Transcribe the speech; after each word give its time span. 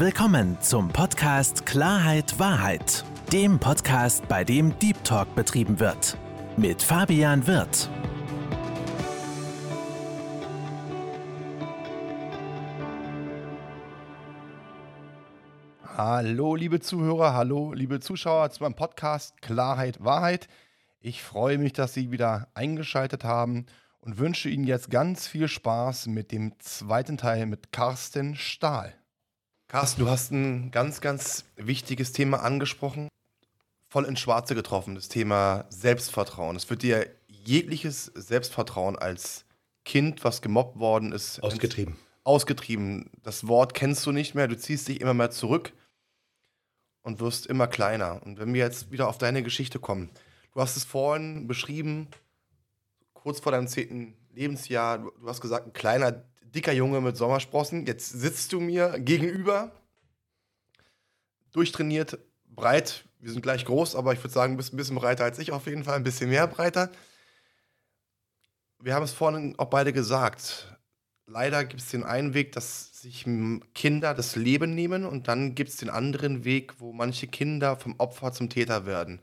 Willkommen 0.00 0.56
zum 0.60 0.90
Podcast 0.90 1.66
Klarheit 1.66 2.38
Wahrheit, 2.38 3.04
dem 3.32 3.58
Podcast, 3.58 4.28
bei 4.28 4.44
dem 4.44 4.78
Deep 4.78 5.02
Talk 5.02 5.34
betrieben 5.34 5.80
wird. 5.80 6.16
Mit 6.56 6.80
Fabian 6.84 7.44
Wirth. 7.48 7.90
Hallo, 15.96 16.54
liebe 16.54 16.78
Zuhörer, 16.78 17.34
hallo, 17.34 17.72
liebe 17.72 17.98
Zuschauer 17.98 18.50
zu 18.50 18.62
meinem 18.62 18.76
Podcast 18.76 19.42
Klarheit 19.42 20.04
Wahrheit. 20.04 20.46
Ich 21.00 21.24
freue 21.24 21.58
mich, 21.58 21.72
dass 21.72 21.94
Sie 21.94 22.12
wieder 22.12 22.46
eingeschaltet 22.54 23.24
haben 23.24 23.66
und 23.98 24.18
wünsche 24.18 24.48
Ihnen 24.48 24.62
jetzt 24.62 24.90
ganz 24.90 25.26
viel 25.26 25.48
Spaß 25.48 26.06
mit 26.06 26.30
dem 26.30 26.52
zweiten 26.60 27.16
Teil 27.16 27.46
mit 27.46 27.72
Carsten 27.72 28.36
Stahl. 28.36 28.94
Carsten, 29.68 30.00
du 30.00 30.08
hast 30.08 30.32
ein 30.32 30.70
ganz, 30.70 31.02
ganz 31.02 31.44
wichtiges 31.56 32.12
Thema 32.12 32.38
angesprochen, 32.38 33.08
voll 33.90 34.06
ins 34.06 34.18
Schwarze 34.18 34.54
getroffen, 34.54 34.94
das 34.94 35.08
Thema 35.08 35.66
Selbstvertrauen. 35.68 36.56
Es 36.56 36.70
wird 36.70 36.80
dir 36.80 37.06
jegliches 37.26 38.06
Selbstvertrauen 38.14 38.96
als 38.96 39.44
Kind, 39.84 40.24
was 40.24 40.40
gemobbt 40.40 40.78
worden 40.78 41.12
ist, 41.12 41.42
ausgetrieben. 41.42 41.98
Ausgetrieben. 42.24 43.10
Das 43.22 43.46
Wort 43.46 43.74
kennst 43.74 44.06
du 44.06 44.12
nicht 44.12 44.34
mehr, 44.34 44.48
du 44.48 44.56
ziehst 44.56 44.88
dich 44.88 45.02
immer 45.02 45.12
mehr 45.12 45.30
zurück 45.30 45.74
und 47.02 47.20
wirst 47.20 47.46
immer 47.46 47.66
kleiner. 47.66 48.22
Und 48.24 48.38
wenn 48.38 48.54
wir 48.54 48.62
jetzt 48.64 48.90
wieder 48.90 49.06
auf 49.06 49.18
deine 49.18 49.42
Geschichte 49.42 49.78
kommen, 49.78 50.08
du 50.54 50.62
hast 50.62 50.78
es 50.78 50.84
vorhin 50.84 51.46
beschrieben, 51.46 52.08
kurz 53.12 53.38
vor 53.38 53.52
deinem 53.52 53.68
zehnten 53.68 54.16
Lebensjahr, 54.32 54.96
du, 54.96 55.12
du 55.20 55.28
hast 55.28 55.42
gesagt, 55.42 55.66
ein 55.66 55.74
kleiner 55.74 56.24
dicker 56.54 56.72
Junge 56.72 57.00
mit 57.00 57.16
Sommersprossen. 57.16 57.86
Jetzt 57.86 58.08
sitzt 58.08 58.52
du 58.52 58.60
mir 58.60 58.98
gegenüber, 58.98 59.72
durchtrainiert, 61.52 62.18
breit. 62.46 63.04
Wir 63.20 63.32
sind 63.32 63.42
gleich 63.42 63.64
groß, 63.64 63.96
aber 63.96 64.12
ich 64.12 64.20
würde 64.20 64.32
sagen, 64.32 64.54
du 64.54 64.56
bist 64.58 64.72
ein 64.72 64.76
bisschen 64.76 64.96
breiter 64.96 65.24
als 65.24 65.38
ich 65.38 65.52
auf 65.52 65.66
jeden 65.66 65.84
Fall, 65.84 65.96
ein 65.96 66.04
bisschen 66.04 66.30
mehr 66.30 66.46
breiter. 66.46 66.90
Wir 68.80 68.94
haben 68.94 69.02
es 69.02 69.12
vorhin 69.12 69.54
auch 69.58 69.66
beide 69.66 69.92
gesagt. 69.92 70.78
Leider 71.26 71.64
gibt 71.64 71.82
es 71.82 71.90
den 71.90 72.04
einen 72.04 72.32
Weg, 72.32 72.52
dass 72.52 73.02
sich 73.02 73.26
Kinder 73.74 74.14
das 74.14 74.36
Leben 74.36 74.74
nehmen 74.74 75.04
und 75.04 75.28
dann 75.28 75.54
gibt 75.54 75.70
es 75.70 75.76
den 75.76 75.90
anderen 75.90 76.44
Weg, 76.44 76.80
wo 76.80 76.92
manche 76.92 77.26
Kinder 77.26 77.76
vom 77.76 77.96
Opfer 77.98 78.32
zum 78.32 78.48
Täter 78.48 78.86
werden. 78.86 79.20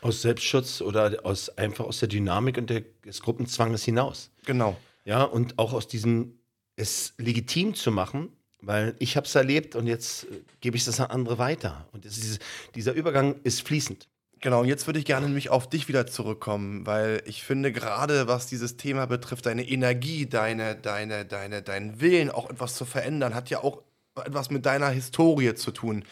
Aus 0.00 0.22
Selbstschutz 0.22 0.80
oder 0.80 1.18
aus, 1.24 1.50
einfach 1.58 1.84
aus 1.84 1.98
der 1.98 2.08
Dynamik 2.08 2.58
und 2.58 2.70
des 2.70 3.22
Gruppenzwanges 3.22 3.84
hinaus. 3.84 4.30
Genau. 4.46 4.76
Ja, 5.04 5.24
und 5.24 5.58
auch 5.58 5.72
aus 5.72 5.88
diesem 5.88 6.38
es 6.76 7.14
legitim 7.18 7.74
zu 7.74 7.90
machen, 7.90 8.30
weil 8.60 8.94
ich 8.98 9.16
habe 9.16 9.26
es 9.26 9.34
erlebt 9.34 9.76
und 9.76 9.86
jetzt 9.86 10.24
äh, 10.24 10.40
gebe 10.60 10.76
ich 10.76 10.84
das 10.84 11.00
an 11.00 11.10
andere 11.10 11.38
weiter. 11.38 11.88
Und 11.92 12.04
ist, 12.04 12.40
dieser 12.74 12.92
Übergang 12.92 13.36
ist 13.42 13.62
fließend. 13.62 14.08
Genau, 14.40 14.62
und 14.62 14.66
jetzt 14.66 14.86
würde 14.86 14.98
ich 14.98 15.04
gerne 15.04 15.26
nämlich 15.26 15.50
auf 15.50 15.68
dich 15.68 15.86
wieder 15.86 16.06
zurückkommen, 16.08 16.84
weil 16.84 17.22
ich 17.26 17.44
finde, 17.44 17.70
gerade 17.70 18.26
was 18.26 18.48
dieses 18.48 18.76
Thema 18.76 19.06
betrifft, 19.06 19.46
deine 19.46 19.68
Energie, 19.68 20.26
deine, 20.26 20.74
deine, 20.74 21.24
deine, 21.24 21.62
deinen 21.62 22.00
Willen, 22.00 22.28
auch 22.28 22.50
etwas 22.50 22.74
zu 22.74 22.84
verändern, 22.84 23.36
hat 23.36 23.50
ja 23.50 23.62
auch 23.62 23.82
etwas 24.16 24.50
mit 24.50 24.66
deiner 24.66 24.88
Historie 24.88 25.54
zu 25.54 25.70
tun. 25.70 26.04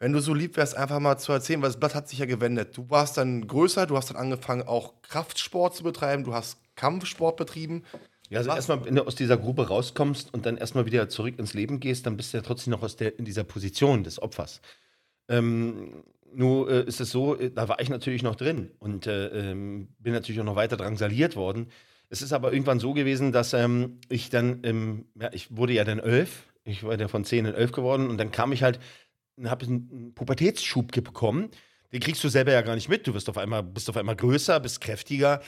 Wenn 0.00 0.12
du 0.12 0.20
so 0.20 0.34
lieb 0.34 0.56
wärst, 0.56 0.76
einfach 0.76 0.98
mal 0.98 1.16
zu 1.16 1.30
erzählen, 1.30 1.62
weil 1.62 1.68
das 1.68 1.78
Blatt 1.78 1.94
hat 1.94 2.08
sich 2.08 2.18
ja 2.18 2.26
gewendet. 2.26 2.76
Du 2.76 2.90
warst 2.90 3.16
dann 3.16 3.46
größer, 3.46 3.86
du 3.86 3.96
hast 3.96 4.10
dann 4.10 4.16
angefangen, 4.16 4.66
auch 4.66 4.94
Kraftsport 5.02 5.76
zu 5.76 5.84
betreiben, 5.84 6.24
du 6.24 6.34
hast 6.34 6.58
Kampfsport 6.74 7.36
betrieben. 7.36 7.84
Ja, 8.30 8.38
also 8.38 8.50
erstmal, 8.50 8.84
wenn 8.84 8.94
du 8.94 9.06
aus 9.06 9.14
dieser 9.14 9.36
Grube 9.36 9.68
rauskommst 9.68 10.32
und 10.32 10.46
dann 10.46 10.56
erstmal 10.56 10.86
wieder 10.86 11.08
zurück 11.08 11.38
ins 11.38 11.54
Leben 11.54 11.80
gehst, 11.80 12.06
dann 12.06 12.16
bist 12.16 12.32
du 12.32 12.38
ja 12.38 12.42
trotzdem 12.42 12.70
noch 12.70 12.82
aus 12.82 12.96
der, 12.96 13.18
in 13.18 13.24
dieser 13.24 13.44
Position 13.44 14.02
des 14.02 14.20
Opfers. 14.20 14.60
Ähm, 15.28 16.04
nur 16.32 16.70
äh, 16.70 16.84
ist 16.84 17.00
es 17.00 17.10
so, 17.10 17.38
äh, 17.38 17.50
da 17.50 17.68
war 17.68 17.80
ich 17.80 17.90
natürlich 17.90 18.22
noch 18.22 18.34
drin 18.34 18.70
und 18.78 19.06
äh, 19.06 19.50
ähm, 19.50 19.88
bin 19.98 20.12
natürlich 20.12 20.40
auch 20.40 20.44
noch 20.44 20.56
weiter 20.56 20.76
drangsaliert 20.76 21.36
worden. 21.36 21.68
Es 22.08 22.22
ist 22.22 22.32
aber 22.32 22.52
irgendwann 22.52 22.80
so 22.80 22.92
gewesen, 22.92 23.32
dass 23.32 23.52
ähm, 23.52 24.00
ich 24.08 24.30
dann, 24.30 24.60
ähm, 24.64 25.06
ja, 25.20 25.30
ich 25.32 25.56
wurde 25.56 25.74
ja 25.74 25.84
dann 25.84 25.98
elf, 25.98 26.44
ich 26.64 26.82
war 26.82 26.98
ja 26.98 27.08
von 27.08 27.24
zehn 27.24 27.44
in 27.44 27.54
elf 27.54 27.72
geworden 27.72 28.08
und 28.08 28.18
dann 28.18 28.30
kam 28.30 28.52
ich 28.52 28.62
halt, 28.62 28.80
habe 29.44 29.66
einen 29.66 30.14
Pubertätsschub 30.14 30.92
bekommen. 30.92 31.50
Den 31.92 32.00
kriegst 32.00 32.24
du 32.24 32.28
selber 32.28 32.52
ja 32.52 32.62
gar 32.62 32.74
nicht 32.74 32.88
mit. 32.88 33.06
Du 33.06 33.14
wirst 33.14 33.28
auf 33.28 33.38
einmal, 33.38 33.62
bist 33.62 33.88
auf 33.88 33.96
einmal 33.96 34.16
größer, 34.16 34.58
bist 34.60 34.80
kräftiger 34.80 35.40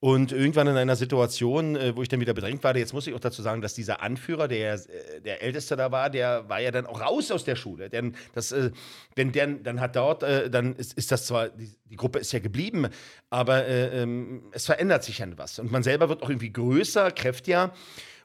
und 0.00 0.30
irgendwann 0.30 0.68
in 0.68 0.76
einer 0.76 0.94
Situation, 0.94 1.74
äh, 1.74 1.96
wo 1.96 2.02
ich 2.02 2.08
dann 2.08 2.20
wieder 2.20 2.32
bedrängt 2.32 2.62
war, 2.62 2.76
jetzt 2.76 2.92
muss 2.92 3.08
ich 3.08 3.14
auch 3.14 3.20
dazu 3.20 3.42
sagen, 3.42 3.60
dass 3.62 3.74
dieser 3.74 4.00
Anführer, 4.00 4.46
der, 4.46 4.74
äh, 4.74 5.20
der 5.24 5.42
Älteste 5.42 5.74
da 5.74 5.90
war, 5.90 6.08
der 6.08 6.48
war 6.48 6.60
ja 6.60 6.70
dann 6.70 6.86
auch 6.86 7.00
raus 7.00 7.32
aus 7.32 7.44
der 7.44 7.56
Schule. 7.56 7.90
Denn 7.90 8.14
das, 8.32 8.52
äh, 8.52 8.70
wenn 9.16 9.32
der 9.32 9.48
dann 9.48 9.80
hat 9.80 9.96
dort, 9.96 10.22
äh, 10.22 10.50
dann 10.50 10.76
ist, 10.76 10.96
ist 10.96 11.10
das 11.10 11.26
zwar, 11.26 11.48
die, 11.48 11.72
die, 11.90 11.96
Gruppe 11.96 12.20
ist 12.20 12.32
ja 12.32 12.38
geblieben, 12.38 12.86
aber 13.28 13.66
äh, 13.66 14.02
ähm, 14.02 14.42
es 14.52 14.66
verändert 14.66 15.02
sich 15.02 15.18
ja 15.18 15.26
was. 15.36 15.58
Und 15.58 15.72
man 15.72 15.82
selber 15.82 16.08
wird 16.08 16.22
auch 16.22 16.30
irgendwie 16.30 16.52
größer, 16.52 17.10
kräftiger. 17.10 17.72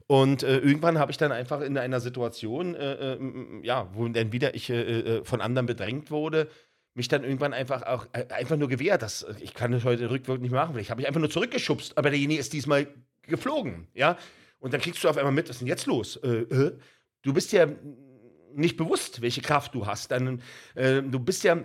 Und 0.05 0.43
äh, 0.43 0.57
irgendwann 0.59 0.99
habe 0.99 1.11
ich 1.11 1.17
dann 1.17 1.31
einfach 1.31 1.61
in 1.61 1.75
einer 1.77 2.01
Situation, 2.01 2.75
äh, 2.75 3.13
äh, 3.13 3.19
ja, 3.63 3.89
wo 3.93 4.07
dann 4.07 4.31
wieder 4.31 4.53
ich 4.53 4.69
äh, 4.69 5.23
von 5.23 5.41
anderen 5.41 5.65
bedrängt 5.65 6.11
wurde, 6.11 6.49
mich 6.95 7.07
dann 7.07 7.23
irgendwann 7.23 7.53
einfach 7.53 7.83
auch 7.83 8.07
äh, 8.13 8.25
einfach 8.29 8.57
nur 8.57 8.69
gewehrt. 8.69 9.01
Das, 9.01 9.25
ich 9.39 9.53
kann 9.53 9.71
das 9.71 9.83
heute 9.83 10.09
rückwirkend 10.09 10.43
nicht 10.43 10.51
machen. 10.51 10.77
Ich 10.77 10.89
habe 10.89 10.99
mich 10.99 11.07
einfach 11.07 11.19
nur 11.19 11.29
zurückgeschubst, 11.29 11.97
aber 11.97 12.09
derjenige 12.09 12.39
ist 12.39 12.53
diesmal 12.53 12.87
geflogen, 13.23 13.87
ja. 13.93 14.17
Und 14.59 14.73
dann 14.73 14.81
kriegst 14.81 15.03
du 15.03 15.09
auf 15.09 15.17
einmal 15.17 15.33
mit, 15.33 15.49
was 15.49 15.57
ist 15.57 15.59
denn 15.59 15.67
jetzt 15.67 15.87
los? 15.87 16.15
Äh, 16.17 16.43
äh, 16.43 16.77
du 17.21 17.33
bist 17.33 17.51
ja 17.51 17.67
nicht 18.53 18.77
bewusst, 18.77 19.21
welche 19.21 19.41
Kraft 19.41 19.75
du 19.75 19.85
hast. 19.85 20.11
Dann, 20.11 20.41
äh, 20.75 21.01
du 21.01 21.19
bist 21.19 21.43
ja, 21.43 21.57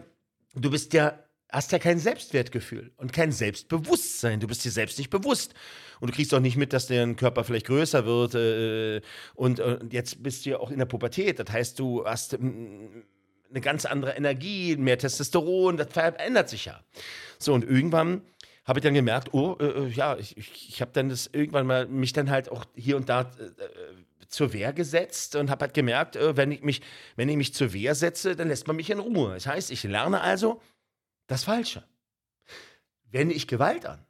du 0.55 0.71
bist 0.71 0.93
ja, 0.95 1.23
hast 1.51 1.71
ja 1.71 1.79
kein 1.79 1.99
Selbstwertgefühl 1.99 2.93
und 2.97 3.13
kein 3.13 3.31
Selbstbewusstsein. 3.31 4.41
Du 4.41 4.49
bist 4.49 4.65
dir 4.65 4.71
selbst 4.73 4.99
nicht 4.99 5.11
bewusst. 5.11 5.55
Und 6.01 6.11
du 6.11 6.15
kriegst 6.15 6.35
auch 6.35 6.41
nicht 6.41 6.57
mit, 6.57 6.73
dass 6.73 6.87
dein 6.87 7.17
Körper 7.17 7.45
vielleicht 7.45 7.67
größer 7.67 8.05
wird. 8.05 8.35
Äh, 8.35 9.01
und, 9.35 9.61
und 9.61 9.93
jetzt 9.93 10.23
bist 10.23 10.45
du 10.45 10.51
ja 10.51 10.59
auch 10.59 10.71
in 10.71 10.79
der 10.79 10.87
Pubertät. 10.87 11.39
Das 11.39 11.51
heißt, 11.51 11.79
du 11.79 12.05
hast 12.05 12.37
eine 13.51 13.61
ganz 13.61 13.85
andere 13.85 14.13
Energie, 14.13 14.77
mehr 14.77 14.99
Testosteron, 14.99 15.77
das 15.77 15.93
verändert 15.93 16.49
sich 16.49 16.67
ja. 16.67 16.81
So, 17.39 17.55
und 17.55 17.65
irgendwann 17.65 18.23
habe 18.65 18.81
ich 18.81 18.83
dann 18.83 18.95
gemerkt, 18.95 19.33
oh, 19.33 19.57
äh, 19.61 19.65
äh 19.65 19.89
ja, 19.89 20.17
ich, 20.19 20.37
ich, 20.37 20.81
habe 20.83 20.91
dann 20.93 21.09
das 21.09 21.29
irgendwann 21.33 21.67
mal 21.67 21.87
mich 21.87 22.13
dann 22.13 22.31
halt 22.31 22.51
auch 22.51 22.67
hier 22.75 22.97
und 22.97 23.09
da 23.09 23.23
äh, 23.23 23.45
äh 23.45 24.05
zur 24.29 24.53
Wehr 24.53 24.75
gesetzt 24.75 25.37
und 25.37 25.49
habe 25.51 25.63
halt 25.63 25.75
gemerkt, 25.75 26.17
äh, 26.17 26.37
wenn 26.37 26.53
ich 26.53 26.63
mich, 26.63 26.83
wenn 27.17 27.31
ich 27.31 27.37
mich 27.37 27.55
zur 27.55 27.73
Wehr 27.73 27.95
setze, 27.95 28.37
dann 28.37 28.49
lässt 28.49 28.67
man 28.67 28.77
mich 28.77 28.91
in 28.91 28.99
Ruhe. 28.99 29.33
Das 29.33 29.47
heißt, 29.47 29.71
ich 29.71 29.83
lerne 29.85 30.21
also 30.21 30.61
das 31.27 31.45
Falsche. 31.45 31.83
Wende 33.11 33.35
ich 33.35 33.49
Gewalt 33.49 33.87
an, 33.87 34.05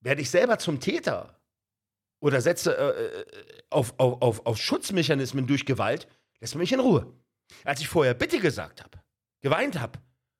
werde 0.00 0.22
ich 0.22 0.30
selber 0.30 0.58
zum 0.58 0.80
Täter 0.80 1.38
oder 2.20 2.40
setze 2.40 2.74
äh, 2.74 3.24
auf, 3.68 3.94
auf, 3.98 4.22
auf, 4.22 4.46
auf 4.46 4.58
Schutzmechanismen 4.58 5.46
durch 5.46 5.66
Gewalt, 5.66 6.08
lässt 6.40 6.54
man 6.54 6.60
mich 6.60 6.72
in 6.72 6.80
Ruhe. 6.80 7.12
Als 7.64 7.80
ich 7.80 7.88
vorher 7.88 8.14
Bitte 8.14 8.38
gesagt 8.38 8.82
habe, 8.82 9.00
geweint 9.40 9.78
habe, 9.78 9.98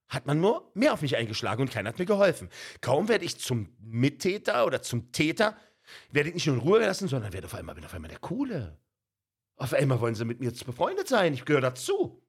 hat 0.09 0.27
man 0.27 0.41
nur 0.41 0.71
mehr 0.75 0.93
auf 0.93 1.03
mich 1.03 1.17
eingeschlagen 1.17 1.63
und 1.63 1.71
keiner 1.71 1.89
hat 1.89 1.99
mir 1.99 2.07
geholfen. 2.07 2.51
Kaum 2.81 3.09
werde 3.09 3.25
ich 3.25 3.39
zum 3.39 3.75
Mittäter 3.81 4.67
oder 4.67 4.83
zum 4.83 5.11
Täter, 5.13 5.57
werde 6.11 6.29
ich 6.29 6.35
nicht 6.35 6.47
nur 6.47 6.57
in 6.57 6.63
Ruhe 6.63 6.81
gelassen, 6.81 7.09
sondern 7.09 7.33
werde 7.33 7.47
auf 7.47 7.55
einmal, 7.55 7.75
bin 7.75 7.85
auf 7.85 7.95
einmal 7.95 8.11
der 8.11 8.19
Coole. 8.19 8.79
Auf 9.57 9.73
einmal 9.73 10.01
wollen 10.01 10.15
sie 10.15 10.25
mit 10.25 10.41
mir 10.41 10.53
befreundet 10.53 11.09
sein. 11.09 11.35
Ich 11.35 11.45
gehöre 11.45 11.61
dazu. 11.61 12.23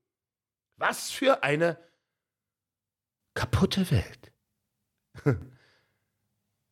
Was 0.78 1.12
für 1.12 1.44
eine 1.44 1.78
kaputte 3.34 3.90
Welt. 3.92 4.32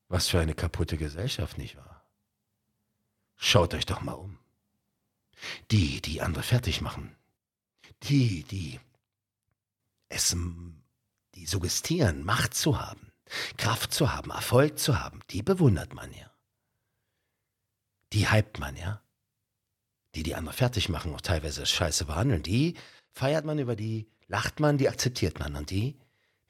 Was 0.08 0.28
für 0.28 0.40
eine 0.40 0.54
kaputte 0.54 0.98
Gesellschaft, 0.98 1.58
nicht 1.58 1.78
wahr? 1.78 2.06
Schaut 3.38 3.74
euch 3.74 3.86
doch 3.86 4.02
mal 4.02 4.14
um. 4.14 4.40
Die, 5.72 6.02
die 6.02 6.22
andere 6.22 6.44
fertig 6.44 6.82
machen, 6.82 7.16
die, 8.04 8.44
die 8.44 8.80
es, 10.10 10.36
die 11.36 11.46
suggestieren, 11.46 12.24
Macht 12.24 12.54
zu 12.54 12.80
haben, 12.80 13.12
Kraft 13.58 13.94
zu 13.94 14.14
haben, 14.14 14.32
Erfolg 14.32 14.80
zu 14.80 15.00
haben, 15.00 15.22
die 15.30 15.42
bewundert 15.44 15.94
man 15.94 16.12
ja. 16.14 16.32
Die 18.14 18.30
hypt 18.30 18.60
man 18.60 18.76
ja. 18.76 19.02
Die, 20.16 20.24
die 20.24 20.36
andere 20.36 20.54
fertig 20.54 20.90
machen, 20.90 21.14
auch 21.16 21.22
teilweise 21.22 21.66
scheiße 21.66 22.06
behandeln, 22.06 22.44
die 22.44 22.76
feiert 23.14 23.46
man, 23.46 23.60
über 23.60 23.78
die 23.78 24.10
lacht 24.28 24.60
man, 24.60 24.78
die 24.78 24.90
akzeptiert 24.90 25.40
man. 25.40 25.56
Und 25.56 25.70
die, 25.70 25.98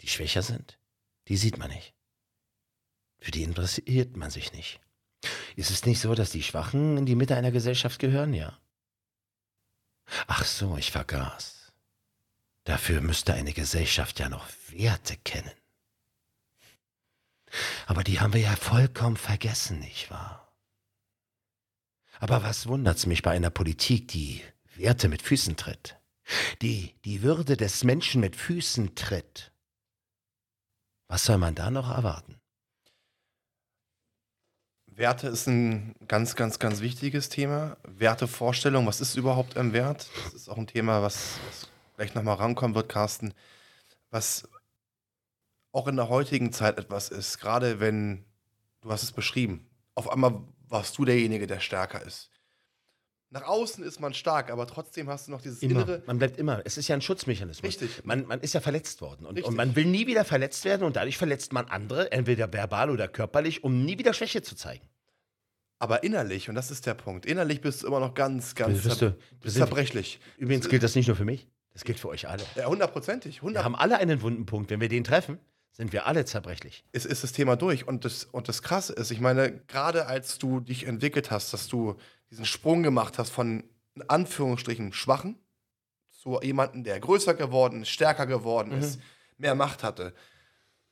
die 0.01 0.07
schwächer 0.07 0.41
sind, 0.41 0.79
die 1.27 1.37
sieht 1.37 1.59
man 1.59 1.69
nicht. 1.69 1.93
Für 3.19 3.31
die 3.31 3.43
interessiert 3.43 4.17
man 4.17 4.31
sich 4.31 4.51
nicht. 4.53 4.79
Ist 5.55 5.69
es 5.69 5.85
nicht 5.85 5.99
so, 5.99 6.15
dass 6.15 6.31
die 6.31 6.41
Schwachen 6.41 6.97
in 6.97 7.05
die 7.05 7.15
Mitte 7.15 7.35
einer 7.35 7.51
Gesellschaft 7.51 7.99
gehören? 7.99 8.33
Ja. 8.33 8.57
Ach 10.27 10.43
so, 10.45 10.77
ich 10.77 10.91
vergaß. 10.91 11.71
Dafür 12.63 13.01
müsste 13.01 13.33
eine 13.33 13.53
Gesellschaft 13.53 14.19
ja 14.19 14.29
noch 14.29 14.47
Werte 14.69 15.17
kennen. 15.17 15.51
Aber 17.85 18.03
die 18.03 18.19
haben 18.19 18.33
wir 18.33 18.41
ja 18.41 18.55
vollkommen 18.55 19.17
vergessen, 19.17 19.79
nicht 19.79 20.09
wahr? 20.09 20.53
Aber 22.19 22.43
was 22.43 22.67
wundert's 22.67 23.05
mich 23.05 23.23
bei 23.23 23.31
einer 23.31 23.49
Politik, 23.49 24.07
die 24.09 24.43
Werte 24.75 25.09
mit 25.09 25.21
Füßen 25.21 25.57
tritt, 25.57 25.99
die 26.61 26.95
die 27.03 27.23
Würde 27.23 27.57
des 27.57 27.83
Menschen 27.83 28.21
mit 28.21 28.35
Füßen 28.35 28.95
tritt, 28.95 29.51
was 31.07 31.25
soll 31.25 31.37
man 31.37 31.55
da 31.55 31.71
noch 31.71 31.89
erwarten? 31.89 32.40
Werte 34.93 35.27
ist 35.27 35.47
ein 35.47 35.95
ganz, 36.07 36.35
ganz, 36.35 36.59
ganz 36.59 36.81
wichtiges 36.81 37.29
Thema. 37.29 37.77
Wertevorstellung, 37.83 38.85
was 38.85 38.99
ist 38.99 39.15
überhaupt 39.15 39.57
ein 39.57 39.71
Wert? 39.71 40.09
Das 40.25 40.33
ist 40.33 40.49
auch 40.49 40.57
ein 40.57 40.67
Thema, 40.67 41.01
was, 41.01 41.39
was 41.47 41.69
gleich 41.95 42.13
nochmal 42.13 42.35
rankommen 42.35 42.75
wird, 42.75 42.89
Carsten. 42.89 43.33
Was 44.09 44.49
auch 45.71 45.87
in 45.87 45.95
der 45.95 46.09
heutigen 46.09 46.51
Zeit 46.51 46.77
etwas 46.77 47.09
ist, 47.09 47.39
gerade 47.39 47.79
wenn, 47.79 48.25
du 48.81 48.91
hast 48.91 49.03
es 49.03 49.13
beschrieben, 49.13 49.69
auf 49.95 50.09
einmal 50.09 50.41
warst 50.67 50.97
du 50.97 51.05
derjenige, 51.05 51.47
der 51.47 51.59
stärker 51.59 52.01
ist. 52.05 52.30
Nach 53.33 53.43
außen 53.43 53.81
ist 53.83 54.01
man 54.01 54.13
stark, 54.13 54.51
aber 54.51 54.67
trotzdem 54.67 55.07
hast 55.09 55.27
du 55.27 55.31
noch 55.31 55.41
dieses 55.41 55.61
Immer. 55.63 55.83
innere. 55.83 56.03
Man 56.05 56.17
bleibt 56.19 56.37
immer. 56.37 56.61
Es 56.65 56.77
ist 56.77 56.89
ja 56.89 56.95
ein 56.95 57.01
Schutzmechanismus. 57.01 57.63
Richtig. 57.65 58.03
Man, 58.03 58.25
man 58.27 58.41
ist 58.41 58.53
ja 58.53 58.59
verletzt 58.59 58.99
worden. 58.99 59.25
Und, 59.25 59.41
und 59.41 59.55
man 59.55 59.73
will 59.77 59.85
nie 59.85 60.05
wieder 60.05 60.25
verletzt 60.25 60.65
werden 60.65 60.83
und 60.83 60.97
dadurch 60.97 61.17
verletzt 61.17 61.53
man 61.53 61.65
andere, 61.69 62.11
entweder 62.11 62.51
verbal 62.51 62.89
oder 62.89 63.07
körperlich, 63.07 63.63
um 63.63 63.85
nie 63.85 63.97
wieder 63.97 64.13
Schwäche 64.13 64.41
zu 64.41 64.55
zeigen. 64.55 64.85
Aber 65.79 66.03
innerlich, 66.03 66.49
und 66.49 66.55
das 66.55 66.69
ist 66.71 66.85
der 66.85 66.93
Punkt, 66.93 67.25
innerlich 67.25 67.61
bist 67.61 67.81
du 67.83 67.87
immer 67.87 67.99
noch 68.01 68.13
ganz, 68.13 68.53
ganz 68.53 68.83
Bist 68.83 69.01
du- 69.01 69.15
bist 69.39 69.55
zerbrechlich. 69.55 70.19
Übrigens 70.37 70.67
gilt 70.69 70.83
das 70.83 70.93
nicht 70.93 71.07
nur 71.07 71.15
für 71.15 71.25
mich, 71.25 71.47
das 71.73 71.85
gilt 71.85 71.99
für 71.99 72.09
euch 72.09 72.27
alle. 72.27 72.43
Ja, 72.55 72.65
hundertprozentig. 72.67 73.41
Wir 73.41 73.63
haben 73.63 73.75
alle 73.75 73.97
einen 73.97 74.21
wunden 74.21 74.45
Punkt. 74.45 74.69
Wenn 74.69 74.81
wir 74.81 74.89
den 74.89 75.03
treffen, 75.05 75.39
sind 75.71 75.93
wir 75.93 76.05
alle 76.05 76.25
zerbrechlich. 76.25 76.83
ist, 76.91 77.05
ist 77.05 77.23
das 77.23 77.31
Thema 77.31 77.55
durch. 77.55 77.87
Und 77.87 78.03
das, 78.05 78.25
und 78.25 78.49
das 78.49 78.61
Krasse 78.61 78.91
ist, 78.93 79.09
ich 79.09 79.21
meine, 79.21 79.61
gerade 79.67 80.05
als 80.05 80.37
du 80.37 80.59
dich 80.59 80.85
entwickelt 80.85 81.31
hast, 81.31 81.53
dass 81.53 81.67
du 81.69 81.95
diesen 82.31 82.45
Sprung 82.45 82.81
gemacht 82.83 83.17
hast 83.19 83.29
von 83.29 83.63
in 83.95 84.03
Anführungsstrichen 84.07 84.93
Schwachen 84.93 85.37
zu 86.09 86.39
jemandem, 86.41 86.83
der 86.83 86.99
größer 86.99 87.33
geworden 87.33 87.81
ist, 87.81 87.89
stärker 87.89 88.25
geworden 88.25 88.71
ist, 88.71 88.99
mehr 89.37 89.53
Macht 89.55 89.83
hatte. 89.83 90.13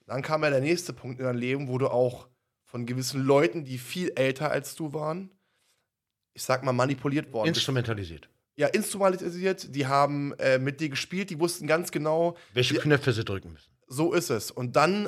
Dann 0.06 0.22
kam 0.22 0.44
ja 0.44 0.50
der 0.50 0.60
nächste 0.62 0.92
Punkt 0.92 1.20
in 1.20 1.26
dein 1.26 1.38
Leben, 1.38 1.68
wo 1.68 1.78
du 1.78 1.88
auch 1.88 2.28
von 2.66 2.86
gewissen 2.86 3.22
Leuten, 3.24 3.64
die 3.64 3.78
viel 3.78 4.12
älter 4.16 4.52
als 4.52 4.76
du 4.76 4.92
waren, 4.94 5.30
ich 6.34 6.44
sag 6.44 6.64
mal, 6.64 6.74
manipuliert 6.74 7.32
worden 7.32 7.48
bist. 7.50 7.58
Instrumentalisiert. 7.58 8.30
Ja, 8.56 8.68
instrumentalisiert, 8.68 9.74
die 9.74 9.88
haben 9.88 10.34
äh, 10.40 10.58
mit 10.60 10.82
dir 10.82 10.90
gespielt, 10.90 11.30
die 11.30 11.40
wussten 11.40 11.68
ganz 11.68 11.92
genau, 11.92 12.36
Welche 12.54 12.76
Ja. 12.76 12.82
Knöpfe 12.82 13.14
sie 13.14 13.24
drücken 13.24 13.54
müssen. 13.54 13.72
so 13.88 14.14
ist 14.14 14.30
es. 14.30 14.52
Und 14.52 14.76
dann 14.76 15.08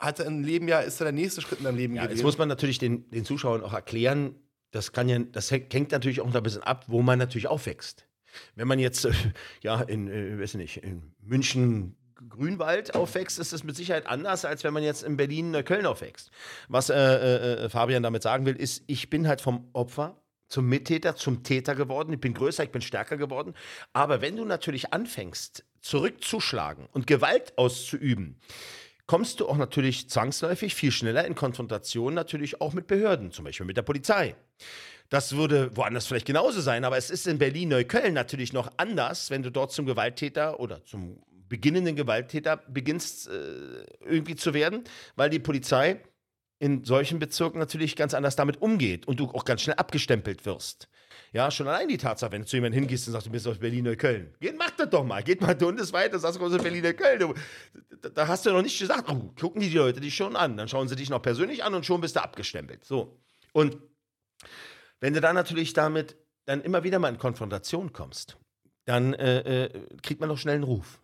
hat 0.00 0.18
er 0.20 0.26
im 0.26 0.42
Leben 0.42 0.66
ja, 0.66 0.80
ist 0.80 1.00
da 1.00 1.04
der 1.04 1.12
nächste 1.12 1.40
Schritt 1.40 1.58
in 1.60 1.64
deinem 1.66 1.76
Leben 1.76 1.94
Ja, 1.94 2.02
jetzt 2.02 2.10
gewesen. 2.10 2.24
muss 2.26 2.38
man 2.38 2.48
natürlich 2.48 2.78
den, 2.78 3.08
den 3.10 3.24
Zuschauern 3.24 3.62
auch 3.62 3.72
erklären, 3.72 4.34
das 4.70 4.92
kann 4.92 5.08
ja, 5.08 5.18
das 5.18 5.50
hängt 5.50 5.92
natürlich 5.92 6.20
auch 6.20 6.32
ein 6.32 6.42
bisschen 6.42 6.62
ab, 6.62 6.84
wo 6.88 7.02
man 7.02 7.18
natürlich 7.18 7.48
aufwächst. 7.48 8.06
Wenn 8.54 8.68
man 8.68 8.78
jetzt, 8.78 9.04
äh, 9.04 9.12
ja, 9.62 9.80
in, 9.82 10.08
äh, 10.08 10.40
weiß 10.40 10.54
nicht, 10.54 10.78
in 10.78 11.14
München 11.20 11.96
Grünwald 12.28 12.94
aufwächst, 12.94 13.38
ist 13.38 13.52
es 13.52 13.62
mit 13.62 13.76
Sicherheit 13.76 14.06
anders, 14.06 14.44
als 14.44 14.64
wenn 14.64 14.74
man 14.74 14.82
jetzt 14.82 15.04
in 15.04 15.16
Berlin 15.16 15.64
Köln 15.64 15.86
aufwächst. 15.86 16.30
Was 16.68 16.90
äh, 16.90 16.94
äh, 16.96 17.68
Fabian 17.68 18.02
damit 18.02 18.22
sagen 18.22 18.44
will, 18.44 18.56
ist, 18.56 18.82
ich 18.86 19.08
bin 19.08 19.28
halt 19.28 19.40
vom 19.40 19.68
Opfer 19.72 20.20
zum 20.48 20.68
Mittäter, 20.68 21.14
zum 21.14 21.42
Täter 21.44 21.74
geworden. 21.74 22.12
Ich 22.12 22.20
bin 22.20 22.34
größer, 22.34 22.64
ich 22.64 22.72
bin 22.72 22.82
stärker 22.82 23.16
geworden. 23.16 23.54
Aber 23.92 24.20
wenn 24.20 24.36
du 24.36 24.44
natürlich 24.44 24.92
anfängst, 24.92 25.64
zurückzuschlagen 25.80 26.86
und 26.92 27.06
Gewalt 27.06 27.56
auszuüben, 27.56 28.40
kommst 29.08 29.40
du 29.40 29.48
auch 29.48 29.56
natürlich 29.56 30.08
zwangsläufig 30.08 30.74
viel 30.74 30.92
schneller 30.92 31.24
in 31.24 31.34
Konfrontation 31.34 32.14
natürlich 32.14 32.60
auch 32.60 32.74
mit 32.74 32.86
Behörden, 32.86 33.32
zum 33.32 33.44
Beispiel 33.44 33.66
mit 33.66 33.76
der 33.76 33.82
Polizei. 33.82 34.36
Das 35.08 35.34
würde 35.34 35.74
woanders 35.74 36.06
vielleicht 36.06 36.26
genauso 36.26 36.60
sein, 36.60 36.84
aber 36.84 36.98
es 36.98 37.08
ist 37.08 37.26
in 37.26 37.38
Berlin-Neukölln 37.38 38.12
natürlich 38.12 38.52
noch 38.52 38.70
anders, 38.76 39.30
wenn 39.30 39.42
du 39.42 39.50
dort 39.50 39.72
zum 39.72 39.86
Gewalttäter 39.86 40.60
oder 40.60 40.84
zum 40.84 41.22
beginnenden 41.48 41.96
Gewalttäter 41.96 42.58
beginnst 42.68 43.28
äh, 43.28 43.84
irgendwie 44.04 44.36
zu 44.36 44.52
werden, 44.52 44.84
weil 45.16 45.30
die 45.30 45.38
Polizei 45.38 46.02
in 46.58 46.84
solchen 46.84 47.18
Bezirken 47.18 47.58
natürlich 47.58 47.96
ganz 47.96 48.12
anders 48.12 48.36
damit 48.36 48.60
umgeht 48.60 49.08
und 49.08 49.20
du 49.20 49.30
auch 49.30 49.46
ganz 49.46 49.62
schnell 49.62 49.76
abgestempelt 49.76 50.44
wirst. 50.44 50.88
Ja, 51.32 51.50
schon 51.50 51.68
allein 51.68 51.88
die 51.88 51.98
Tatsache, 51.98 52.32
wenn 52.32 52.42
du 52.42 52.46
zu 52.46 52.56
jemandem 52.56 52.80
hingehst 52.80 53.06
und 53.06 53.12
sagst, 53.12 53.26
du 53.26 53.30
bist 53.30 53.46
aus 53.46 53.58
Berlin-Neukölln. 53.58 54.34
Mach 54.56 54.70
das 54.70 54.90
doch 54.90 55.04
mal. 55.04 55.22
Geht 55.22 55.40
mal 55.40 55.54
bundesweit 55.54 56.14
und 56.14 56.20
sagst, 56.20 56.36
du 56.36 56.40
kommst 56.40 56.56
aus 56.56 56.62
Berlin-Neukölln. 56.62 57.34
Da, 58.02 58.08
da 58.08 58.28
hast 58.28 58.46
du 58.46 58.50
noch 58.50 58.62
nicht 58.62 58.78
gesagt, 58.78 59.08
oh, 59.10 59.32
gucken 59.38 59.60
die 59.60 59.70
Leute 59.70 60.00
dich 60.00 60.14
schon 60.14 60.36
an. 60.36 60.56
Dann 60.56 60.68
schauen 60.68 60.88
sie 60.88 60.96
dich 60.96 61.10
noch 61.10 61.22
persönlich 61.22 61.64
an 61.64 61.74
und 61.74 61.84
schon 61.84 62.00
bist 62.00 62.16
du 62.16 62.22
abgestempelt. 62.22 62.84
So. 62.84 63.18
Und 63.52 63.76
wenn 65.00 65.14
du 65.14 65.20
dann 65.20 65.34
natürlich 65.34 65.72
damit 65.72 66.16
dann 66.44 66.62
immer 66.62 66.82
wieder 66.82 66.98
mal 66.98 67.10
in 67.10 67.18
Konfrontation 67.18 67.92
kommst, 67.92 68.38
dann 68.86 69.12
äh, 69.14 69.64
äh, 69.64 69.86
kriegt 70.02 70.20
man 70.20 70.30
doch 70.30 70.38
schnell 70.38 70.54
einen 70.54 70.64
Ruf. 70.64 71.00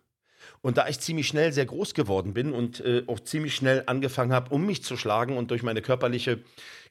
Und 0.61 0.77
da 0.77 0.87
ich 0.87 0.99
ziemlich 0.99 1.27
schnell 1.27 1.53
sehr 1.53 1.65
groß 1.65 1.93
geworden 1.93 2.33
bin 2.33 2.53
und 2.53 2.79
äh, 2.81 3.03
auch 3.07 3.19
ziemlich 3.19 3.55
schnell 3.55 3.83
angefangen 3.85 4.33
habe, 4.33 4.53
um 4.53 4.65
mich 4.65 4.83
zu 4.83 4.97
schlagen 4.97 5.37
und 5.37 5.51
durch 5.51 5.63
meine 5.63 5.81
körperliche 5.81 6.39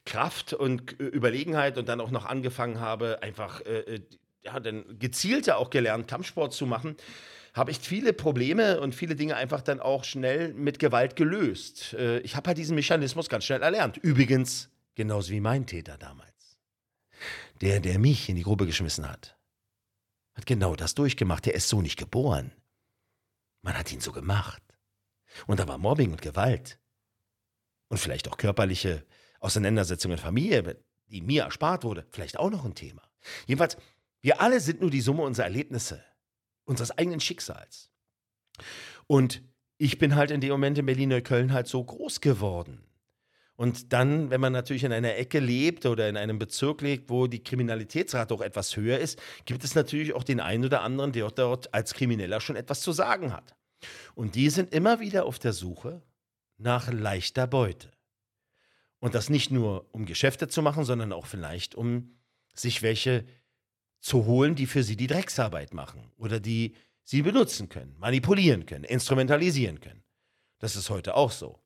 Kraft 0.05 0.53
und 0.53 1.01
äh, 1.01 1.05
Überlegenheit 1.05 1.79
und 1.79 1.89
dann 1.89 2.01
auch 2.01 2.11
noch 2.11 2.25
angefangen 2.25 2.81
habe, 2.81 3.23
einfach 3.23 3.61
äh, 3.63 3.81
äh, 3.81 4.01
ja, 4.43 4.61
dann 4.61 4.85
gezielter 4.99 5.59
auch 5.59 5.71
gelernt, 5.71 6.09
Kampfsport 6.09 6.53
zu 6.53 6.67
machen, 6.67 6.97
habe 7.55 7.71
ich 7.71 7.79
viele 7.79 8.13
Probleme 8.13 8.81
und 8.81 8.95
viele 8.95 9.15
Dinge 9.15 9.37
einfach 9.37 9.63
dann 9.63 9.81
auch 9.81 10.05
schnell 10.05 10.53
mit 10.53 10.79
Gewalt 10.79 11.17
gelöst. 11.17 11.95
Äh, 11.95 12.19
ich 12.21 12.37
habe 12.37 12.49
halt 12.49 12.59
diesen 12.59 12.75
Mechanismus 12.75 13.29
ganz 13.29 13.45
schnell 13.45 13.63
erlernt. 13.63 13.97
Übrigens, 13.97 14.71
genauso 14.95 15.33
wie 15.33 15.41
mein 15.41 15.67
Täter 15.67 15.97
damals. 15.97 16.31
Der, 17.61 17.81
der 17.81 17.99
mich 17.99 18.29
in 18.29 18.37
die 18.37 18.43
Grube 18.43 18.67
geschmissen 18.67 19.09
hat, 19.09 19.37
hat 20.35 20.47
genau 20.47 20.75
das 20.75 20.95
durchgemacht. 20.95 21.47
Der 21.47 21.55
ist 21.55 21.69
so 21.69 21.81
nicht 21.81 21.97
geboren. 21.97 22.51
Man 23.65 23.77
hat 23.79 23.91
ihn 23.91 24.01
so 24.01 24.13
gemacht. 24.13 24.63
Und 25.47 25.59
da 25.59 25.67
war 25.67 25.79
Mobbing 25.79 26.13
und 26.13 26.21
Gewalt. 26.21 26.79
Und 27.89 27.97
vielleicht 27.99 28.29
auch 28.29 28.37
körperliche 28.37 29.07
Auseinandersetzungen 29.41 30.19
in 30.19 30.23
Familie, 30.23 30.85
die 31.07 31.23
mir 31.23 31.45
erspart 31.45 31.83
wurde, 31.83 32.07
vielleicht 32.11 32.39
auch 32.39 32.51
noch 32.51 32.65
ein 32.65 32.75
Thema. 32.75 33.03
Jedenfalls, 33.47 33.79
wir 34.21 34.41
alle 34.43 34.61
sind 34.61 34.83
nur 34.83 34.91
die 34.91 35.01
Summe 35.01 35.23
unserer 35.23 35.47
Erlebnisse, 35.47 36.05
unseres 36.65 36.91
eigenen 36.91 37.21
Schicksals. 37.21 37.91
Und 39.07 39.43
ich 39.79 39.99
bin 39.99 40.15
halt 40.15 40.31
in 40.31 40.43
dem 40.43 40.51
Moment 40.51 40.79
in 40.79 40.87
Berlin-Neukölln 40.87 41.53
halt 41.53 41.67
so 41.67 41.83
groß 41.83 42.21
geworden. 42.21 42.85
Und 43.57 43.93
dann, 43.93 44.31
wenn 44.31 44.41
man 44.41 44.53
natürlich 44.53 44.83
in 44.83 44.93
einer 44.93 45.17
Ecke 45.17 45.39
lebt 45.39 45.87
oder 45.87 46.09
in 46.09 46.17
einem 46.17 46.39
Bezirk 46.39 46.81
lebt, 46.81 47.09
wo 47.09 47.29
die 47.29 47.43
Kriminalitätsrate 47.43 48.35
auch 48.35 48.41
etwas 48.41 48.77
höher 48.77 48.99
ist, 48.99 49.21
gibt 49.45 49.63
es 49.63 49.77
natürlich 49.77 50.13
auch 50.13 50.25
den 50.25 50.41
einen 50.41 50.65
oder 50.65 50.83
anderen, 50.83 51.13
der 51.13 51.31
dort 51.31 51.73
als 51.73 51.95
Krimineller 51.95 52.41
schon 52.41 52.57
etwas 52.57 52.81
zu 52.81 52.93
sagen 52.93 53.33
hat. 53.33 53.55
Und 54.15 54.35
die 54.35 54.51
sind 54.51 54.73
immer 54.75 54.99
wieder 54.99 55.25
auf 55.27 55.39
der 55.39 55.53
Suche 55.53 56.03
nach 56.59 56.91
leichter 56.93 57.47
Beute. 57.47 57.91
Und 58.99 59.15
das 59.15 59.31
nicht 59.31 59.51
nur, 59.51 59.87
um 59.93 60.07
Geschäfte 60.07 60.49
zu 60.49 60.63
machen, 60.63 60.85
sondern 60.85 61.13
auch 61.13 61.27
vielleicht, 61.27 61.75
um 61.75 62.17
sich 62.55 62.83
welche 62.83 63.25
zu 64.01 64.25
holen, 64.27 64.55
die 64.55 64.67
für 64.67 64.83
sie 64.83 64.97
die 64.97 65.07
Drecksarbeit 65.07 65.75
machen 65.75 66.11
oder 66.17 66.41
die 66.41 66.75
sie 67.05 67.23
benutzen 67.23 67.69
können, 67.69 67.95
manipulieren 67.99 68.67
können, 68.67 68.85
instrumentalisieren 68.85 69.81
können. 69.81 70.03
Das 70.59 70.75
ist 70.75 70.91
heute 70.91 71.15
auch 71.15 71.31
so. 71.31 71.64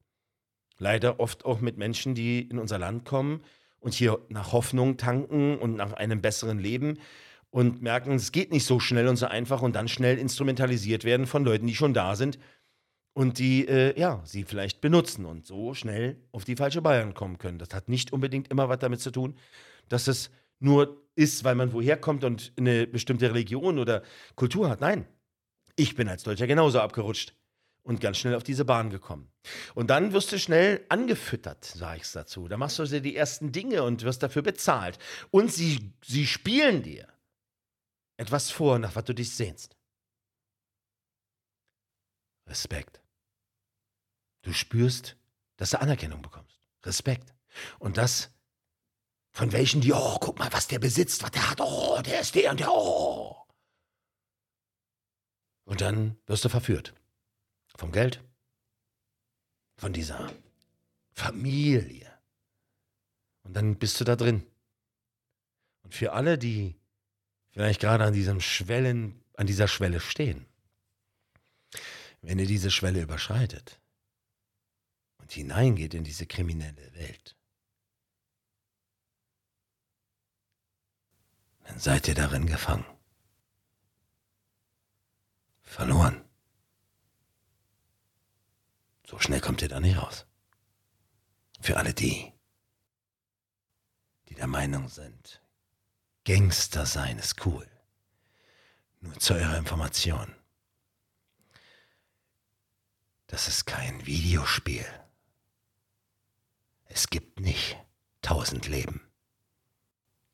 Leider 0.79 1.21
oft 1.21 1.45
auch 1.45 1.61
mit 1.61 1.77
Menschen, 1.77 2.15
die 2.15 2.41
in 2.41 2.59
unser 2.59 2.79
Land 2.79 3.05
kommen 3.05 3.43
und 3.81 3.95
hier 3.95 4.19
nach 4.29 4.53
Hoffnung 4.53 4.97
tanken 4.97 5.59
und 5.59 5.77
nach 5.77 5.93
einem 5.93 6.21
besseren 6.21 6.59
Leben 6.59 6.99
und 7.51 7.83
merken, 7.83 8.13
es 8.15 8.33
geht 8.33 8.53
nicht 8.53 8.65
so 8.65 8.79
schnell 8.81 9.09
und 9.09 9.17
so 9.17 9.27
einfach 9.27 9.63
und 9.63 9.75
dann 9.75 9.89
schnell 9.89 10.19
instrumentalisiert 10.19 11.05
werden 11.05 11.27
von 11.27 11.45
Leuten, 11.45 11.67
die 11.67 11.75
schon 11.75 11.95
da 11.95 12.15
sind 12.15 12.39
und 13.13 13.39
die, 13.39 13.67
äh, 13.67 13.99
ja, 13.99 14.23
sie 14.25 14.45
vielleicht 14.45 14.81
benutzen 14.81 15.25
und 15.25 15.47
so 15.47 15.75
schnell 15.75 16.23
auf 16.31 16.45
die 16.45 16.57
falsche 16.57 16.83
Bayern 16.83 17.15
kommen 17.15 17.39
können. 17.39 17.59
Das 17.59 17.71
hat 17.75 17.89
nicht 17.89 18.13
unbedingt 18.13 18.49
immer 18.49 18.69
was 18.69 18.79
damit 18.79 19.01
zu 19.01 19.11
tun, 19.11 19.37
dass 19.89 20.07
es 20.07 20.31
nur 20.61 21.03
ist, 21.17 21.43
weil 21.43 21.55
man 21.55 21.73
woher 21.73 21.97
kommt 21.97 22.23
und 22.23 22.53
eine 22.57 22.87
bestimmte 22.87 23.31
Religion 23.31 23.79
oder 23.79 24.03
Kultur 24.37 24.69
hat. 24.69 24.81
Nein, 24.81 25.07
ich 25.75 25.97
bin 25.97 26.09
als 26.09 26.23
Deutscher 26.23 26.47
genauso 26.47 26.81
abgerutscht 26.81 27.35
und 27.89 28.03
ganz 28.03 28.19
schnell 28.19 28.35
auf 28.35 28.43
diese 28.43 28.67
Bahn 28.67 28.91
gekommen. 28.91 29.33
Und 29.75 29.89
dann 29.89 30.13
wirst 30.13 30.31
du 30.31 30.39
schnell 30.39 30.85
angefüttert, 30.91 31.65
sage 31.65 32.03
ich 32.03 32.13
dazu. 32.13 32.47
Da 32.47 32.59
machst 32.59 32.79
du 32.79 32.85
dir 32.85 33.01
die 33.01 33.17
ersten 33.17 33.51
Dinge 33.51 33.83
und 33.83 34.03
wirst 34.03 34.23
dafür 34.23 34.43
bezahlt. 34.43 34.99
Und 35.31 35.51
sie, 35.51 35.95
sie 36.05 36.27
spielen 36.27 36.83
dir 36.83 37.09
etwas 38.19 38.51
vor, 38.51 38.79
nach 38.79 38.95
was 38.95 39.05
du 39.05 39.15
dich 39.15 39.35
sehnst. 39.35 39.75
Respekt. 42.47 43.01
Du 44.43 44.53
spürst, 44.53 45.17
dass 45.57 45.71
du 45.71 45.81
Anerkennung 45.81 46.21
bekommst. 46.21 46.61
Respekt. 46.85 47.33
Und 47.79 47.97
das 47.97 48.31
von 49.33 49.53
welchen, 49.53 49.81
die, 49.81 49.95
oh, 49.95 50.19
guck 50.21 50.39
mal, 50.39 50.53
was 50.53 50.69
der 50.69 50.79
besitzt, 50.79 51.23
was 51.23 51.31
der 51.31 51.51
hat, 51.51 51.61
oh, 51.63 52.03
der 52.03 52.21
ist 52.21 52.35
der 52.35 52.51
und 52.51 52.61
der, 52.61 52.71
oh. 52.71 53.47
Und 55.65 55.81
dann 55.81 56.19
wirst 56.27 56.45
du 56.45 56.51
verführt. 56.51 56.93
Vom 57.79 57.93
Geld. 57.93 58.21
Von 59.77 59.93
dieser 59.93 60.33
Familie. 61.13 62.13
Und 63.45 63.55
dann 63.55 63.79
bist 63.79 64.01
du 64.01 64.05
da 64.05 64.17
drin. 64.17 64.45
Und 65.85 65.95
für 65.95 66.13
alle, 66.13 66.37
die 66.39 66.75
vielleicht 67.51 67.81
gerade 67.81 68.05
an 68.05 68.13
diesem 68.13 68.41
Schwellen, 68.41 69.25
an 69.35 69.47
dieser 69.47 69.69
Schwelle 69.69 70.01
stehen. 70.01 70.45
Wenn 72.21 72.41
ihr 72.41 72.47
diese 72.47 72.73
Schwelle 72.73 73.01
überschreitet 73.01 73.81
und 75.19 75.31
hineingeht 75.31 75.95
in 75.95 76.03
diese 76.03 76.27
kriminelle 76.27 76.93
Welt, 76.95 77.37
dann 81.63 81.79
seid 81.79 82.09
ihr 82.09 82.17
darin 82.17 82.47
gefangen. 82.47 82.87
Verloren. 85.63 86.28
So 89.09 89.19
schnell 89.19 89.41
kommt 89.41 89.63
ihr 89.63 89.71
da 89.71 89.81
nicht 89.81 89.97
raus. 89.97 90.27
Für 91.63 91.79
alle 91.79 91.95
die, 91.95 92.31
die 94.29 94.35
der 94.35 94.47
Meinung 94.47 94.91
sind, 94.91 95.41
Gangster 96.27 96.85
sein 96.85 97.19
ist 97.19 97.47
cool. 97.47 97.67
Nur 99.01 99.19
zu 99.19 99.33
eurer 99.33 99.57
Information. 99.57 100.35
Das 103.29 103.49
ist 103.49 103.65
kein 103.65 104.05
Videospiel. 104.05 104.85
Es 106.85 107.09
gibt 107.09 107.41
nicht 107.41 107.79
tausend 108.21 108.69
Leben. 108.69 109.01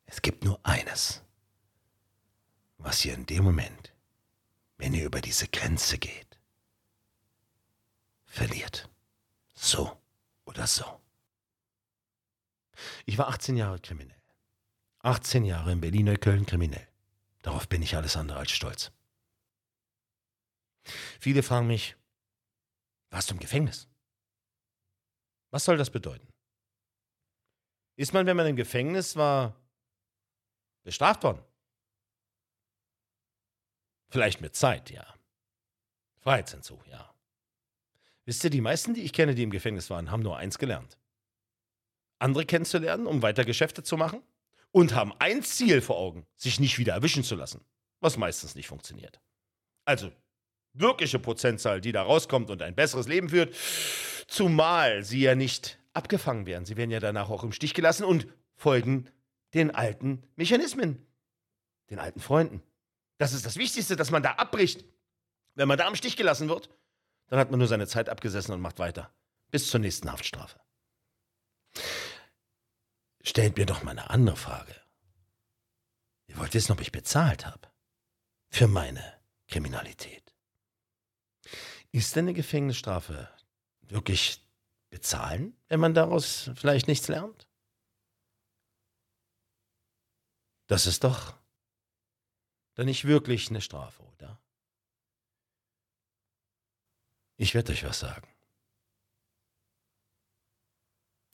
Es 0.06 0.20
gibt 0.20 0.42
nur 0.42 0.58
eines, 0.66 1.22
was 2.78 3.04
ihr 3.04 3.14
in 3.14 3.26
dem 3.26 3.44
Moment, 3.44 3.94
wenn 4.78 4.94
ihr 4.94 5.04
über 5.04 5.20
diese 5.20 5.46
Grenze 5.46 5.96
geht, 5.96 6.33
verliert. 8.34 8.88
So 9.54 10.02
oder 10.44 10.66
so. 10.66 11.00
Ich 13.06 13.16
war 13.16 13.28
18 13.28 13.56
Jahre 13.56 13.78
kriminell. 13.78 14.20
18 15.02 15.44
Jahre 15.44 15.70
in 15.72 15.80
Berlin-Neukölln 15.80 16.44
kriminell. 16.44 16.88
Darauf 17.42 17.68
bin 17.68 17.82
ich 17.82 17.94
alles 17.94 18.16
andere 18.16 18.38
als 18.38 18.50
stolz. 18.50 18.90
Viele 21.20 21.42
fragen 21.42 21.66
mich, 21.66 21.96
warst 23.10 23.30
du 23.30 23.34
im 23.34 23.40
Gefängnis? 23.40 23.88
Was 25.50 25.64
soll 25.64 25.76
das 25.76 25.90
bedeuten? 25.90 26.26
Ist 27.96 28.12
man, 28.12 28.26
wenn 28.26 28.36
man 28.36 28.46
im 28.46 28.56
Gefängnis 28.56 29.14
war, 29.14 29.54
bestraft 30.82 31.22
worden? 31.22 31.44
Vielleicht 34.08 34.40
mit 34.40 34.56
Zeit, 34.56 34.90
ja. 34.90 35.06
Freiheitsentzug, 36.20 36.84
ja. 36.88 37.13
Wisst 38.26 38.44
ihr, 38.44 38.50
die 38.50 38.60
meisten, 38.60 38.94
die 38.94 39.02
ich 39.02 39.12
kenne, 39.12 39.34
die 39.34 39.42
im 39.42 39.50
Gefängnis 39.50 39.90
waren, 39.90 40.10
haben 40.10 40.22
nur 40.22 40.36
eins 40.36 40.58
gelernt. 40.58 40.98
Andere 42.18 42.46
kennenzulernen, 42.46 43.06
um 43.06 43.22
weiter 43.22 43.44
Geschäfte 43.44 43.82
zu 43.82 43.96
machen 43.96 44.22
und 44.70 44.94
haben 44.94 45.12
ein 45.18 45.42
Ziel 45.42 45.80
vor 45.80 45.96
Augen, 45.96 46.26
sich 46.36 46.58
nicht 46.58 46.78
wieder 46.78 46.94
erwischen 46.94 47.22
zu 47.22 47.34
lassen, 47.34 47.60
was 48.00 48.16
meistens 48.16 48.54
nicht 48.54 48.68
funktioniert. 48.68 49.20
Also, 49.84 50.10
wirkliche 50.72 51.18
Prozentzahl, 51.18 51.80
die 51.80 51.92
da 51.92 52.02
rauskommt 52.02 52.50
und 52.50 52.62
ein 52.62 52.74
besseres 52.74 53.06
Leben 53.06 53.28
führt, 53.28 53.54
zumal 54.26 55.04
sie 55.04 55.20
ja 55.20 55.34
nicht 55.34 55.78
abgefangen 55.92 56.46
werden. 56.46 56.64
Sie 56.64 56.76
werden 56.76 56.90
ja 56.90 57.00
danach 57.00 57.30
auch 57.30 57.44
im 57.44 57.52
Stich 57.52 57.74
gelassen 57.74 58.04
und 58.04 58.26
folgen 58.56 59.10
den 59.52 59.70
alten 59.70 60.22
Mechanismen, 60.36 61.06
den 61.90 61.98
alten 61.98 62.20
Freunden. 62.20 62.62
Das 63.18 63.32
ist 63.32 63.46
das 63.46 63.56
Wichtigste, 63.56 63.96
dass 63.96 64.10
man 64.10 64.22
da 64.22 64.32
abbricht. 64.32 64.84
Wenn 65.54 65.68
man 65.68 65.78
da 65.78 65.86
im 65.86 65.94
Stich 65.94 66.16
gelassen 66.16 66.48
wird, 66.48 66.68
dann 67.28 67.38
hat 67.38 67.50
man 67.50 67.58
nur 67.58 67.68
seine 67.68 67.86
Zeit 67.86 68.08
abgesessen 68.08 68.52
und 68.52 68.60
macht 68.60 68.78
weiter. 68.78 69.12
Bis 69.50 69.70
zur 69.70 69.80
nächsten 69.80 70.10
Haftstrafe. 70.10 70.60
Stellt 73.22 73.56
mir 73.56 73.66
doch 73.66 73.82
mal 73.82 73.92
eine 73.92 74.10
andere 74.10 74.36
Frage. 74.36 74.74
Ihr 76.26 76.36
wollt 76.38 76.54
wissen, 76.54 76.72
ob 76.72 76.80
ich 76.80 76.92
bezahlt 76.92 77.46
habe. 77.46 77.70
Für 78.50 78.68
meine 78.68 79.20
Kriminalität. 79.48 80.34
Ist 81.92 82.16
denn 82.16 82.26
eine 82.26 82.34
Gefängnisstrafe 82.34 83.28
wirklich 83.82 84.44
bezahlen, 84.90 85.56
wenn 85.68 85.80
man 85.80 85.94
daraus 85.94 86.50
vielleicht 86.54 86.88
nichts 86.88 87.08
lernt? 87.08 87.48
Das 90.66 90.86
ist 90.86 91.04
doch 91.04 91.34
dann 92.74 92.86
nicht 92.86 93.04
wirklich 93.04 93.50
eine 93.50 93.60
Strafe, 93.60 94.02
oder? 94.02 94.40
Ich 97.36 97.54
werde 97.54 97.72
euch 97.72 97.84
was 97.84 97.98
sagen. 97.98 98.28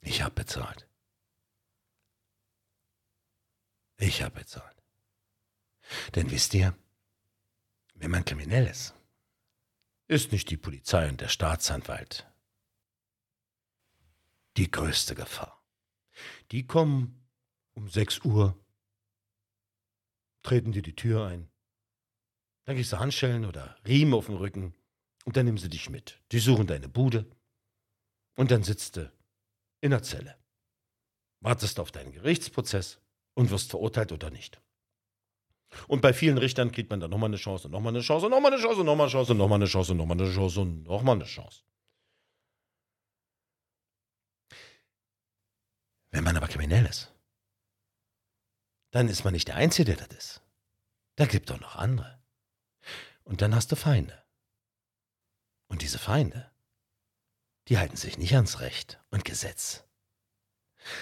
Ich 0.01 0.21
habe 0.23 0.33
bezahlt. 0.33 0.87
Ich 3.97 4.23
habe 4.23 4.39
bezahlt. 4.39 4.81
Denn 6.15 6.31
wisst 6.31 6.53
ihr, 6.53 6.75
wenn 7.93 8.11
man 8.11 8.25
kriminell 8.25 8.65
ist, 8.65 8.95
ist 10.07 10.31
nicht 10.31 10.49
die 10.49 10.57
Polizei 10.57 11.07
und 11.07 11.21
der 11.21 11.29
Staatsanwalt 11.29 12.27
die 14.57 14.69
größte 14.69 15.15
Gefahr. 15.15 15.63
Die 16.51 16.65
kommen 16.65 17.29
um 17.73 17.87
6 17.87 18.19
Uhr, 18.25 18.57
treten 20.43 20.71
dir 20.71 20.81
die 20.81 20.95
Tür 20.95 21.27
ein, 21.27 21.49
dann 22.65 22.75
gehst 22.75 22.91
du 22.91 22.99
Handschellen 22.99 23.45
oder 23.45 23.77
Riemen 23.85 24.13
auf 24.13 24.25
den 24.25 24.35
Rücken 24.35 24.75
und 25.25 25.37
dann 25.37 25.45
nehmen 25.45 25.57
sie 25.57 25.69
dich 25.69 25.89
mit. 25.89 26.21
Die 26.31 26.39
suchen 26.39 26.67
deine 26.67 26.89
Bude 26.89 27.29
und 28.35 28.51
dann 28.51 28.63
sitzt 28.63 28.97
du 28.97 29.11
in 29.81 29.91
der 29.91 30.03
Zelle. 30.03 30.37
Wartest 31.41 31.79
auf 31.79 31.91
deinen 31.91 32.11
Gerichtsprozess 32.11 32.99
und 33.33 33.49
wirst 33.49 33.69
verurteilt 33.69 34.11
oder 34.11 34.29
nicht. 34.29 34.61
Und 35.87 36.01
bei 36.01 36.13
vielen 36.13 36.37
Richtern 36.37 36.71
kriegt 36.71 36.89
man 36.89 36.99
dann 36.99 37.11
nochmal 37.11 37.29
eine 37.29 37.37
Chance, 37.37 37.69
nochmal 37.69 37.93
eine 37.93 38.01
Chance, 38.01 38.29
nochmal 38.29 38.53
eine 38.53 38.61
Chance, 38.61 38.83
nochmal 38.83 39.05
eine 39.05 39.11
Chance, 39.11 39.33
nochmal 39.33 39.55
eine 39.55 39.67
Chance, 39.67 39.95
nochmal 39.95 40.17
eine 40.19 40.31
Chance 40.31 40.61
und 40.61 40.83
nochmal 40.83 41.15
eine 41.15 41.25
Chance. 41.25 41.63
Wenn 46.11 46.25
man 46.25 46.35
aber 46.35 46.47
kriminell 46.47 46.85
ist, 46.85 47.13
dann 48.91 49.07
ist 49.07 49.23
man 49.23 49.33
nicht 49.33 49.47
der 49.47 49.55
Einzige, 49.55 49.95
der 49.95 50.07
das 50.07 50.17
ist. 50.17 50.41
Da 51.15 51.25
gibt 51.25 51.49
doch 51.49 51.59
noch 51.59 51.77
andere. 51.77 52.21
Und 53.23 53.41
dann 53.41 53.55
hast 53.55 53.71
du 53.71 53.77
Feinde. 53.77 54.20
Diese 55.81 55.97
Feinde, 55.97 56.51
die 57.67 57.79
halten 57.79 57.97
sich 57.97 58.19
nicht 58.19 58.35
ans 58.35 58.59
Recht 58.59 58.99
und 59.09 59.25
Gesetz, 59.25 59.83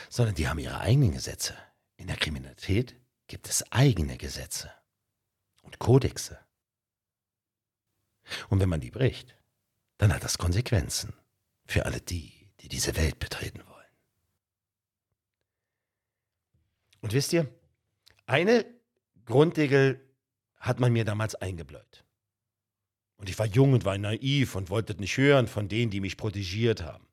sondern 0.10 0.36
die 0.36 0.48
haben 0.48 0.60
ihre 0.60 0.80
eigenen 0.80 1.12
Gesetze. 1.12 1.58
In 1.98 2.08
der 2.08 2.16
Kriminalität 2.16 2.96
gibt 3.28 3.50
es 3.50 3.70
eigene 3.74 4.18
Gesetze 4.18 4.74
und 5.64 5.80
Kodexe. 5.80 6.40
Und 8.48 8.62
wenn 8.62 8.70
man 8.70 8.80
die 8.80 8.92
bricht, 8.92 9.36
dann 9.98 10.14
hat 10.14 10.24
das 10.24 10.38
Konsequenzen 10.38 11.14
für 11.66 11.86
alle 11.86 12.00
die, 12.00 12.50
die 12.62 12.70
diese 12.70 12.96
Welt 12.96 13.20
betreten 13.20 13.66
wollen. 13.68 13.92
Und 17.02 17.12
wisst 17.12 17.34
ihr, 17.34 17.54
eine 18.26 18.66
Grundregel 19.26 20.16
hat 20.56 20.80
man 20.80 20.94
mir 20.94 21.04
damals 21.04 21.36
eingebläut. 21.36 22.06
Und 23.20 23.30
ich 23.30 23.38
war 23.38 23.46
jung 23.46 23.74
und 23.74 23.86
war 23.86 23.98
naiv 23.98 24.56
und 24.56 24.70
wollte 24.70 24.96
nicht 24.96 25.18
hören 25.18 25.48
von 25.48 25.68
denen, 25.68 25.92
die 25.92 26.00
mich 26.00 26.16
protegiert 26.16 26.82
haben. 26.82 27.06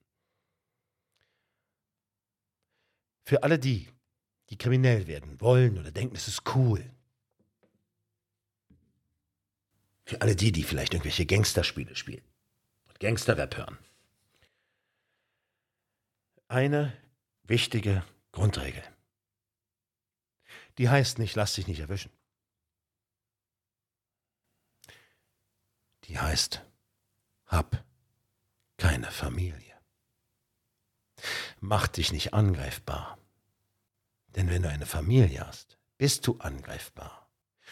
Für 3.24 3.42
alle 3.42 3.58
die, 3.58 3.88
die 4.48 4.56
kriminell 4.56 5.08
werden 5.08 5.40
wollen 5.40 5.78
oder 5.78 5.90
denken, 5.90 6.14
es 6.14 6.28
ist 6.28 6.42
cool. 6.54 6.88
Für 10.04 10.20
alle 10.20 10.36
die, 10.36 10.52
die 10.52 10.62
vielleicht 10.62 10.94
irgendwelche 10.94 11.26
Gangsterspiele 11.26 11.96
spielen 11.96 12.24
und 12.88 13.00
Gangsterrap 13.00 13.56
hören. 13.56 13.76
Eine 16.46 16.96
wichtige 17.42 18.04
Grundregel. 18.30 18.84
Die 20.78 20.88
heißt 20.88 21.18
nicht, 21.18 21.34
lass 21.34 21.54
dich 21.54 21.66
nicht 21.66 21.80
erwischen. 21.80 22.12
Die 26.06 26.18
heißt, 26.18 26.62
hab 27.46 27.84
keine 28.76 29.10
Familie. 29.10 29.74
Mach 31.60 31.88
dich 31.88 32.12
nicht 32.12 32.34
angreifbar. 32.34 33.18
Denn 34.28 34.50
wenn 34.50 34.62
du 34.62 34.68
eine 34.68 34.86
Familie 34.86 35.46
hast, 35.46 35.78
bist 35.98 36.26
du 36.26 36.38
angreifbar. 36.38 37.28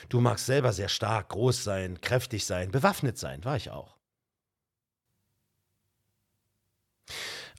Du 0.08 0.20
magst 0.20 0.46
selber 0.46 0.72
sehr 0.72 0.88
stark, 0.88 1.28
groß 1.28 1.62
sein, 1.62 2.00
kräftig 2.00 2.46
sein, 2.46 2.70
bewaffnet 2.70 3.18
sein, 3.18 3.44
war 3.44 3.56
ich 3.56 3.70
auch. 3.70 3.96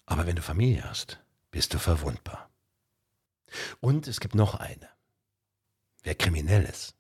Aber 0.06 0.28
wenn 0.28 0.36
du 0.36 0.42
Familie 0.42 0.84
hast, 0.84 1.20
bist 1.52 1.74
du 1.74 1.80
verwundbar. 1.80 2.50
Und 3.80 4.08
es 4.08 4.20
gibt 4.20 4.36
noch 4.36 4.56
eine. 4.56 4.90
Wer 6.04 6.16
kriminell 6.16 6.66
ist, 6.66 6.96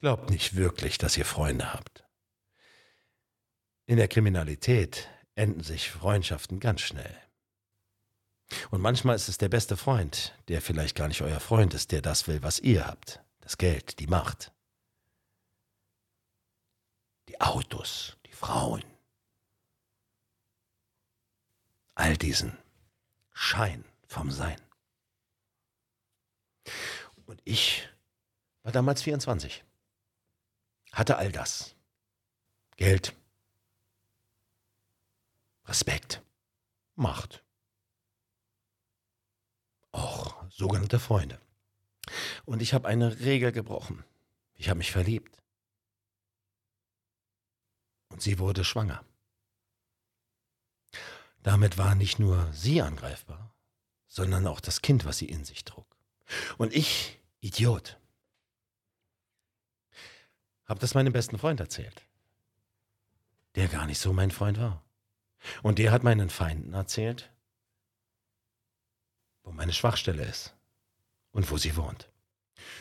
glaubt 0.00 0.30
nicht 0.30 0.54
wirklich, 0.54 0.98
dass 0.98 1.16
ihr 1.16 1.26
Freunde 1.26 1.72
habt. 1.72 2.05
In 3.86 3.98
der 3.98 4.08
Kriminalität 4.08 5.08
enden 5.36 5.62
sich 5.62 5.90
Freundschaften 5.90 6.58
ganz 6.58 6.80
schnell. 6.80 7.16
Und 8.70 8.80
manchmal 8.80 9.14
ist 9.16 9.28
es 9.28 9.38
der 9.38 9.48
beste 9.48 9.76
Freund, 9.76 10.34
der 10.48 10.60
vielleicht 10.60 10.96
gar 10.96 11.08
nicht 11.08 11.22
euer 11.22 11.40
Freund 11.40 11.72
ist, 11.74 11.92
der 11.92 12.02
das 12.02 12.26
will, 12.26 12.42
was 12.42 12.58
ihr 12.58 12.86
habt. 12.86 13.20
das 13.40 13.58
Geld, 13.58 14.00
die 14.00 14.08
Macht, 14.08 14.52
die 17.28 17.40
Autos, 17.40 18.16
die 18.26 18.32
Frauen, 18.32 18.82
all 21.94 22.16
diesen 22.16 22.58
Schein 23.32 23.84
vom 24.08 24.32
Sein. 24.32 24.60
Und 27.26 27.40
ich 27.44 27.88
war 28.64 28.72
damals 28.72 29.02
24, 29.02 29.64
hatte 30.90 31.18
all 31.18 31.30
das. 31.30 31.76
Geld, 32.76 33.14
Respekt, 35.66 36.22
Macht, 36.94 37.44
auch 39.92 40.44
sogenannte 40.50 40.98
Freunde. 40.98 41.40
Und 42.44 42.62
ich 42.62 42.72
habe 42.72 42.88
eine 42.88 43.20
Regel 43.20 43.52
gebrochen. 43.52 44.04
Ich 44.54 44.68
habe 44.68 44.78
mich 44.78 44.92
verliebt. 44.92 45.42
Und 48.08 48.22
sie 48.22 48.38
wurde 48.38 48.64
schwanger. 48.64 49.04
Damit 51.42 51.78
war 51.78 51.94
nicht 51.94 52.18
nur 52.18 52.52
sie 52.52 52.80
angreifbar, 52.80 53.54
sondern 54.06 54.46
auch 54.46 54.60
das 54.60 54.82
Kind, 54.82 55.04
was 55.04 55.18
sie 55.18 55.28
in 55.28 55.44
sich 55.44 55.64
trug. 55.64 55.86
Und 56.58 56.72
ich, 56.72 57.20
Idiot, 57.40 58.00
habe 60.64 60.80
das 60.80 60.94
meinem 60.94 61.12
besten 61.12 61.38
Freund 61.38 61.60
erzählt, 61.60 62.02
der 63.54 63.68
gar 63.68 63.86
nicht 63.86 63.98
so 63.98 64.12
mein 64.12 64.30
Freund 64.30 64.58
war. 64.58 64.85
Und 65.62 65.78
der 65.78 65.92
hat 65.92 66.02
meinen 66.02 66.30
Feinden 66.30 66.74
erzählt, 66.74 67.30
wo 69.44 69.52
meine 69.52 69.72
Schwachstelle 69.72 70.24
ist 70.24 70.54
und 71.30 71.50
wo 71.50 71.56
sie 71.56 71.76
wohnt. 71.76 72.10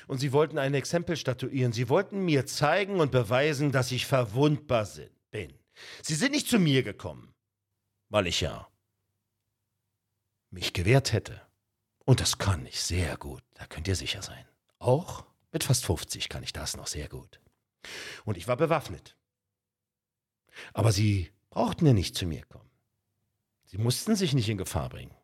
Und 0.07 0.19
sie 0.19 0.31
wollten 0.31 0.57
ein 0.57 0.73
Exempel 0.73 1.17
statuieren. 1.17 1.73
Sie 1.73 1.89
wollten 1.89 2.23
mir 2.23 2.45
zeigen 2.45 2.99
und 2.99 3.11
beweisen, 3.11 3.71
dass 3.71 3.91
ich 3.91 4.05
verwundbar 4.05 4.87
bin. 5.31 5.53
Sie 6.01 6.15
sind 6.15 6.31
nicht 6.31 6.47
zu 6.47 6.59
mir 6.59 6.83
gekommen, 6.83 7.33
weil 8.09 8.27
ich 8.27 8.41
ja 8.41 8.67
mich 10.49 10.73
gewehrt 10.73 11.11
hätte. 11.11 11.41
Und 12.05 12.21
das 12.21 12.37
kann 12.37 12.65
ich 12.65 12.81
sehr 12.81 13.17
gut, 13.17 13.43
da 13.55 13.65
könnt 13.65 13.87
ihr 13.87 13.95
sicher 13.95 14.21
sein. 14.21 14.45
Auch 14.79 15.25
mit 15.51 15.63
fast 15.63 15.85
50 15.85 16.29
kann 16.29 16.43
ich 16.43 16.53
das 16.53 16.77
noch 16.77 16.87
sehr 16.87 17.09
gut. 17.09 17.41
Und 18.23 18.37
ich 18.37 18.47
war 18.47 18.57
bewaffnet. 18.57 19.17
Aber 20.73 20.91
sie 20.91 21.31
brauchten 21.55 21.87
ja 21.87 21.93
nicht 21.93 22.15
zu 22.15 22.27
mir 22.27 22.45
kommen. 22.45 22.69
Sie 23.65 23.77
mussten 23.77 24.15
sich 24.15 24.33
nicht 24.33 24.49
in 24.49 24.57
Gefahr 24.57 24.89
bringen. 24.89 25.15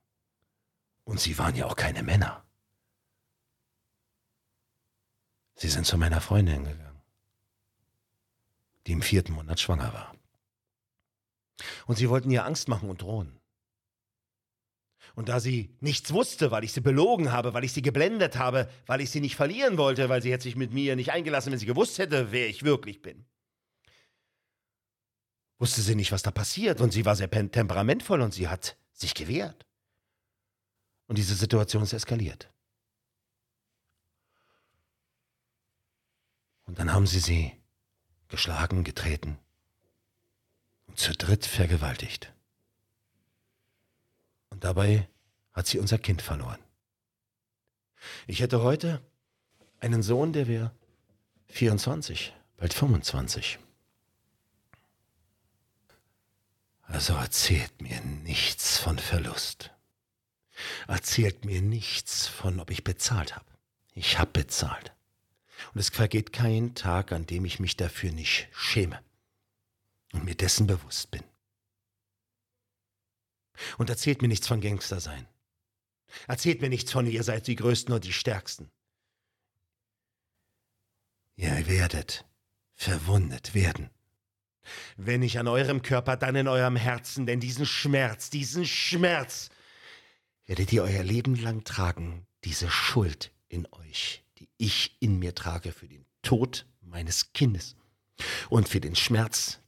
Und 1.04 1.20
sie 1.20 1.38
waren 1.38 1.56
ja 1.56 1.66
auch 1.66 1.76
keine 1.76 2.04
Männer. 2.04 2.44
Sie 5.56 5.68
sind 5.68 5.86
zu 5.86 5.98
meiner 5.98 6.22
Freundin 6.22 6.64
gegangen, 6.64 7.02
die 8.88 8.94
im 8.94 9.02
vierten 9.02 9.34
Monat 9.34 9.60
schwanger 9.60 9.94
war. 9.94 10.16
Und 11.86 11.98
sie 11.98 12.10
wollten 12.10 12.32
ihr 12.32 12.46
Angst 12.46 12.68
machen 12.70 12.90
und 12.90 13.02
drohen. 13.02 13.38
Und 15.16 15.28
da 15.28 15.42
sie 15.42 15.76
nichts 15.82 16.14
wusste, 16.14 16.50
weil 16.50 16.64
ich 16.64 16.72
sie 16.72 16.82
belogen 16.82 17.34
habe, 17.34 17.54
weil 17.54 17.66
ich 17.66 17.74
sie 17.74 17.82
geblendet 17.82 18.38
habe, 18.38 18.72
weil 18.86 19.02
ich 19.02 19.12
sie 19.12 19.20
nicht 19.20 19.36
verlieren 19.36 19.78
wollte, 19.78 20.08
weil 20.08 20.22
sie 20.22 20.32
hätte 20.32 20.44
sich 20.44 20.56
mit 20.56 20.72
mir 20.72 20.96
nicht 20.96 21.12
eingelassen, 21.12 21.52
wenn 21.52 21.60
sie 21.60 21.66
gewusst 21.66 21.98
hätte, 21.98 22.32
wer 22.32 22.48
ich 22.48 22.64
wirklich 22.64 23.02
bin, 23.02 23.26
wusste 25.62 25.82
sie 25.82 25.96
nicht, 25.96 26.12
was 26.12 26.24
da 26.24 26.32
passiert. 26.32 26.82
Und 26.82 26.92
sie 26.92 27.06
war 27.06 27.16
sehr 27.16 27.30
temperamentvoll 27.30 28.22
und 28.22 28.34
sie 28.34 28.50
hat 28.50 28.76
sich 28.94 29.14
gewehrt. 29.14 29.66
Und 31.08 31.18
diese 31.18 31.36
Situation 31.36 31.84
ist 31.84 31.94
eskaliert. 31.94 32.50
Und 36.66 36.80
dann 36.80 36.94
haben 36.94 37.06
sie 37.06 37.20
sie 37.20 37.52
geschlagen, 38.28 38.84
getreten 38.84 39.38
und 40.88 40.98
zu 40.98 41.14
dritt 41.14 41.46
vergewaltigt. 41.46 42.34
Und 44.50 44.64
dabei 44.64 45.08
hat 45.54 45.68
sie 45.68 45.80
unser 45.80 45.98
Kind 45.98 46.22
verloren. 46.22 46.60
Ich 48.26 48.40
hätte 48.40 48.64
heute 48.64 49.02
einen 49.80 50.02
Sohn, 50.02 50.34
der 50.34 50.48
wäre 50.48 50.72
24, 51.50 52.34
bald 52.58 52.74
25. 52.74 53.60
Also 57.02 57.16
erzählt 57.16 57.82
mir 57.82 58.00
nichts 58.00 58.78
von 58.78 59.00
Verlust. 59.00 59.72
Erzählt 60.88 61.46
mir 61.46 61.60
nichts 61.60 62.28
von, 62.28 62.60
ob 62.60 62.70
ich 62.70 62.84
bezahlt 62.84 63.36
habe. 63.36 63.50
Ich 63.96 64.20
habe 64.20 64.30
bezahlt. 64.30 64.94
Und 65.74 65.80
es 65.80 65.90
vergeht 65.90 66.32
kein 66.32 66.76
Tag, 66.76 67.12
an 67.12 67.26
dem 67.26 67.44
ich 67.44 67.60
mich 67.60 67.76
dafür 67.76 68.12
nicht 68.12 68.50
schäme 68.52 69.04
und 70.14 70.26
mir 70.26 70.36
dessen 70.36 70.68
bewusst 70.68 71.10
bin. 71.10 71.24
Und 73.80 73.90
erzählt 73.90 74.22
mir 74.22 74.28
nichts 74.28 74.46
von 74.46 74.62
Gangster 74.62 75.00
sein. 75.00 75.28
Erzählt 76.28 76.62
mir 76.62 76.70
nichts 76.70 76.92
von, 76.92 77.08
ihr 77.08 77.24
seid 77.24 77.48
die 77.48 77.56
Größten 77.56 77.96
und 77.96 78.04
die 78.04 78.14
Stärksten. 78.14 78.70
Ihr 81.36 81.66
werdet 81.66 82.26
verwundet 82.76 83.56
werden. 83.56 83.90
Wenn 84.98 85.22
nicht 85.22 85.40
an 85.40 85.48
eurem 85.48 85.82
Körper, 85.82 86.18
dann 86.18 86.36
in 86.36 86.48
eurem 86.48 86.76
Herzen, 86.76 87.26
denn 87.26 87.40
diesen 87.40 87.66
Schmerz, 87.66 88.30
diesen 88.30 88.66
Schmerz 88.66 89.50
werdet 90.46 90.72
ihr 90.72 90.84
euer 90.84 91.04
Leben 91.04 91.36
lang 91.36 91.64
tragen, 91.64 92.26
diese 92.44 92.70
Schuld 92.70 93.32
in 93.48 93.68
euch, 93.72 94.24
die 94.38 94.50
ich 94.58 94.98
in 95.00 95.20
mir 95.20 95.34
trage 95.34 95.72
für 95.72 95.88
den 95.88 96.06
Tod 96.22 96.66
meines 96.82 97.34
Kindes 97.34 97.76
und 98.50 98.70
für 98.70 98.80
den 98.80 98.96
Schmerz, 98.96 99.60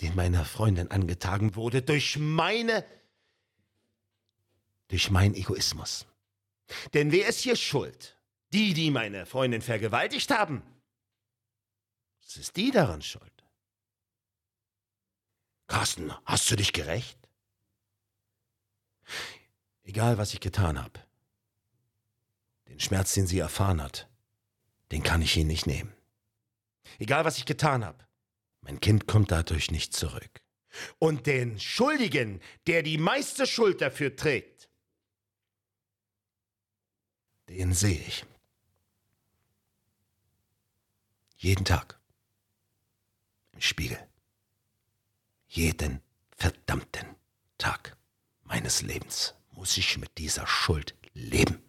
den 0.00 0.14
meiner 0.14 0.44
Freundin 0.44 0.90
angetragen 0.90 1.54
wurde 1.56 1.82
durch 1.82 2.18
meine 2.18 2.84
durch 4.88 5.10
meinen 5.10 5.34
Egoismus. 5.34 6.06
Denn 6.92 7.10
wer 7.10 7.28
ist 7.28 7.40
hier 7.40 7.56
schuld? 7.56 8.16
Die, 8.52 8.74
die 8.74 8.90
meine 8.90 9.26
Freundin 9.26 9.62
vergewaltigt 9.62 10.30
haben. 10.30 10.62
Es 12.24 12.36
ist 12.36 12.56
die 12.56 12.70
daran 12.70 13.02
schuld. 13.02 13.33
Carsten, 15.66 16.12
hast 16.24 16.50
du 16.50 16.56
dich 16.56 16.72
gerecht? 16.72 17.18
Egal, 19.82 20.18
was 20.18 20.32
ich 20.32 20.40
getan 20.40 20.82
habe, 20.82 21.00
den 22.68 22.80
Schmerz, 22.80 23.12
den 23.14 23.26
sie 23.26 23.38
erfahren 23.38 23.82
hat, 23.82 24.08
den 24.92 25.02
kann 25.02 25.22
ich 25.22 25.36
ihnen 25.36 25.48
nicht 25.48 25.66
nehmen. 25.66 25.94
Egal, 26.98 27.24
was 27.24 27.38
ich 27.38 27.46
getan 27.46 27.84
habe, 27.84 28.06
mein 28.60 28.80
Kind 28.80 29.06
kommt 29.06 29.30
dadurch 29.30 29.70
nicht 29.70 29.94
zurück. 29.94 30.42
Und 30.98 31.26
den 31.26 31.60
Schuldigen, 31.60 32.40
der 32.66 32.82
die 32.82 32.98
meiste 32.98 33.46
Schuld 33.46 33.80
dafür 33.80 34.16
trägt, 34.16 34.68
den 37.48 37.74
sehe 37.74 38.00
ich. 38.00 38.24
Jeden 41.36 41.64
Tag. 41.64 42.00
Im 43.52 43.60
Spiegel. 43.60 43.98
Jeden 45.54 46.02
verdammten 46.36 47.14
Tag 47.58 47.96
meines 48.42 48.82
Lebens 48.82 49.34
muss 49.52 49.76
ich 49.76 49.98
mit 49.98 50.18
dieser 50.18 50.48
Schuld 50.48 50.96
leben. 51.12 51.62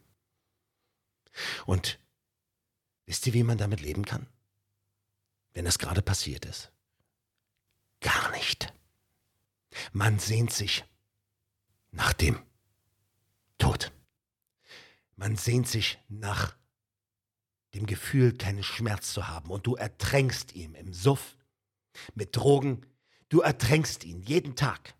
Und 1.67 1.99
wisst 3.05 3.27
ihr, 3.27 3.33
wie 3.33 3.43
man 3.43 3.59
damit 3.59 3.81
leben 3.81 4.03
kann? 4.03 4.25
Wenn 5.53 5.67
es 5.67 5.77
gerade 5.77 6.01
passiert 6.01 6.45
ist? 6.45 6.71
Gar 8.01 8.31
nicht. 8.31 8.73
Man 9.91 10.17
sehnt 10.17 10.51
sich 10.51 10.83
nach 11.91 12.13
dem 12.13 12.41
Tod. 13.59 13.91
Man 15.15 15.37
sehnt 15.37 15.67
sich 15.67 15.99
nach 16.07 16.57
dem 17.75 17.85
Gefühl, 17.85 18.35
keinen 18.35 18.63
Schmerz 18.63 19.13
zu 19.13 19.27
haben. 19.27 19.51
Und 19.51 19.67
du 19.67 19.75
ertränkst 19.75 20.53
ihn 20.53 20.73
im 20.73 20.91
Suff, 20.91 21.37
mit 22.15 22.35
Drogen. 22.35 22.83
Du 23.29 23.41
ertränkst 23.41 24.03
ihn 24.03 24.21
jeden 24.21 24.55
Tag. 24.55 24.93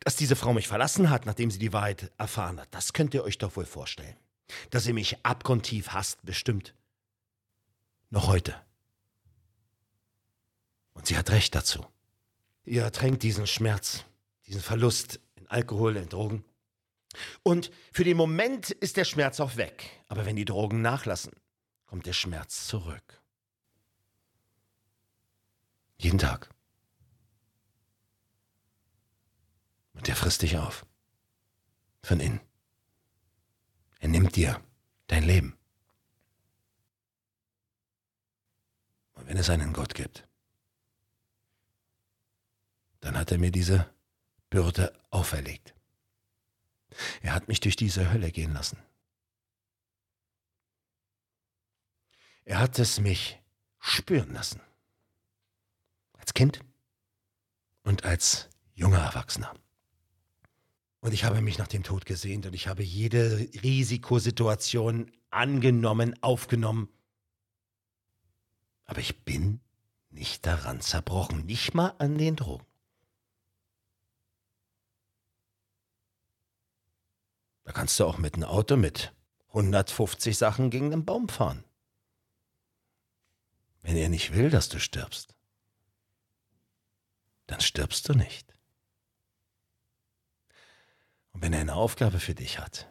Dass 0.00 0.16
diese 0.16 0.36
Frau 0.36 0.52
mich 0.52 0.68
verlassen 0.68 1.10
hat, 1.10 1.26
nachdem 1.26 1.50
sie 1.50 1.58
die 1.58 1.72
Wahrheit 1.72 2.10
erfahren 2.16 2.58
hat, 2.58 2.68
das 2.74 2.92
könnt 2.92 3.12
ihr 3.14 3.22
euch 3.22 3.38
doch 3.38 3.56
wohl 3.56 3.66
vorstellen. 3.66 4.16
Dass 4.70 4.84
sie 4.84 4.92
mich 4.92 5.24
abgrundtief 5.24 5.88
hasst, 5.88 6.24
bestimmt. 6.24 6.74
Noch 8.10 8.26
heute. 8.26 8.54
Und 10.94 11.06
sie 11.06 11.18
hat 11.18 11.30
recht 11.30 11.54
dazu. 11.54 11.84
Ihr 12.64 12.82
ertränkt 12.82 13.22
diesen 13.22 13.46
Schmerz, 13.46 14.04
diesen 14.46 14.62
Verlust 14.62 15.20
in 15.36 15.46
Alkohol, 15.48 15.96
in 15.96 16.08
Drogen. 16.08 16.44
Und 17.42 17.70
für 17.92 18.04
den 18.04 18.16
Moment 18.16 18.70
ist 18.70 18.96
der 18.96 19.04
Schmerz 19.04 19.40
auch 19.40 19.56
weg. 19.56 20.02
Aber 20.08 20.24
wenn 20.24 20.36
die 20.36 20.44
Drogen 20.44 20.80
nachlassen, 20.80 21.32
kommt 21.86 22.06
der 22.06 22.12
Schmerz 22.12 22.66
zurück. 22.66 23.22
Jeden 25.98 26.18
Tag. 26.18 26.53
Und 29.94 30.06
der 30.06 30.16
frisst 30.16 30.42
dich 30.42 30.58
auf. 30.58 30.86
Von 32.02 32.20
innen. 32.20 32.40
Er 34.00 34.08
nimmt 34.08 34.36
dir 34.36 34.62
dein 35.06 35.22
Leben. 35.22 35.56
wenn 39.26 39.36
es 39.36 39.50
einen 39.50 39.72
Gott 39.72 39.94
gibt, 39.94 40.26
dann 43.00 43.16
hat 43.16 43.32
er 43.32 43.38
mir 43.38 43.50
diese 43.50 43.92
Bürde 44.50 44.92
auferlegt. 45.10 45.74
Er 47.22 47.34
hat 47.34 47.48
mich 47.48 47.60
durch 47.60 47.76
diese 47.76 48.12
Hölle 48.12 48.30
gehen 48.30 48.52
lassen. 48.52 48.78
Er 52.44 52.58
hat 52.58 52.78
es 52.78 53.00
mich 53.00 53.40
spüren 53.80 54.32
lassen. 54.32 54.60
Als 56.18 56.34
Kind 56.34 56.60
und 57.82 58.04
als 58.04 58.48
junger 58.74 59.00
Erwachsener. 59.00 59.54
Und 61.04 61.12
ich 61.12 61.24
habe 61.24 61.42
mich 61.42 61.58
nach 61.58 61.68
dem 61.68 61.82
Tod 61.82 62.06
gesehnt 62.06 62.46
und 62.46 62.54
ich 62.54 62.66
habe 62.66 62.82
jede 62.82 63.46
Risikosituation 63.62 65.12
angenommen, 65.28 66.16
aufgenommen. 66.22 66.88
Aber 68.86 69.00
ich 69.00 69.22
bin 69.22 69.60
nicht 70.08 70.46
daran 70.46 70.80
zerbrochen, 70.80 71.44
nicht 71.44 71.74
mal 71.74 71.94
an 71.98 72.16
den 72.16 72.36
Drogen. 72.36 72.64
Da 77.64 77.72
kannst 77.72 78.00
du 78.00 78.06
auch 78.06 78.16
mit 78.16 78.36
einem 78.36 78.44
Auto 78.44 78.78
mit 78.78 79.12
150 79.48 80.38
Sachen 80.38 80.70
gegen 80.70 80.90
den 80.90 81.04
Baum 81.04 81.28
fahren. 81.28 81.64
Wenn 83.82 83.98
er 83.98 84.08
nicht 84.08 84.32
will, 84.32 84.48
dass 84.48 84.70
du 84.70 84.80
stirbst, 84.80 85.34
dann 87.46 87.60
stirbst 87.60 88.08
du 88.08 88.14
nicht. 88.14 88.53
Und 91.34 91.42
wenn 91.42 91.52
er 91.52 91.60
eine 91.60 91.74
Aufgabe 91.74 92.20
für 92.20 92.34
dich 92.34 92.58
hat, 92.58 92.88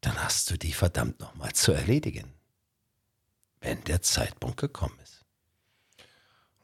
dann 0.00 0.22
hast 0.22 0.50
du 0.50 0.58
die 0.58 0.72
verdammt 0.72 1.20
nochmal 1.20 1.52
zu 1.52 1.72
erledigen, 1.72 2.34
wenn 3.60 3.82
der 3.84 4.02
Zeitpunkt 4.02 4.58
gekommen 4.58 4.98
ist. 5.02 5.24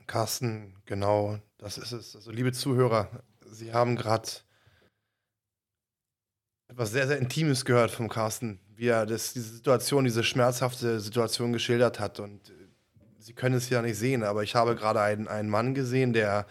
Carsten, 0.06 0.74
genau, 0.84 1.38
das 1.56 1.78
ist 1.78 1.92
es. 1.92 2.16
Also, 2.16 2.32
liebe 2.32 2.52
Zuhörer, 2.52 3.22
Sie 3.52 3.72
haben 3.72 3.96
gerade 3.96 4.28
etwas 6.68 6.90
sehr, 6.90 7.06
sehr 7.06 7.18
Intimes 7.18 7.64
gehört 7.64 7.90
vom 7.90 8.08
Carsten, 8.08 8.60
wie 8.74 8.88
er 8.88 9.06
das, 9.06 9.32
diese 9.32 9.54
Situation, 9.54 10.04
diese 10.04 10.24
schmerzhafte 10.24 11.00
Situation 11.00 11.52
geschildert 11.52 12.00
hat. 12.00 12.18
Und 12.18 12.50
äh, 12.50 12.52
Sie 13.18 13.34
können 13.34 13.54
es 13.54 13.70
ja 13.70 13.82
nicht 13.82 13.96
sehen, 13.96 14.24
aber 14.24 14.42
ich 14.42 14.54
habe 14.56 14.74
gerade 14.74 15.00
einen, 15.00 15.28
einen 15.28 15.48
Mann 15.48 15.74
gesehen, 15.74 16.12
der 16.12 16.46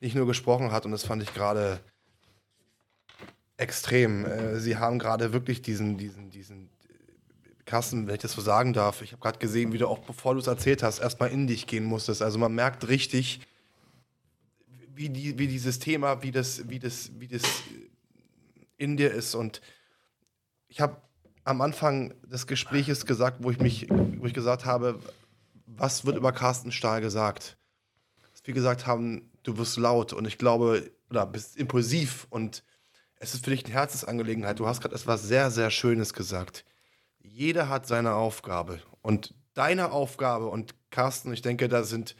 nicht 0.00 0.14
nur 0.14 0.26
gesprochen 0.26 0.70
hat, 0.70 0.84
und 0.84 0.92
das 0.92 1.04
fand 1.04 1.22
ich 1.22 1.32
gerade 1.32 1.80
extrem. 3.58 4.24
Äh, 4.24 4.58
Sie 4.60 4.78
haben 4.78 4.98
gerade 4.98 5.34
wirklich 5.34 5.60
diesen, 5.60 5.98
diesen, 5.98 6.30
diesen 6.30 6.70
Kassen, 7.66 8.06
wenn 8.06 8.14
ich 8.14 8.22
das 8.22 8.32
so 8.32 8.40
sagen 8.40 8.72
darf. 8.72 9.02
Ich 9.02 9.12
habe 9.12 9.20
gerade 9.20 9.38
gesehen, 9.38 9.72
wie 9.72 9.78
du 9.78 9.86
auch, 9.86 9.98
bevor 9.98 10.32
du 10.32 10.40
es 10.40 10.46
erzählt 10.46 10.82
hast, 10.82 11.00
erstmal 11.00 11.30
in 11.30 11.46
dich 11.46 11.66
gehen 11.66 11.84
musstest. 11.84 12.22
Also 12.22 12.38
man 12.38 12.54
merkt 12.54 12.88
richtig, 12.88 13.40
wie, 14.94 15.10
die, 15.10 15.38
wie 15.38 15.48
dieses 15.48 15.78
Thema, 15.78 16.22
wie 16.22 16.30
das, 16.30 16.68
wie 16.70 16.78
das, 16.78 17.10
wie 17.18 17.28
das 17.28 17.42
in 18.78 18.96
dir 18.96 19.12
ist. 19.12 19.34
Und 19.34 19.60
ich 20.68 20.80
habe 20.80 20.96
am 21.44 21.60
Anfang 21.60 22.14
des 22.22 22.46
Gespräches 22.46 23.06
gesagt, 23.06 23.42
wo 23.42 23.50
ich 23.50 23.58
mich, 23.58 23.88
wo 23.90 24.26
ich 24.26 24.34
gesagt 24.34 24.64
habe, 24.64 24.98
was 25.66 26.06
wird 26.06 26.16
über 26.16 26.32
Carsten 26.32 26.72
Stahl 26.72 27.00
gesagt? 27.00 27.58
Dass 28.32 28.46
wir 28.46 28.54
gesagt 28.54 28.86
haben, 28.86 29.30
du 29.42 29.58
wirst 29.58 29.76
laut 29.76 30.12
und 30.12 30.26
ich 30.26 30.38
glaube, 30.38 30.90
oder 31.10 31.26
bist 31.26 31.56
impulsiv 31.56 32.26
und 32.30 32.62
es 33.20 33.34
ist 33.34 33.44
für 33.44 33.50
dich 33.50 33.64
eine 33.64 33.74
Herzensangelegenheit. 33.74 34.58
Du 34.58 34.66
hast 34.66 34.80
gerade 34.80 34.94
etwas 34.94 35.22
sehr, 35.22 35.50
sehr 35.50 35.70
Schönes 35.70 36.12
gesagt. 36.12 36.64
Jeder 37.18 37.68
hat 37.68 37.86
seine 37.86 38.14
Aufgabe. 38.14 38.80
Und 39.02 39.34
deine 39.54 39.90
Aufgabe, 39.92 40.46
und 40.46 40.74
Carsten, 40.90 41.32
ich 41.32 41.42
denke, 41.42 41.68
da 41.68 41.82
sind 41.82 42.14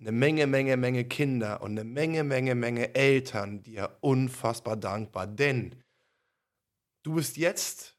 eine 0.00 0.12
Menge, 0.12 0.46
Menge, 0.46 0.76
Menge 0.76 1.04
Kinder 1.04 1.62
und 1.62 1.72
eine 1.72 1.84
Menge, 1.84 2.24
Menge, 2.24 2.54
Menge 2.54 2.94
Eltern 2.94 3.62
dir 3.62 3.96
unfassbar 4.00 4.76
dankbar. 4.76 5.26
Denn 5.26 5.74
du 7.02 7.14
bist 7.14 7.36
jetzt 7.36 7.96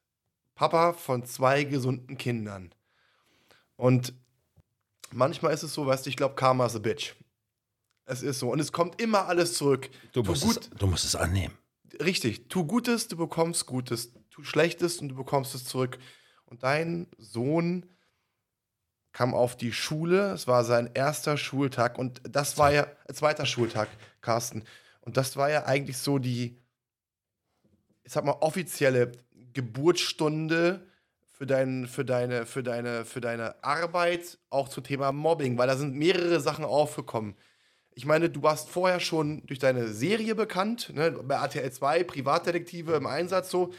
Papa 0.56 0.94
von 0.94 1.26
zwei 1.26 1.64
gesunden 1.64 2.18
Kindern. 2.18 2.74
Und 3.76 4.14
manchmal 5.12 5.54
ist 5.54 5.64
es 5.64 5.74
so, 5.74 5.86
weißt 5.86 6.06
du, 6.06 6.10
ich 6.10 6.18
glaube, 6.18 6.36
Karma 6.36 6.66
is 6.66 6.76
a 6.76 6.80
bitch. 6.80 7.16
Es 8.06 8.24
ist 8.24 8.40
so. 8.40 8.52
Und 8.52 8.60
es 8.60 8.72
kommt 8.72 9.02
immer 9.02 9.28
alles 9.28 9.54
zurück. 9.54 9.90
Du 10.14 10.24
musst, 10.24 10.44
gut, 10.44 10.58
es, 10.58 10.70
du 10.72 10.88
musst 10.88 11.06
es 11.06 11.16
annehmen. 11.16 11.59
Richtig, 12.02 12.50
tu 12.50 12.66
Gutes, 12.66 13.08
du 13.08 13.18
bekommst 13.18 13.66
Gutes. 13.66 14.14
Tu 14.30 14.44
Schlechtes 14.44 15.00
und 15.00 15.10
du 15.10 15.16
bekommst 15.16 15.56
es 15.56 15.66
zurück. 15.66 15.98
Und 16.46 16.64
dein 16.64 17.08
Sohn 17.18 17.86
kam 19.12 19.34
auf 19.34 19.58
die 19.58 19.72
Schule. 19.72 20.32
Es 20.32 20.48
war 20.48 20.64
sein 20.64 20.90
erster 20.94 21.38
Schultag 21.38 21.98
und 21.98 22.22
das 22.24 22.58
war 22.58 22.72
ja 22.72 22.88
äh, 23.08 23.14
zweiter 23.14 23.46
Schultag, 23.46 23.90
Carsten. 24.22 24.64
Und 25.02 25.18
das 25.18 25.38
war 25.38 25.50
ja 25.50 25.66
eigentlich 25.66 25.98
so 25.98 26.20
die, 26.20 26.62
ich 28.04 28.14
sag 28.14 28.24
mal, 28.24 28.38
offizielle 28.40 29.12
Geburtsstunde 29.54 30.88
für, 31.34 31.46
dein, 31.46 31.88
für, 31.88 32.06
deine, 32.06 32.46
für, 32.46 32.64
deine, 32.64 33.06
für 33.06 33.22
deine 33.22 33.64
Arbeit, 33.64 34.38
auch 34.50 34.70
zum 34.70 34.84
Thema 34.84 35.12
Mobbing, 35.12 35.58
weil 35.58 35.68
da 35.68 35.78
sind 35.78 35.96
mehrere 35.96 36.40
Sachen 36.40 36.66
aufgekommen. 36.66 37.36
Ich 38.00 38.06
meine, 38.06 38.30
du 38.30 38.42
warst 38.42 38.70
vorher 38.70 39.02
schon 39.02 39.46
durch 39.46 39.60
deine 39.60 39.90
Serie 39.90 40.34
bekannt, 40.34 40.90
ne, 40.96 41.12
bei 41.12 41.36
RTL 41.36 41.70
2, 41.70 42.06
Privatdetektive 42.06 42.94
im 42.94 43.06
Einsatz 43.06 43.52
so. 43.52 43.74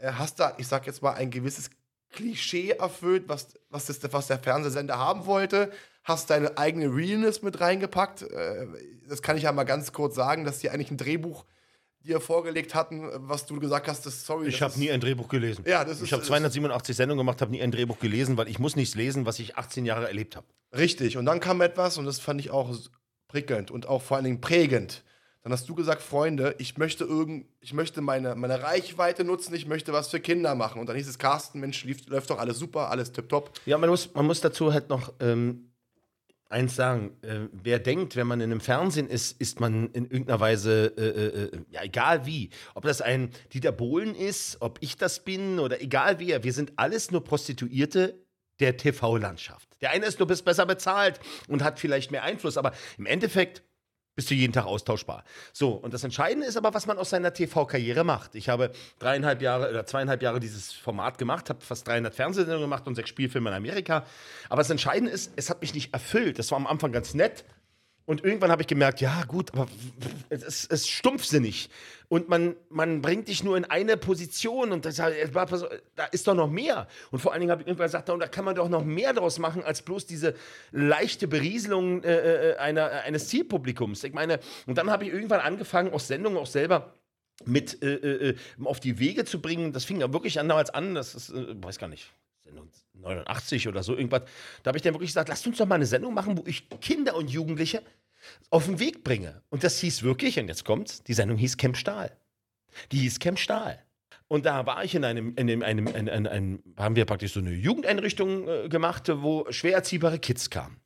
Äh, 0.00 0.12
hast 0.12 0.38
da, 0.38 0.54
ich 0.58 0.68
sag 0.68 0.86
jetzt 0.86 1.02
mal, 1.02 1.14
ein 1.14 1.28
gewisses 1.32 1.70
Klischee 2.12 2.70
erfüllt, 2.70 3.24
was, 3.26 3.48
was, 3.70 3.86
das, 3.86 3.98
was 4.12 4.28
der 4.28 4.38
Fernsehsender 4.38 4.96
haben 4.96 5.26
wollte. 5.26 5.72
Hast 6.04 6.30
deine 6.30 6.56
eigene 6.56 6.86
Realness 6.86 7.42
mit 7.42 7.60
reingepackt. 7.60 8.22
Äh, 8.22 8.68
das 9.08 9.22
kann 9.22 9.36
ich 9.36 9.42
ja 9.42 9.50
mal 9.50 9.64
ganz 9.64 9.92
kurz 9.92 10.14
sagen, 10.14 10.44
dass 10.44 10.60
die 10.60 10.70
eigentlich 10.70 10.92
ein 10.92 10.96
Drehbuch 10.96 11.44
dir 11.98 12.20
vorgelegt 12.20 12.76
hatten, 12.76 13.10
was 13.28 13.44
du 13.44 13.58
gesagt 13.58 13.88
hast, 13.88 14.06
das, 14.06 14.24
sorry. 14.24 14.46
Ich 14.46 14.62
habe 14.62 14.78
nie 14.78 14.92
ein 14.92 15.00
Drehbuch 15.00 15.26
gelesen. 15.26 15.64
Ja, 15.66 15.84
das 15.84 16.00
ich 16.00 16.12
habe 16.12 16.22
287 16.22 16.94
Sendungen 16.94 17.26
gemacht, 17.26 17.40
habe 17.40 17.50
nie 17.50 17.60
ein 17.60 17.72
Drehbuch 17.72 17.98
gelesen, 17.98 18.36
weil 18.36 18.46
ich 18.46 18.60
muss 18.60 18.76
nichts 18.76 18.94
lesen, 18.94 19.26
was 19.26 19.40
ich 19.40 19.56
18 19.56 19.84
Jahre 19.84 20.06
erlebt 20.06 20.36
habe. 20.36 20.46
Richtig. 20.76 21.16
Und 21.16 21.26
dann 21.26 21.40
kam 21.40 21.60
etwas, 21.60 21.98
und 21.98 22.04
das 22.04 22.20
fand 22.20 22.40
ich 22.40 22.52
auch 22.52 22.72
prickelnd 23.34 23.72
und 23.72 23.88
auch 23.88 24.00
vor 24.00 24.16
allen 24.16 24.24
Dingen 24.24 24.40
prägend. 24.40 25.02
Dann 25.42 25.52
hast 25.52 25.68
du 25.68 25.74
gesagt, 25.74 26.00
Freunde, 26.00 26.54
ich 26.58 26.78
möchte 26.78 27.04
irgend, 27.04 27.46
ich 27.60 27.74
möchte 27.74 28.00
meine, 28.00 28.36
meine 28.36 28.62
Reichweite 28.62 29.24
nutzen, 29.24 29.52
ich 29.54 29.66
möchte 29.66 29.92
was 29.92 30.08
für 30.08 30.20
Kinder 30.20 30.54
machen. 30.54 30.80
Und 30.80 30.88
dann 30.88 30.96
hieß 30.96 31.08
es, 31.08 31.18
Carsten, 31.18 31.58
Mensch, 31.58 31.84
lief, 31.84 32.06
läuft 32.06 32.30
doch 32.30 32.38
alles 32.38 32.58
super, 32.58 32.90
alles 32.90 33.10
tipptopp. 33.12 33.50
Ja, 33.66 33.76
man 33.76 33.90
muss, 33.90 34.14
man 34.14 34.24
muss 34.24 34.40
dazu 34.40 34.72
halt 34.72 34.88
noch 34.88 35.12
ähm, 35.20 35.72
eins 36.48 36.76
sagen. 36.76 37.16
Äh, 37.22 37.48
wer 37.52 37.80
denkt, 37.80 38.14
wenn 38.14 38.28
man 38.28 38.40
in 38.40 38.52
einem 38.52 38.60
Fernsehen 38.60 39.08
ist, 39.08 39.38
ist 39.40 39.58
man 39.58 39.90
in 39.90 40.04
irgendeiner 40.04 40.38
Weise, 40.38 40.94
äh, 40.96 41.02
äh, 41.02 41.44
äh, 41.44 41.60
ja, 41.70 41.82
egal 41.82 42.24
wie. 42.24 42.50
Ob 42.74 42.84
das 42.84 43.02
ein 43.02 43.30
Dieter 43.52 43.72
Bohlen 43.72 44.14
ist, 44.14 44.58
ob 44.60 44.78
ich 44.80 44.96
das 44.96 45.24
bin 45.24 45.58
oder 45.58 45.82
egal 45.82 46.20
wer. 46.20 46.44
Wir 46.44 46.52
sind 46.52 46.72
alles 46.76 47.10
nur 47.10 47.24
Prostituierte 47.24 48.23
der 48.60 48.76
TV-Landschaft. 48.76 49.68
Der 49.80 49.90
eine 49.90 50.06
ist, 50.06 50.20
du 50.20 50.26
bist 50.26 50.44
besser 50.44 50.66
bezahlt 50.66 51.20
und 51.48 51.62
hat 51.62 51.78
vielleicht 51.78 52.10
mehr 52.10 52.22
Einfluss, 52.22 52.56
aber 52.56 52.72
im 52.98 53.06
Endeffekt 53.06 53.62
bist 54.16 54.30
du 54.30 54.34
jeden 54.34 54.52
Tag 54.52 54.66
austauschbar. 54.66 55.24
So, 55.52 55.72
und 55.72 55.92
das 55.92 56.04
Entscheidende 56.04 56.46
ist 56.46 56.56
aber, 56.56 56.72
was 56.72 56.86
man 56.86 56.98
aus 56.98 57.10
seiner 57.10 57.32
TV-Karriere 57.32 58.04
macht. 58.04 58.34
Ich 58.34 58.48
habe 58.48 58.70
dreieinhalb 58.98 59.42
Jahre 59.42 59.70
oder 59.70 59.86
zweieinhalb 59.86 60.22
Jahre 60.22 60.40
dieses 60.40 60.72
Format 60.72 61.18
gemacht, 61.18 61.50
habe 61.50 61.60
fast 61.60 61.88
300 61.88 62.14
Fernsehsendungen 62.14 62.62
gemacht 62.62 62.86
und 62.86 62.94
sechs 62.94 63.08
Spielfilme 63.08 63.50
in 63.50 63.56
Amerika. 63.56 64.06
Aber 64.48 64.60
das 64.60 64.70
Entscheidende 64.70 65.10
ist, 65.10 65.32
es 65.36 65.50
hat 65.50 65.60
mich 65.60 65.74
nicht 65.74 65.92
erfüllt. 65.92 66.38
Das 66.38 66.50
war 66.50 66.56
am 66.56 66.66
Anfang 66.66 66.92
ganz 66.92 67.14
nett. 67.14 67.44
Und 68.06 68.22
irgendwann 68.22 68.50
habe 68.50 68.60
ich 68.60 68.68
gemerkt, 68.68 69.00
ja 69.00 69.24
gut, 69.24 69.54
aber 69.54 69.66
es 70.28 70.66
ist, 70.66 70.90
stumpfsinnig. 70.90 71.70
Und 72.08 72.28
man, 72.28 72.54
man 72.68 73.00
bringt 73.00 73.28
dich 73.28 73.42
nur 73.42 73.56
in 73.56 73.64
eine 73.64 73.96
Position 73.96 74.72
und 74.72 74.84
das, 74.84 74.96
da 74.96 75.08
ist 76.12 76.26
doch 76.26 76.34
noch 76.34 76.50
mehr. 76.50 76.86
Und 77.10 77.20
vor 77.20 77.32
allen 77.32 77.40
Dingen 77.40 77.50
habe 77.50 77.62
ich 77.62 77.68
irgendwann 77.68 77.86
gesagt, 77.86 78.10
da 78.10 78.28
kann 78.28 78.44
man 78.44 78.54
doch 78.54 78.68
noch 78.68 78.84
mehr 78.84 79.14
draus 79.14 79.38
machen, 79.38 79.64
als 79.64 79.80
bloß 79.80 80.04
diese 80.04 80.34
leichte 80.70 81.26
Berieselung 81.28 82.02
äh, 82.02 82.50
äh, 82.50 82.56
einer, 82.56 82.90
eines 82.90 83.28
Zielpublikums. 83.28 84.04
Ich 84.04 84.12
meine, 84.12 84.38
und 84.66 84.76
dann 84.76 84.90
habe 84.90 85.04
ich 85.04 85.12
irgendwann 85.12 85.40
angefangen, 85.40 85.92
aus 85.92 86.06
Sendungen 86.06 86.38
auch 86.38 86.46
selber 86.46 86.92
mit 87.46 87.82
äh, 87.82 87.94
äh, 87.94 88.36
auf 88.62 88.80
die 88.80 88.98
Wege 88.98 89.24
zu 89.24 89.40
bringen. 89.40 89.72
Das 89.72 89.86
fing 89.86 90.00
ja 90.00 90.12
wirklich 90.12 90.34
damals 90.34 90.70
an, 90.70 90.94
das 90.94 91.14
ist, 91.14 91.30
äh, 91.30 91.62
weiß 91.62 91.78
gar 91.78 91.88
nicht, 91.88 92.12
89 92.94 93.68
oder 93.68 93.82
so 93.82 93.96
irgendwas. 93.96 94.22
Da 94.62 94.68
habe 94.68 94.78
ich 94.78 94.82
dann 94.82 94.94
wirklich 94.94 95.10
gesagt, 95.10 95.28
lasst 95.28 95.46
uns 95.46 95.58
doch 95.58 95.66
mal 95.66 95.76
eine 95.76 95.86
Sendung 95.86 96.14
machen, 96.14 96.38
wo 96.38 96.44
ich 96.46 96.68
Kinder 96.80 97.16
und 97.16 97.30
Jugendliche 97.30 97.82
auf 98.50 98.66
den 98.66 98.78
Weg 98.78 99.04
bringe. 99.04 99.42
Und 99.50 99.64
das 99.64 99.78
hieß 99.80 100.02
wirklich, 100.02 100.38
und 100.38 100.48
jetzt 100.48 100.64
kommt's, 100.64 101.02
die 101.02 101.14
Sendung 101.14 101.36
hieß 101.36 101.56
Camp 101.56 101.76
Stahl. 101.76 102.16
Die 102.92 102.98
hieß 102.98 103.18
Camp 103.20 103.38
Stahl. 103.38 103.84
Und 104.26 104.46
da 104.46 104.66
war 104.66 104.82
ich 104.84 104.94
in 104.94 105.04
einem, 105.04 105.34
in 105.36 105.50
einem, 105.50 105.62
einem, 105.62 105.86
in 105.86 106.26
einem, 106.26 106.62
haben 106.76 106.96
wir 106.96 107.04
praktisch 107.04 107.34
so 107.34 107.40
eine 107.40 107.52
Jugendeinrichtung 107.52 108.48
äh, 108.48 108.68
gemacht, 108.68 109.10
wo 109.12 109.46
schwer 109.50 109.74
erziehbare 109.74 110.18
Kids 110.18 110.48
kamen. 110.48 110.80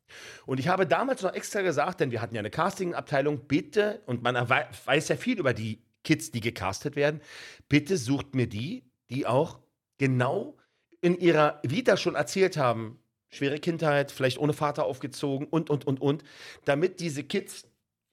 Und 0.45 0.59
ich 0.59 0.67
habe 0.67 0.85
damals 0.85 1.21
noch 1.21 1.33
extra 1.33 1.61
gesagt, 1.61 2.01
denn 2.01 2.11
wir 2.11 2.21
hatten 2.21 2.35
ja 2.35 2.39
eine 2.39 2.49
Casting-Abteilung, 2.49 3.47
bitte, 3.47 4.01
und 4.05 4.23
man 4.23 4.35
weiß 4.35 5.07
ja 5.07 5.15
viel 5.15 5.39
über 5.39 5.53
die 5.53 5.81
Kids, 6.03 6.31
die 6.31 6.41
gecastet 6.41 6.95
werden, 6.95 7.21
bitte 7.69 7.97
sucht 7.97 8.35
mir 8.35 8.47
die, 8.47 8.83
die 9.09 9.25
auch 9.25 9.59
genau 9.97 10.58
in 11.01 11.17
ihrer 11.19 11.59
Vita 11.63 11.97
schon 11.97 12.15
erzählt 12.15 12.57
haben, 12.57 12.99
schwere 13.29 13.59
Kindheit, 13.59 14.11
vielleicht 14.11 14.37
ohne 14.37 14.53
Vater 14.53 14.85
aufgezogen 14.85 15.47
und, 15.47 15.69
und, 15.69 15.85
und, 15.85 16.01
und, 16.01 16.23
damit 16.65 16.99
diese 16.99 17.23
Kids, 17.23 17.67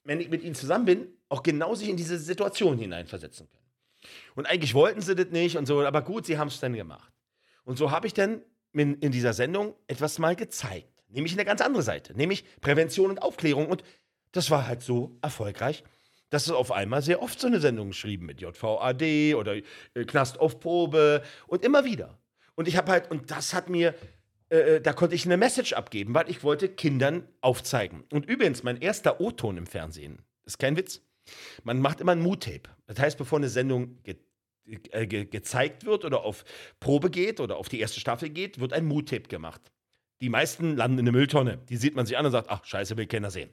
wenn 0.05 0.21
ich 0.21 0.29
mit 0.29 0.43
ihnen 0.43 0.55
zusammen 0.55 0.85
bin, 0.85 1.09
auch 1.29 1.43
genau 1.43 1.75
sich 1.75 1.89
in 1.89 1.97
diese 1.97 2.19
Situation 2.19 2.79
hineinversetzen 2.79 3.49
können. 3.51 3.67
Und 4.35 4.47
eigentlich 4.47 4.75
wollten 4.75 5.01
sie 5.01 5.17
das 5.17 5.29
nicht 5.31 5.57
und 5.57 5.67
so, 5.67 5.81
aber 5.83 6.03
gut, 6.03 6.27
sie 6.27 6.39
haben 6.39 6.49
es 6.49 6.61
dann 6.61 6.75
gemacht. 6.75 7.13
Und 7.65 7.79
so 7.79 7.91
habe 7.91 8.07
ich 8.07 8.15
dann 8.15 8.43
in, 8.73 8.95
in 8.99 9.11
dieser 9.11 9.33
Sendung 9.33 9.75
etwas 9.87 10.19
mal 10.19 10.37
gezeigt, 10.37 10.93
nämlich 11.09 11.33
eine 11.33 11.45
ganz 11.45 11.61
andere 11.61 11.83
Seite, 11.83 12.15
nämlich 12.15 12.45
Prävention 12.61 13.11
und 13.11 13.23
Aufklärung. 13.23 13.67
Und 13.67 13.83
das 14.33 14.51
war 14.51 14.67
halt 14.67 14.83
so 14.83 15.17
erfolgreich, 15.23 15.83
dass 16.31 16.47
es 16.47 16.53
auf 16.53 16.73
einmal 16.73 17.03
sehr 17.03 17.23
oft 17.23 17.41
so 17.41 17.47
eine 17.47 17.61
Sendung 17.61 17.89
geschrieben 17.89 18.27
mit 18.27 18.41
JVAD 18.41 19.35
oder 19.35 19.57
äh, 19.57 19.63
Knast 20.07 20.39
auf 20.39 20.61
Probe 20.61 21.23
und 21.47 21.65
immer 21.65 21.85
wieder. 21.85 22.19
Und 22.57 22.67
ich 22.67 22.77
habe 22.77 22.91
halt, 22.91 23.11
und 23.11 23.31
das 23.31 23.55
hat 23.55 23.71
mir, 23.71 23.95
äh, 24.49 24.57
äh, 24.57 24.81
da 24.81 24.93
konnte 24.93 25.15
ich 25.15 25.25
eine 25.25 25.37
Message 25.37 25.75
abgeben, 25.75 26.15
weil 26.15 26.29
ich 26.29 26.43
wollte 26.43 26.69
Kindern 26.69 27.29
aufzeigen. 27.41 28.05
Und 28.11 28.27
übrigens, 28.27 28.65
mein 28.65 28.81
erster 28.81 29.21
O-Ton 29.21 29.57
im 29.57 29.67
Fernsehen, 29.67 30.23
ist 30.45 30.59
kein 30.59 30.77
Witz, 30.77 31.03
man 31.63 31.81
macht 31.81 32.01
immer 32.01 32.13
ein 32.13 32.21
Mood-Tape. 32.21 32.71
Das 32.87 32.99
heißt, 32.99 33.19
bevor 33.19 33.39
eine 33.39 33.49
Sendung 33.49 34.03
ge 34.03 34.17
äh, 34.91 35.07
ge 35.07 35.27
gezeigt 35.27 35.85
wird 35.85 36.05
oder 36.05 36.23
auf 36.23 36.45
Probe 36.81 37.11
geht 37.11 37.39
oder 37.41 37.57
auf 37.57 37.69
die 37.69 37.79
erste 37.79 38.01
Staffel 38.01 38.31
geht, 38.31 38.59
wird 38.59 38.73
ein 38.73 38.85
Mood-Tape 38.85 39.29
gemacht. 39.29 39.61
Die 40.21 40.29
meisten 40.29 40.77
landen 40.77 40.99
in 40.99 41.05
der 41.05 41.13
Mülltonne. 41.13 41.59
Die 41.69 41.77
sieht 41.77 41.95
man 41.95 42.07
sich 42.07 42.17
an 42.17 42.27
und 42.27 42.33
sagt, 42.33 42.51
ach, 42.51 42.65
scheiße, 42.65 42.97
will 42.97 43.07
keiner 43.07 43.31
sehen. 43.31 43.51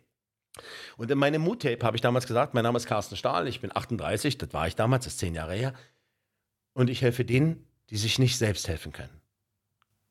Und 0.97 1.11
in 1.11 1.17
meinem 1.17 1.41
Mood-Tape 1.41 1.85
habe 1.85 1.97
ich 1.97 2.01
damals 2.01 2.27
gesagt, 2.27 2.53
mein 2.53 2.63
Name 2.63 2.77
ist 2.77 2.85
Carsten 2.85 3.15
Stahl, 3.15 3.47
ich 3.47 3.59
bin 3.59 3.75
38, 3.75 4.37
das 4.37 4.53
war 4.53 4.67
ich 4.67 4.75
damals, 4.75 5.05
das 5.05 5.13
ist 5.13 5.19
zehn 5.19 5.35
Jahre 5.35 5.55
her. 5.55 5.73
Und 6.73 6.89
ich 6.89 7.01
helfe 7.01 7.25
denen, 7.25 7.67
die 7.89 7.97
sich 7.97 8.19
nicht 8.19 8.37
selbst 8.37 8.67
helfen 8.67 8.91
können. 8.91 9.21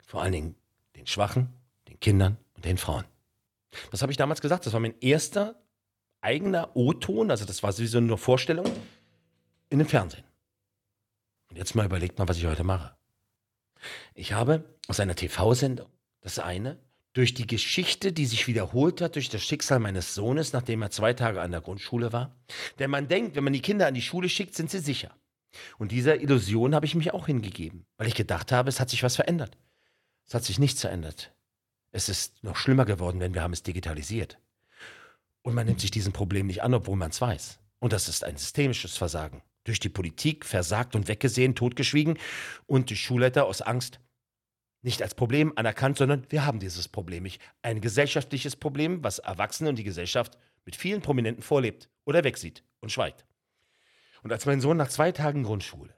Vor 0.05 0.23
allen 0.23 0.33
Dingen 0.33 0.55
den 0.97 1.07
Schwachen, 1.07 1.49
den 1.89 1.99
Kindern 2.01 2.37
und 2.55 2.65
den 2.65 2.79
Frauen. 2.79 3.05
Das 3.91 4.03
habe 4.03 4.13
ich 4.13 4.19
damals 4.19 4.41
gesagt, 4.41 4.67
das 4.67 4.73
war 4.73 4.81
mein 4.81 4.99
erster 5.01 5.57
eigener 6.21 6.77
O-Ton, 6.77 7.31
also 7.31 7.45
das 7.45 7.63
war 7.63 7.73
sowieso 7.73 8.01
nur 8.01 8.19
Vorstellung, 8.19 8.67
in 9.71 9.79
dem 9.79 9.89
Fernsehen. 9.89 10.25
Und 11.51 11.57
jetzt 11.57 11.75
mal 11.75 11.87
überlegt 11.87 12.19
mal, 12.19 12.29
was 12.29 12.37
ich 12.39 12.47
heute 12.47 12.65
mache. 12.65 12.95
Ich 14.15 14.33
habe 14.33 14.65
aus 14.89 15.01
einer 15.01 15.17
TV-Sendung 15.17 15.89
das 16.21 16.39
eine, 16.39 16.79
durch 17.13 17.35
die 17.35 17.47
Geschichte, 17.47 18.13
die 18.13 18.27
sich 18.27 18.47
wiederholt 18.47 19.01
hat, 19.01 19.17
durch 19.17 19.29
das 19.29 19.43
Schicksal 19.43 19.79
meines 19.81 20.15
Sohnes, 20.15 20.53
nachdem 20.53 20.81
er 20.83 20.91
zwei 20.91 21.13
Tage 21.13 21.43
an 21.43 21.51
der 21.51 21.61
Grundschule 21.61 22.13
war. 22.13 22.35
Denn 22.79 22.91
man 22.91 23.09
denkt, 23.09 23.37
wenn 23.37 23.45
man 23.45 23.53
die 23.53 23.61
Kinder 23.61 23.87
an 23.87 23.95
die 23.95 24.03
Schule 24.03 24.29
schickt, 24.29 24.55
sind 24.55 24.71
sie 24.71 24.79
sicher. 24.79 25.15
Und 25.79 25.93
dieser 25.93 26.21
Illusion 26.21 26.75
habe 26.75 26.87
ich 26.87 26.95
mich 26.95 27.13
auch 27.13 27.27
hingegeben, 27.27 27.87
weil 27.97 28.09
ich 28.09 28.15
gedacht 28.15 28.53
habe, 28.53 28.69
es 28.69 28.81
hat 28.81 28.91
sich 28.91 29.03
was 29.03 29.17
verändert. 29.17 29.59
Es 30.27 30.35
hat 30.35 30.45
sich 30.45 30.59
nichts 30.59 30.81
verändert. 30.81 31.35
Es 31.91 32.09
ist 32.09 32.43
noch 32.43 32.57
schlimmer 32.57 32.85
geworden, 32.85 33.21
wenn 33.21 33.35
wir 33.35 33.43
haben 33.43 33.53
es 33.53 33.63
digitalisiert. 33.63 34.39
Und 35.43 35.55
man 35.55 35.67
nimmt 35.67 35.81
sich 35.81 35.91
diesem 35.91 36.13
Problem 36.13 36.47
nicht 36.47 36.63
an, 36.63 36.75
obwohl 36.75 36.97
man 36.97 37.11
es 37.11 37.21
weiß. 37.21 37.59
Und 37.81 37.93
das 37.93 38.09
ist 38.09 38.25
ein 38.25 38.37
systemisches 38.37 38.97
Versagen. 38.97 39.43
Durch 39.65 39.81
die 39.81 39.89
Politik 39.89 40.45
versagt 40.47 40.97
und 40.97 41.09
weggesehen, 41.09 41.55
totgeschwiegen 41.55 42.19
und 42.67 42.91
die 42.91 42.97
Schulleiter 42.97 43.45
aus 43.47 43.61
Angst 43.61 44.01
nicht 44.83 45.03
als 45.03 45.15
Problem 45.15 45.53
anerkannt, 45.57 45.97
sondern 45.97 46.27
wir 46.29 46.45
haben 46.45 46.59
dieses 46.59 46.89
Problem 46.89 47.23
nicht. 47.23 47.41
Ein 47.63 47.81
gesellschaftliches 47.81 48.57
Problem, 48.57 49.03
was 49.05 49.21
Erwachsene 49.21 49.69
und 49.69 49.77
die 49.77 49.85
Gesellschaft 49.85 50.37
mit 50.65 50.77
vielen 50.77 51.03
Prominenten 51.03 51.43
vorlebt 51.43 51.89
oder 52.05 52.25
wegsieht 52.25 52.65
und 52.81 52.91
schweigt. 52.91 53.25
Und 54.23 54.33
als 54.33 54.47
mein 54.47 54.61
Sohn 54.61 54.77
nach 54.77 54.89
zwei 54.89 55.13
Tagen 55.13 55.43
Grundschule, 55.43 55.95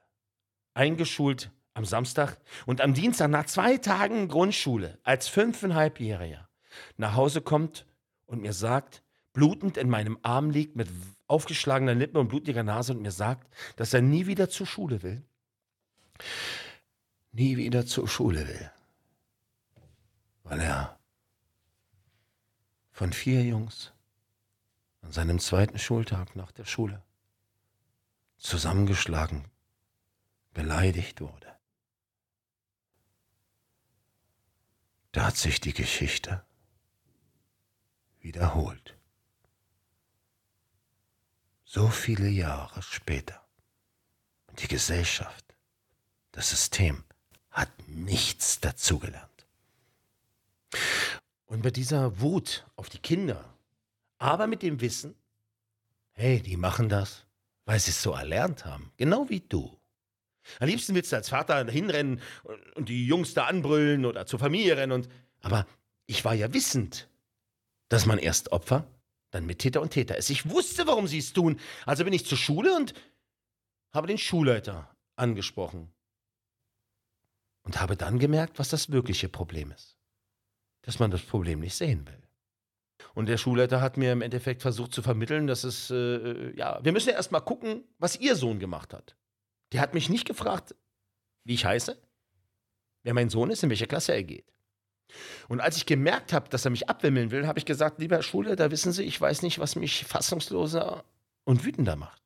eingeschult 0.72 1.50
am 1.74 1.84
Samstag 1.84 2.38
und 2.66 2.80
am 2.80 2.94
Dienstag 2.94 3.28
nach 3.28 3.46
zwei 3.46 3.78
Tagen 3.78 4.28
Grundschule 4.28 4.98
als 5.02 5.28
fünfeinhalbjähriger 5.28 6.48
nach 6.96 7.14
Hause 7.14 7.40
kommt 7.40 7.86
und 8.26 8.40
mir 8.40 8.52
sagt, 8.52 9.02
blutend 9.32 9.76
in 9.76 9.90
meinem 9.90 10.18
Arm 10.22 10.50
liegt, 10.50 10.76
mit 10.76 10.88
aufgeschlagenen 11.26 11.98
Lippen 11.98 12.16
und 12.16 12.28
blutiger 12.28 12.62
Nase 12.62 12.92
und 12.92 13.02
mir 13.02 13.10
sagt, 13.10 13.52
dass 13.76 13.92
er 13.92 14.02
nie 14.02 14.26
wieder 14.26 14.48
zur 14.48 14.66
Schule 14.66 15.02
will. 15.02 15.22
Nie 17.32 17.56
wieder 17.56 17.84
zur 17.84 18.08
Schule 18.08 18.46
will. 18.46 18.70
Weil 20.44 20.60
er 20.60 20.98
von 22.92 23.12
vier 23.12 23.42
Jungs 23.42 23.92
an 25.02 25.10
seinem 25.10 25.40
zweiten 25.40 25.78
Schultag 25.78 26.36
nach 26.36 26.52
der 26.52 26.64
Schule 26.64 27.02
zusammengeschlagen, 28.44 29.50
beleidigt 30.52 31.20
wurde. 31.22 31.56
Da 35.12 35.26
hat 35.26 35.36
sich 35.36 35.60
die 35.60 35.72
Geschichte 35.72 36.44
wiederholt. 38.20 38.98
So 41.64 41.88
viele 41.88 42.28
Jahre 42.28 42.82
später. 42.82 43.42
Und 44.46 44.62
die 44.62 44.68
Gesellschaft, 44.68 45.56
das 46.32 46.50
System 46.50 47.02
hat 47.50 47.70
nichts 47.88 48.60
dazugelernt. 48.60 49.46
Und 51.46 51.62
bei 51.62 51.70
dieser 51.70 52.20
Wut 52.20 52.66
auf 52.76 52.90
die 52.90 52.98
Kinder, 52.98 53.54
aber 54.18 54.46
mit 54.46 54.62
dem 54.62 54.80
Wissen, 54.80 55.14
hey, 56.12 56.42
die 56.42 56.56
machen 56.56 56.88
das, 56.88 57.24
weil 57.64 57.80
sie 57.80 57.90
es 57.90 58.02
so 58.02 58.12
erlernt 58.12 58.64
haben, 58.64 58.92
genau 58.96 59.28
wie 59.28 59.40
du. 59.40 59.78
Am 60.60 60.68
liebsten 60.68 60.94
willst 60.94 61.12
du 61.12 61.16
als 61.16 61.30
Vater 61.30 61.64
hinrennen 61.70 62.20
und 62.74 62.88
die 62.88 63.06
Jungs 63.06 63.34
da 63.34 63.46
anbrüllen 63.46 64.04
oder 64.04 64.26
zur 64.26 64.38
Familie 64.38 64.76
rennen 64.76 64.92
und, 64.92 65.08
aber 65.40 65.66
ich 66.06 66.24
war 66.24 66.34
ja 66.34 66.52
wissend, 66.52 67.08
dass 67.88 68.06
man 68.06 68.18
erst 68.18 68.52
Opfer 68.52 68.86
dann 69.30 69.46
Mittäter 69.46 69.80
und 69.80 69.90
Täter 69.90 70.16
ist. 70.16 70.30
Ich 70.30 70.48
wusste, 70.48 70.86
warum 70.86 71.06
sie 71.06 71.18
es 71.18 71.32
tun. 71.32 71.58
Also 71.86 72.04
bin 72.04 72.12
ich 72.12 72.26
zur 72.26 72.38
Schule 72.38 72.74
und 72.76 72.94
habe 73.92 74.06
den 74.06 74.18
Schulleiter 74.18 74.94
angesprochen. 75.16 75.90
Und 77.62 77.80
habe 77.80 77.96
dann 77.96 78.18
gemerkt, 78.18 78.58
was 78.58 78.68
das 78.68 78.90
wirkliche 78.90 79.28
Problem 79.28 79.70
ist. 79.72 79.96
Dass 80.82 80.98
man 80.98 81.10
das 81.10 81.22
Problem 81.22 81.60
nicht 81.60 81.74
sehen 81.74 82.06
will. 82.06 82.23
Und 83.14 83.26
der 83.26 83.36
Schulleiter 83.36 83.80
hat 83.80 83.96
mir 83.96 84.12
im 84.12 84.22
Endeffekt 84.22 84.62
versucht 84.62 84.92
zu 84.92 85.02
vermitteln, 85.02 85.46
dass 85.46 85.64
es, 85.64 85.90
äh, 85.90 86.56
ja, 86.56 86.82
wir 86.82 86.92
müssen 86.92 87.10
ja 87.10 87.14
erstmal 87.14 87.42
gucken, 87.42 87.84
was 87.98 88.16
ihr 88.16 88.36
Sohn 88.36 88.58
gemacht 88.58 88.94
hat. 88.94 89.16
Der 89.72 89.80
hat 89.80 89.94
mich 89.94 90.08
nicht 90.08 90.26
gefragt, 90.26 90.74
wie 91.44 91.54
ich 91.54 91.64
heiße, 91.64 92.00
wer 93.02 93.14
mein 93.14 93.30
Sohn 93.30 93.50
ist, 93.50 93.62
in 93.62 93.70
welcher 93.70 93.86
Klasse 93.86 94.12
er 94.12 94.24
geht. 94.24 94.52
Und 95.48 95.60
als 95.60 95.76
ich 95.76 95.86
gemerkt 95.86 96.32
habe, 96.32 96.48
dass 96.48 96.64
er 96.64 96.70
mich 96.70 96.88
abwimmeln 96.88 97.30
will, 97.30 97.46
habe 97.46 97.58
ich 97.58 97.66
gesagt, 97.66 97.98
lieber 98.00 98.22
Schulleiter, 98.22 98.70
wissen 98.70 98.92
Sie, 98.92 99.04
ich 99.04 99.20
weiß 99.20 99.42
nicht, 99.42 99.58
was 99.58 99.76
mich 99.76 100.04
fassungsloser 100.04 101.04
und 101.44 101.64
wütender 101.64 101.96
macht. 101.96 102.22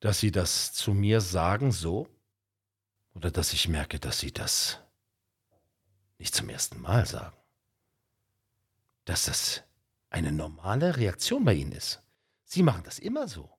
Dass 0.00 0.18
Sie 0.18 0.32
das 0.32 0.72
zu 0.72 0.94
mir 0.94 1.20
sagen 1.20 1.70
so 1.70 2.08
oder 3.14 3.30
dass 3.30 3.52
ich 3.52 3.68
merke, 3.68 4.00
dass 4.00 4.18
Sie 4.18 4.32
das 4.32 4.80
nicht 6.18 6.34
zum 6.34 6.48
ersten 6.48 6.80
Mal 6.80 7.06
sagen. 7.06 7.36
Dass 9.04 9.24
das 9.24 9.62
eine 10.10 10.32
normale 10.32 10.96
Reaktion 10.96 11.44
bei 11.44 11.54
Ihnen 11.54 11.72
ist. 11.72 12.02
Sie 12.44 12.62
machen 12.62 12.84
das 12.84 12.98
immer 12.98 13.28
so. 13.28 13.50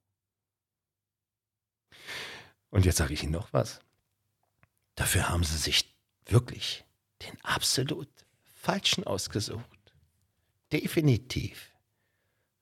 Und 2.70 2.86
jetzt 2.86 2.98
sage 2.98 3.14
ich 3.14 3.24
Ihnen 3.24 3.32
noch 3.32 3.54
was. 3.54 3.82
Dafür 4.96 5.30
haben 5.30 5.44
sie 5.44 5.58
sich 5.58 5.96
wirklich 6.26 6.86
den 7.22 7.40
absolut 7.44 8.10
falschen 8.44 9.04
ausgesucht. 9.04 9.94
Definitiv 10.72 11.72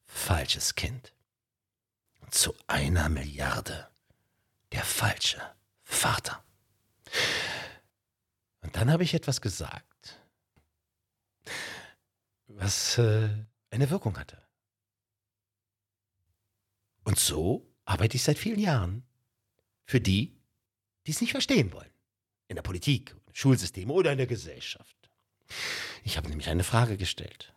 falsches 0.05 0.75
Kind. 0.75 1.13
Zu 2.29 2.55
einer 2.67 3.09
Milliarde 3.09 3.89
der 4.71 4.83
falsche 4.83 5.41
Vater. 5.83 6.43
Und 8.61 8.75
dann 8.75 8.89
habe 8.89 9.03
ich 9.03 9.13
etwas 9.13 9.41
gesagt, 9.41 9.85
was 12.55 12.97
äh, 12.97 13.29
eine 13.69 13.89
Wirkung 13.89 14.17
hatte. 14.17 14.41
Und 17.03 17.19
so 17.19 17.67
arbeite 17.85 18.15
ich 18.15 18.23
seit 18.23 18.37
vielen 18.37 18.59
Jahren 18.59 19.03
für 19.85 19.99
die, 19.99 20.39
die 21.05 21.11
es 21.11 21.21
nicht 21.21 21.31
verstehen 21.31 21.73
wollen 21.73 21.89
in 22.47 22.55
der 22.55 22.63
Politik, 22.63 23.15
im 23.27 23.33
Schulsystem 23.33 23.89
oder 23.89 24.11
in 24.11 24.17
der 24.17 24.27
Gesellschaft. 24.27 25.09
Ich 26.03 26.17
habe 26.17 26.29
nämlich 26.29 26.49
eine 26.49 26.63
Frage 26.63 26.97
gestellt. 26.97 27.53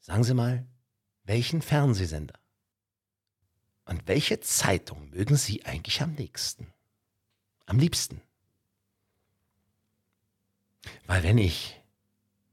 Sagen 0.00 0.24
Sie 0.24 0.34
mal, 0.34 0.66
welchen 1.24 1.62
Fernsehsender 1.62 2.38
und 3.86 4.06
welche 4.06 4.40
Zeitung 4.40 5.10
mögen 5.10 5.36
Sie 5.36 5.64
eigentlich 5.64 6.02
am 6.02 6.12
nächsten? 6.14 6.72
Am 7.66 7.78
liebsten? 7.78 8.20
Weil 11.06 11.22
wenn 11.22 11.38
ich 11.38 11.80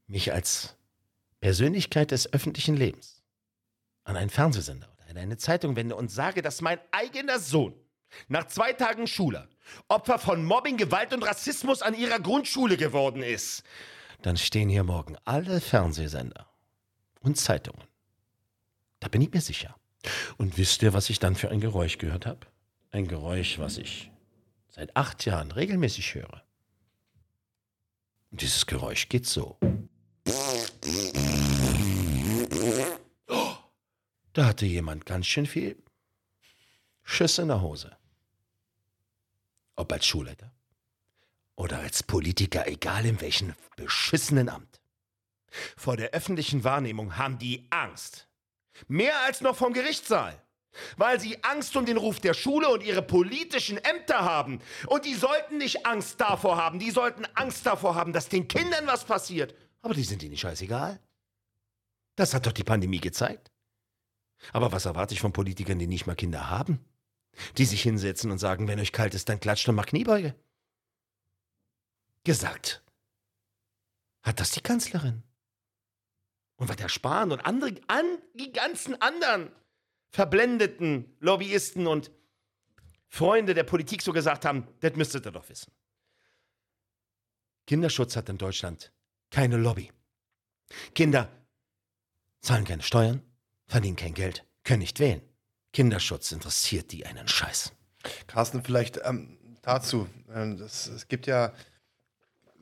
mich 0.06 0.32
als 0.32 0.76
Persönlichkeit 1.40 2.10
des 2.10 2.32
öffentlichen 2.32 2.76
Lebens 2.76 3.22
an 4.04 4.16
einen 4.16 4.30
Fernsehsender 4.30 4.88
oder 4.96 5.10
an 5.10 5.16
eine 5.18 5.36
Zeitung 5.36 5.76
wende 5.76 5.96
und 5.96 6.10
sage, 6.10 6.42
dass 6.42 6.60
mein 6.60 6.78
eigener 6.90 7.38
Sohn 7.38 7.74
nach 8.28 8.46
zwei 8.46 8.72
Tagen 8.72 9.06
Schule 9.06 9.48
Opfer 9.88 10.18
von 10.18 10.44
Mobbing, 10.44 10.76
Gewalt 10.76 11.12
und 11.12 11.22
Rassismus 11.22 11.82
an 11.82 11.94
ihrer 11.94 12.20
Grundschule 12.20 12.76
geworden 12.76 13.22
ist, 13.22 13.62
dann 14.22 14.36
stehen 14.36 14.68
hier 14.68 14.84
morgen 14.84 15.16
alle 15.24 15.60
Fernsehsender 15.60 16.48
und 17.20 17.36
Zeitungen. 17.36 17.82
Da 19.00 19.08
bin 19.08 19.22
ich 19.22 19.32
mir 19.32 19.40
sicher. 19.40 19.74
Und 20.36 20.58
wisst 20.58 20.82
ihr, 20.82 20.92
was 20.92 21.10
ich 21.10 21.18
dann 21.18 21.36
für 21.36 21.50
ein 21.50 21.60
Geräusch 21.60 21.98
gehört 21.98 22.26
habe? 22.26 22.40
Ein 22.90 23.08
Geräusch, 23.08 23.58
was 23.58 23.78
ich 23.78 24.10
seit 24.68 24.96
acht 24.96 25.24
Jahren 25.24 25.50
regelmäßig 25.50 26.14
höre. 26.14 26.41
Und 28.32 28.40
dieses 28.40 28.66
Geräusch 28.66 29.08
geht 29.08 29.26
so. 29.26 29.58
Da 34.32 34.46
hatte 34.46 34.64
jemand 34.64 35.04
ganz 35.04 35.26
schön 35.26 35.46
viel 35.46 35.82
Schiss 37.02 37.38
in 37.38 37.48
der 37.48 37.60
Hose. 37.60 37.96
Ob 39.76 39.92
als 39.92 40.06
Schulleiter 40.06 40.54
oder 41.56 41.80
als 41.80 42.02
Politiker, 42.02 42.66
egal 42.66 43.04
in 43.04 43.20
welchem 43.20 43.54
beschissenen 43.76 44.48
Amt. 44.48 44.80
Vor 45.76 45.98
der 45.98 46.10
öffentlichen 46.10 46.64
Wahrnehmung 46.64 47.18
haben 47.18 47.38
die 47.38 47.66
Angst. 47.68 48.28
Mehr 48.88 49.20
als 49.20 49.42
noch 49.42 49.56
vom 49.56 49.74
Gerichtssaal. 49.74 50.41
Weil 50.96 51.20
sie 51.20 51.42
Angst 51.44 51.76
um 51.76 51.84
den 51.84 51.96
Ruf 51.96 52.20
der 52.20 52.34
Schule 52.34 52.68
und 52.68 52.82
ihre 52.82 53.02
politischen 53.02 53.78
Ämter 53.78 54.20
haben. 54.20 54.60
Und 54.86 55.04
die 55.04 55.14
sollten 55.14 55.58
nicht 55.58 55.86
Angst 55.86 56.20
davor 56.20 56.56
haben. 56.56 56.78
Die 56.78 56.90
sollten 56.90 57.26
Angst 57.34 57.66
davor 57.66 57.94
haben, 57.94 58.12
dass 58.12 58.28
den 58.28 58.48
Kindern 58.48 58.86
was 58.86 59.04
passiert. 59.04 59.54
Aber 59.82 59.94
die 59.94 60.04
sind 60.04 60.22
ihnen 60.22 60.36
scheißegal. 60.36 61.00
Das 62.16 62.34
hat 62.34 62.46
doch 62.46 62.52
die 62.52 62.64
Pandemie 62.64 63.00
gezeigt. 63.00 63.50
Aber 64.52 64.72
was 64.72 64.86
erwarte 64.86 65.14
ich 65.14 65.20
von 65.20 65.32
Politikern, 65.32 65.78
die 65.78 65.86
nicht 65.86 66.06
mal 66.06 66.16
Kinder 66.16 66.50
haben? 66.50 66.84
Die 67.56 67.64
sich 67.64 67.82
hinsetzen 67.82 68.30
und 68.30 68.38
sagen, 68.38 68.68
wenn 68.68 68.80
euch 68.80 68.92
kalt 68.92 69.14
ist, 69.14 69.28
dann 69.28 69.40
klatscht 69.40 69.68
und 69.68 69.74
mal 69.74 69.84
Kniebeuge. 69.84 70.34
Gesagt. 72.24 72.82
Hat 74.22 74.40
das 74.40 74.50
die 74.52 74.60
Kanzlerin? 74.60 75.22
Und 76.56 76.68
was 76.68 76.76
der 76.76 76.88
Spahn 76.88 77.32
und 77.32 77.40
andere, 77.40 77.74
an, 77.88 78.04
die 78.34 78.52
ganzen 78.52 79.00
anderen 79.00 79.50
verblendeten 80.12 81.16
Lobbyisten 81.20 81.86
und 81.86 82.10
Freunde 83.08 83.54
der 83.54 83.64
Politik 83.64 84.02
so 84.02 84.12
gesagt 84.12 84.44
haben, 84.44 84.68
das 84.80 84.94
müsstet 84.94 85.26
ihr 85.26 85.32
doch 85.32 85.48
wissen. 85.48 85.72
Kinderschutz 87.66 88.16
hat 88.16 88.28
in 88.28 88.38
Deutschland 88.38 88.92
keine 89.30 89.56
Lobby. 89.56 89.90
Kinder 90.94 91.30
zahlen 92.40 92.64
keine 92.64 92.82
Steuern, 92.82 93.22
verdienen 93.66 93.96
kein 93.96 94.14
Geld, 94.14 94.44
können 94.64 94.80
nicht 94.80 95.00
wählen. 95.00 95.22
Kinderschutz 95.72 96.32
interessiert 96.32 96.92
die 96.92 97.06
einen 97.06 97.28
Scheiß. 97.28 97.72
Carsten, 98.26 98.62
vielleicht 98.62 99.00
ähm, 99.04 99.38
dazu. 99.62 100.08
Ähm, 100.34 100.58
das, 100.58 100.88
es 100.88 101.08
gibt 101.08 101.26
ja, 101.26 101.54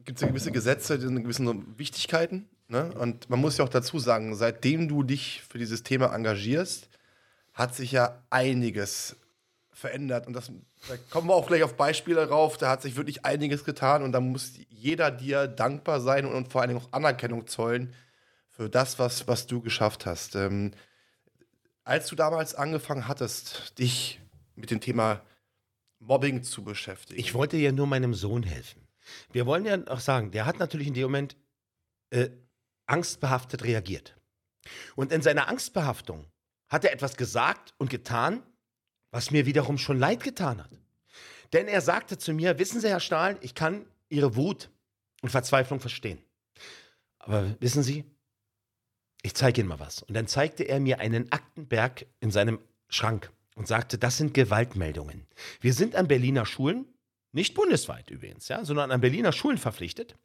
gibt 0.04 0.20
ja 0.20 0.28
gewisse 0.28 0.52
Gesetze, 0.52 0.98
die 0.98 1.06
sind 1.06 1.22
gewissen 1.22 1.78
Wichtigkeiten. 1.78 2.48
Ne? 2.68 2.92
Und 2.92 3.28
man 3.30 3.40
muss 3.40 3.56
ja 3.56 3.64
auch 3.64 3.68
dazu 3.70 3.98
sagen, 3.98 4.34
seitdem 4.36 4.86
du 4.86 5.02
dich 5.02 5.42
für 5.42 5.58
dieses 5.58 5.82
Thema 5.82 6.14
engagierst, 6.14 6.89
hat 7.60 7.74
sich 7.74 7.92
ja 7.92 8.24
einiges 8.30 9.16
verändert. 9.70 10.26
Und 10.26 10.32
das, 10.32 10.50
da 10.88 10.96
kommen 11.10 11.28
wir 11.28 11.34
auch 11.34 11.46
gleich 11.46 11.62
auf 11.62 11.76
Beispiele 11.76 12.26
rauf. 12.26 12.56
Da 12.56 12.70
hat 12.70 12.80
sich 12.80 12.96
wirklich 12.96 13.26
einiges 13.26 13.64
getan 13.64 14.02
und 14.02 14.12
da 14.12 14.20
muss 14.20 14.54
jeder 14.70 15.10
dir 15.10 15.46
dankbar 15.46 16.00
sein 16.00 16.24
und, 16.24 16.50
vor 16.50 16.62
allen 16.62 16.70
Dingen 16.70 16.80
auch 16.80 16.92
Anerkennung 16.92 17.46
zollen 17.46 17.94
für 18.48 18.70
das, 18.70 18.98
was, 18.98 19.28
was 19.28 19.46
du 19.46 19.60
geschafft 19.60 20.06
hast. 20.06 20.36
Ähm, 20.36 20.72
als 21.84 22.06
du 22.06 22.16
damals 22.16 22.54
angefangen 22.54 23.06
hattest, 23.06 23.78
dich 23.78 24.22
mit 24.54 24.70
dem 24.70 24.80
Thema 24.80 25.20
Mobbing 25.98 26.42
zu 26.42 26.64
beschäftigen. 26.64 27.20
Ich 27.20 27.34
wollte 27.34 27.58
ja 27.58 27.72
nur 27.72 27.86
meinem 27.86 28.14
Sohn 28.14 28.42
helfen. 28.42 28.88
Wir 29.32 29.44
wollen 29.44 29.66
ja 29.66 29.78
auch 29.88 30.00
sagen, 30.00 30.30
der 30.30 30.46
hat 30.46 30.58
natürlich 30.58 30.86
in 30.86 30.94
dem 30.94 31.04
Moment 31.04 31.36
äh, 32.08 32.30
angstbehaftet 32.86 33.64
reagiert. 33.64 34.16
Und 34.96 35.12
in 35.12 35.20
seiner 35.20 35.48
Angstbehaftung 35.48 36.26
hat 36.70 36.84
er 36.84 36.92
etwas 36.92 37.16
gesagt 37.16 37.74
und 37.78 37.90
getan, 37.90 38.42
was 39.10 39.30
mir 39.30 39.44
wiederum 39.44 39.76
schon 39.76 39.98
leid 39.98 40.22
getan 40.22 40.62
hat. 40.62 40.70
Denn 41.52 41.66
er 41.66 41.80
sagte 41.80 42.16
zu 42.16 42.32
mir, 42.32 42.58
wissen 42.58 42.80
Sie, 42.80 42.88
Herr 42.88 43.00
Stahl, 43.00 43.36
ich 43.40 43.54
kann 43.54 43.84
Ihre 44.08 44.36
Wut 44.36 44.70
und 45.20 45.30
Verzweiflung 45.30 45.80
verstehen. 45.80 46.18
Aber 47.18 47.60
wissen 47.60 47.82
Sie, 47.82 48.04
ich 49.22 49.34
zeige 49.34 49.60
Ihnen 49.60 49.68
mal 49.68 49.80
was. 49.80 50.02
Und 50.02 50.14
dann 50.14 50.28
zeigte 50.28 50.62
er 50.62 50.80
mir 50.80 51.00
einen 51.00 51.30
Aktenberg 51.32 52.06
in 52.20 52.30
seinem 52.30 52.60
Schrank 52.88 53.30
und 53.56 53.66
sagte, 53.66 53.98
das 53.98 54.16
sind 54.16 54.32
Gewaltmeldungen. 54.32 55.26
Wir 55.60 55.74
sind 55.74 55.96
an 55.96 56.08
Berliner 56.08 56.46
Schulen, 56.46 56.86
nicht 57.32 57.54
bundesweit 57.54 58.10
übrigens, 58.10 58.48
ja, 58.48 58.64
sondern 58.64 58.90
an 58.90 59.00
Berliner 59.00 59.32
Schulen 59.32 59.58
verpflichtet, 59.58 60.16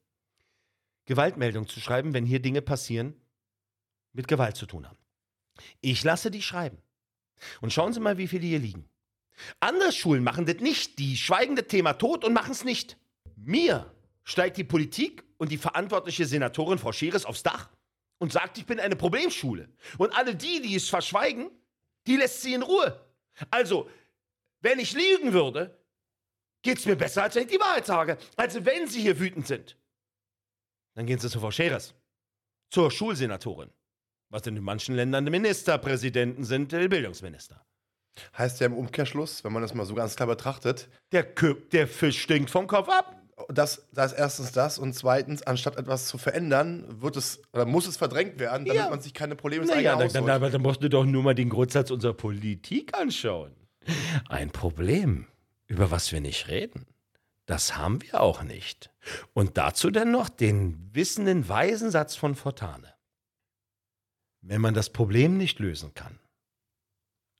Gewaltmeldungen 1.05 1.67
zu 1.67 1.79
schreiben, 1.79 2.13
wenn 2.13 2.25
hier 2.25 2.41
Dinge 2.41 2.61
passieren, 2.61 3.15
mit 4.13 4.27
Gewalt 4.27 4.55
zu 4.55 4.65
tun 4.65 4.87
haben. 4.87 4.97
Ich 5.81 6.03
lasse 6.03 6.31
die 6.31 6.41
schreiben. 6.41 6.77
Und 7.61 7.73
schauen 7.73 7.93
Sie 7.93 7.99
mal, 7.99 8.17
wie 8.17 8.27
viele 8.27 8.45
hier 8.45 8.59
liegen. 8.59 8.89
Andere 9.59 9.91
Schulen 9.91 10.23
machen 10.23 10.45
das 10.45 10.57
nicht. 10.57 10.99
Die 10.99 11.17
schweigen 11.17 11.55
das 11.55 11.67
Thema 11.67 11.93
tot 11.93 12.23
und 12.23 12.33
machen 12.33 12.51
es 12.51 12.63
nicht. 12.63 12.97
Mir 13.35 13.93
steigt 14.23 14.57
die 14.57 14.63
Politik 14.63 15.23
und 15.37 15.51
die 15.51 15.57
verantwortliche 15.57 16.25
Senatorin 16.25 16.79
Frau 16.79 16.91
Scheres 16.91 17.25
aufs 17.25 17.43
Dach 17.43 17.69
und 18.17 18.31
sagt, 18.31 18.57
ich 18.57 18.65
bin 18.65 18.79
eine 18.79 18.95
Problemschule. 18.95 19.69
Und 19.97 20.15
alle 20.17 20.35
die, 20.35 20.61
die 20.61 20.75
es 20.75 20.89
verschweigen, 20.89 21.51
die 22.07 22.15
lässt 22.15 22.41
sie 22.41 22.53
in 22.53 22.63
Ruhe. 22.63 23.05
Also, 23.51 23.89
wenn 24.61 24.79
ich 24.79 24.93
lügen 24.93 25.33
würde, 25.33 25.77
geht 26.61 26.77
es 26.77 26.85
mir 26.85 26.95
besser, 26.95 27.23
als 27.23 27.35
wenn 27.35 27.43
ich 27.43 27.51
die 27.51 27.59
Wahrheit 27.59 27.85
sage. 27.85 28.17
Also, 28.35 28.65
wenn 28.65 28.87
Sie 28.87 29.01
hier 29.01 29.19
wütend 29.19 29.45
sind, 29.45 29.77
dann 30.93 31.05
gehen 31.05 31.19
Sie 31.19 31.29
zu 31.29 31.39
Frau 31.39 31.51
Scheres, 31.51 31.93
zur 32.69 32.89
Schulsenatorin. 32.89 33.69
Was 34.29 34.45
in 34.47 34.61
manchen 34.63 34.95
Ländern 34.95 35.25
Ministerpräsidenten 35.25 36.43
sind, 36.43 36.71
die 36.71 36.87
Bildungsminister. 36.87 37.61
Heißt 38.37 38.59
ja 38.61 38.67
im 38.67 38.73
Umkehrschluss, 38.73 39.43
wenn 39.43 39.51
man 39.53 39.61
das 39.61 39.73
mal 39.73 39.85
so 39.85 39.93
ganz 39.93 40.15
klar 40.15 40.27
betrachtet, 40.27 40.89
Der, 41.11 41.23
Kö 41.23 41.55
der 41.71 41.87
Fisch 41.87 42.21
stinkt 42.21 42.49
vom 42.49 42.65
Kopf 42.67 42.87
ab. 42.89 43.21
das, 43.49 43.85
das 43.91 44.13
ist 44.13 44.17
erstens 44.17 44.51
das 44.53 44.79
und 44.79 44.93
zweitens, 44.93 45.43
anstatt 45.43 45.77
etwas 45.77 46.07
zu 46.07 46.17
verändern, 46.17 47.01
wird 47.01 47.17
es 47.17 47.41
oder 47.53 47.65
muss 47.65 47.87
es 47.87 47.97
verdrängt 47.97 48.39
werden, 48.39 48.65
damit 48.65 48.81
Ja. 48.83 48.89
man 48.89 49.01
sich 49.01 49.13
keine 49.13 49.35
Probleme 49.35 49.65
Naja, 49.65 49.95
dann, 49.97 50.11
dann, 50.11 50.29
aber 50.29 50.49
dann 50.49 50.61
musst 50.61 50.81
du 50.81 50.89
doch 50.89 51.03
nur 51.05 51.23
mal 51.23 51.35
den 51.35 51.49
Grundsatz 51.49 51.91
unserer 51.91 52.13
Politik 52.13 52.97
anschauen. 52.97 53.53
Ein 54.29 54.49
Problem, 54.51 55.27
über 55.67 55.91
was 55.91 56.11
wir 56.13 56.21
nicht 56.21 56.47
reden. 56.47 56.87
Das 57.45 57.77
haben 57.77 58.01
wir 58.01 58.21
auch 58.21 58.41
nicht. 58.41 58.91
Und 59.33 59.57
dazu 59.57 59.91
dann 59.91 60.09
noch 60.11 60.29
den 60.29 60.89
wissenden, 60.93 61.47
weisen 61.47 61.91
Satz 61.91 62.15
von 62.15 62.33
Fontane. 62.35 62.94
Wenn 64.47 64.61
man 64.61 64.75
das 64.75 64.91
Problem 64.91 65.37
nicht 65.37 65.57
lösen 65.57 65.95
kann, 65.95 66.19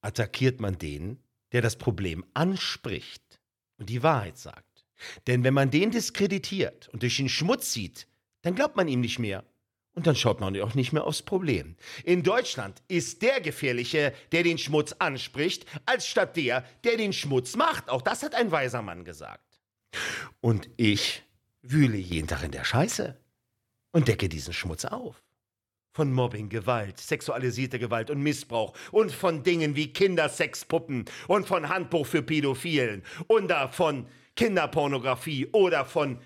attackiert 0.02 0.60
man 0.60 0.80
den, 0.80 1.20
der 1.52 1.62
das 1.62 1.76
Problem 1.76 2.26
anspricht 2.34 3.40
und 3.78 3.90
die 3.92 4.02
Wahrheit 4.02 4.40
sagt. 4.40 4.88
Denn 5.28 5.44
wenn 5.44 5.54
man 5.54 5.70
den 5.70 5.92
diskreditiert 5.92 6.90
und 6.90 7.04
durch 7.04 7.18
den 7.18 7.30
Schmutz 7.30 7.72
sieht, 7.72 8.08
dann 8.42 8.56
glaubt 8.56 8.76
man 8.76 8.88
ihm 8.88 9.02
nicht 9.02 9.20
mehr. 9.20 9.44
Und 9.94 10.08
dann 10.08 10.16
schaut 10.16 10.40
man 10.40 10.60
auch 10.60 10.74
nicht 10.74 10.94
mehr 10.94 11.04
aufs 11.04 11.22
Problem. 11.22 11.76
In 12.04 12.24
Deutschland 12.24 12.82
ist 12.88 13.22
der 13.22 13.40
Gefährliche, 13.40 14.12
der 14.32 14.42
den 14.42 14.58
Schmutz 14.58 14.94
anspricht, 14.94 15.68
als 15.86 16.08
statt 16.08 16.36
der, 16.36 16.66
der 16.84 16.98
den 16.98 17.14
Schmutz 17.14 17.56
macht. 17.56 17.88
Auch 17.88 18.02
das 18.02 18.24
hat 18.24 18.34
ein 18.34 18.52
weiser 18.52 18.82
Mann 18.82 19.06
gesagt. 19.06 19.62
Und 20.42 20.70
ich 20.76 21.22
wühle 21.62 21.98
jeden 21.98 22.28
Tag 22.28 22.42
in 22.42 22.52
der 22.52 22.64
Scheiße 22.64 23.16
und 23.92 24.08
decke 24.08 24.28
diesen 24.28 24.54
Schmutz 24.54 24.86
auf. 24.86 25.25
Von 25.96 26.12
Mobbing, 26.12 26.50
Gewalt, 26.50 27.00
sexualisierter 27.00 27.80
Gewalt 27.80 28.10
und 28.10 28.22
Missbrauch 28.22 28.74
und 28.92 29.14
von 29.14 29.44
Dingen 29.44 29.78
wie 29.78 29.94
Kindersexpuppen 29.94 31.06
und 31.30 31.48
von 31.48 31.70
Handbuch 31.70 32.06
für 32.06 32.22
Pädophilen 32.22 33.02
oder 33.30 33.70
von 33.70 34.06
Kinderpornografie 34.36 35.48
oder 35.54 35.86
von 35.86 36.20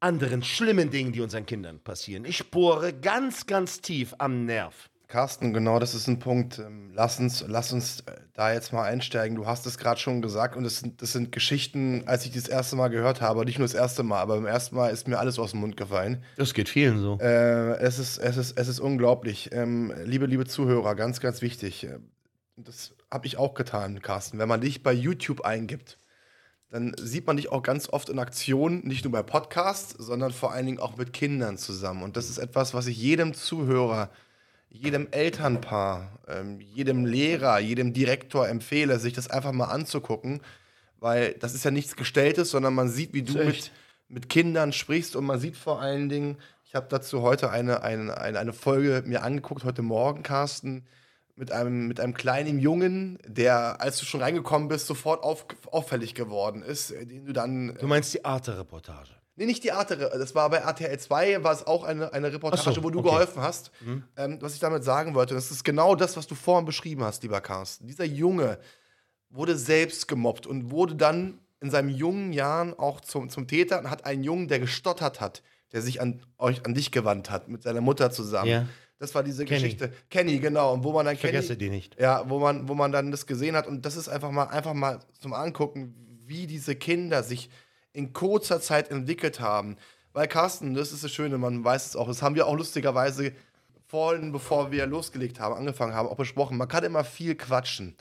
anderen 0.00 0.42
schlimmen 0.42 0.90
Dingen, 0.90 1.12
die 1.12 1.20
unseren 1.20 1.44
Kindern 1.44 1.78
passieren. 1.78 2.24
Ich 2.24 2.50
bohre 2.50 2.94
ganz, 2.94 3.44
ganz 3.44 3.82
tief 3.82 4.14
am 4.16 4.46
Nerv. 4.46 4.89
Carsten, 5.10 5.52
genau, 5.52 5.80
das 5.80 5.94
ist 5.94 6.06
ein 6.06 6.20
Punkt. 6.20 6.60
Ähm, 6.60 6.92
Lass 6.94 7.18
uns, 7.18 7.44
lass 7.46 7.72
uns 7.72 8.00
äh, 8.00 8.12
da 8.32 8.52
jetzt 8.52 8.72
mal 8.72 8.84
einsteigen. 8.84 9.36
Du 9.36 9.46
hast 9.46 9.66
es 9.66 9.76
gerade 9.76 9.98
schon 9.98 10.22
gesagt 10.22 10.56
und 10.56 10.64
das 10.64 10.78
sind, 10.78 11.02
das 11.02 11.12
sind 11.12 11.32
Geschichten, 11.32 12.04
als 12.06 12.24
ich 12.26 12.32
das 12.32 12.46
erste 12.46 12.76
Mal 12.76 12.88
gehört 12.88 13.20
habe, 13.20 13.44
nicht 13.44 13.58
nur 13.58 13.66
das 13.66 13.74
erste 13.74 14.02
Mal, 14.02 14.20
aber 14.20 14.36
beim 14.36 14.46
ersten 14.46 14.76
Mal 14.76 14.88
ist 14.90 15.08
mir 15.08 15.18
alles 15.18 15.38
aus 15.38 15.50
dem 15.50 15.60
Mund 15.60 15.76
gefallen. 15.76 16.22
Das 16.36 16.54
geht 16.54 16.68
vielen 16.68 16.98
so. 17.00 17.18
Äh, 17.20 17.78
es, 17.78 17.98
ist, 17.98 18.18
es, 18.18 18.36
ist, 18.36 18.58
es 18.58 18.68
ist 18.68 18.80
unglaublich. 18.80 19.50
Ähm, 19.52 19.92
liebe, 20.04 20.26
liebe 20.26 20.46
Zuhörer, 20.46 20.94
ganz, 20.94 21.20
ganz 21.20 21.42
wichtig. 21.42 21.84
äh, 21.84 21.98
Das 22.56 22.92
habe 23.10 23.26
ich 23.26 23.36
auch 23.36 23.54
getan, 23.54 24.02
Carsten. 24.02 24.38
Wenn 24.38 24.48
man 24.48 24.60
dich 24.60 24.82
bei 24.82 24.92
YouTube 24.92 25.40
eingibt, 25.40 25.98
dann 26.70 26.94
sieht 27.00 27.26
man 27.26 27.36
dich 27.36 27.50
auch 27.50 27.62
ganz 27.62 27.88
oft 27.88 28.10
in 28.10 28.18
Aktion, 28.20 28.80
nicht 28.84 29.04
nur 29.04 29.12
bei 29.12 29.22
Podcasts, 29.24 29.92
sondern 29.98 30.30
vor 30.32 30.52
allen 30.52 30.66
Dingen 30.66 30.78
auch 30.78 30.96
mit 30.96 31.12
Kindern 31.12 31.58
zusammen. 31.58 32.02
Und 32.04 32.16
das 32.16 32.30
ist 32.30 32.38
etwas, 32.38 32.74
was 32.74 32.86
ich 32.86 32.96
jedem 32.96 33.34
Zuhörer 33.34 34.10
jedem 34.70 35.08
Elternpaar, 35.10 36.18
ähm, 36.28 36.60
jedem 36.60 37.04
Lehrer, 37.04 37.58
jedem 37.58 37.92
Direktor 37.92 38.48
empfehle, 38.48 38.98
sich 38.98 39.12
das 39.12 39.28
einfach 39.28 39.52
mal 39.52 39.66
anzugucken, 39.66 40.40
weil 41.00 41.34
das 41.34 41.54
ist 41.54 41.64
ja 41.64 41.70
nichts 41.70 41.96
Gestelltes, 41.96 42.50
sondern 42.50 42.74
man 42.74 42.88
sieht, 42.88 43.12
wie 43.12 43.22
du 43.22 43.34
mit, 43.44 43.72
mit 44.08 44.28
Kindern 44.28 44.72
sprichst 44.72 45.16
und 45.16 45.24
man 45.26 45.40
sieht 45.40 45.56
vor 45.56 45.80
allen 45.80 46.08
Dingen, 46.08 46.38
ich 46.64 46.74
habe 46.74 46.86
dazu 46.88 47.22
heute 47.22 47.50
eine, 47.50 47.82
eine, 47.82 48.16
eine, 48.16 48.38
eine 48.38 48.52
Folge 48.52 49.02
mir 49.04 49.24
angeguckt, 49.24 49.64
heute 49.64 49.82
Morgen, 49.82 50.22
Carsten, 50.22 50.86
mit 51.34 51.50
einem, 51.50 51.88
mit 51.88 51.98
einem 51.98 52.14
kleinen 52.14 52.60
Jungen, 52.60 53.18
der, 53.26 53.80
als 53.80 53.98
du 53.98 54.04
schon 54.04 54.22
reingekommen 54.22 54.68
bist, 54.68 54.86
sofort 54.86 55.24
auf, 55.24 55.46
auffällig 55.72 56.14
geworden 56.14 56.62
ist, 56.62 56.90
den 56.90 57.24
du 57.24 57.32
dann. 57.32 57.74
Du 57.80 57.88
meinst 57.88 58.14
die 58.14 58.24
Arte-Reportage? 58.24 59.19
Nee, 59.40 59.46
nicht 59.46 59.64
die 59.64 59.72
Arte. 59.72 59.96
Das 59.96 60.34
war 60.34 60.50
bei 60.50 60.58
RTL 60.58 60.98
2, 60.98 61.42
war 61.42 61.54
es 61.54 61.66
auch 61.66 61.82
eine, 61.82 62.12
eine 62.12 62.30
Reportage, 62.30 62.74
so, 62.74 62.84
wo 62.84 62.90
du 62.90 62.98
okay. 62.98 63.08
geholfen 63.08 63.40
hast. 63.40 63.70
Ähm, 64.18 64.36
was 64.42 64.52
ich 64.52 64.60
damit 64.60 64.84
sagen 64.84 65.14
wollte, 65.14 65.32
das 65.32 65.50
ist 65.50 65.64
genau 65.64 65.96
das, 65.96 66.18
was 66.18 66.26
du 66.26 66.34
vorhin 66.34 66.66
beschrieben 66.66 67.02
hast, 67.04 67.22
lieber 67.22 67.40
Carsten. 67.40 67.86
Dieser 67.86 68.04
Junge 68.04 68.58
wurde 69.30 69.56
selbst 69.56 70.08
gemobbt 70.08 70.46
und 70.46 70.70
wurde 70.70 70.94
dann 70.94 71.38
in 71.62 71.70
seinen 71.70 71.88
jungen 71.88 72.34
Jahren 72.34 72.78
auch 72.78 73.00
zum, 73.00 73.30
zum 73.30 73.46
Täter 73.46 73.78
und 73.78 73.88
hat 73.88 74.04
einen 74.04 74.24
Jungen, 74.24 74.46
der 74.46 74.58
gestottert 74.58 75.22
hat, 75.22 75.42
der 75.72 75.80
sich 75.80 76.02
an 76.02 76.20
euch, 76.36 76.66
an 76.66 76.74
dich 76.74 76.90
gewandt 76.90 77.30
hat, 77.30 77.48
mit 77.48 77.62
seiner 77.62 77.80
Mutter 77.80 78.10
zusammen. 78.10 78.50
Ja. 78.50 78.66
Das 78.98 79.14
war 79.14 79.22
diese 79.22 79.46
Kenny. 79.46 79.62
Geschichte. 79.62 79.90
Kenny, 80.10 80.38
genau. 80.38 80.74
Und 80.74 80.84
wo 80.84 80.92
man 80.92 81.06
dann 81.06 81.14
Ich 81.14 81.20
vergesse 81.22 81.56
Kenny, 81.56 81.70
die 81.70 81.70
nicht. 81.70 81.98
ja, 81.98 82.28
wo 82.28 82.40
man, 82.40 82.68
wo 82.68 82.74
man 82.74 82.92
dann 82.92 83.10
das 83.10 83.24
gesehen 83.24 83.56
hat. 83.56 83.66
Und 83.66 83.86
das 83.86 83.96
ist 83.96 84.10
einfach 84.10 84.32
mal, 84.32 84.48
einfach 84.48 84.74
mal 84.74 85.00
zum 85.18 85.32
Angucken, 85.32 85.94
wie 86.26 86.46
diese 86.46 86.76
Kinder 86.76 87.22
sich 87.22 87.48
in 87.92 88.12
kurzer 88.12 88.60
Zeit 88.60 88.90
entwickelt 88.90 89.40
haben. 89.40 89.76
Weil 90.12 90.28
Carsten, 90.28 90.74
das 90.74 90.92
ist 90.92 91.04
das 91.04 91.12
Schöne, 91.12 91.38
man 91.38 91.64
weiß 91.64 91.86
es 91.86 91.96
auch, 91.96 92.08
das 92.08 92.22
haben 92.22 92.34
wir 92.34 92.46
auch 92.46 92.56
lustigerweise 92.56 93.32
vorhin, 93.86 94.32
bevor 94.32 94.70
wir 94.70 94.86
losgelegt 94.86 95.40
haben, 95.40 95.54
angefangen 95.54 95.94
haben, 95.94 96.08
auch 96.08 96.16
besprochen. 96.16 96.56
Man 96.56 96.68
kann 96.68 96.84
immer 96.84 97.04
viel 97.04 97.34
quatschen. 97.34 97.96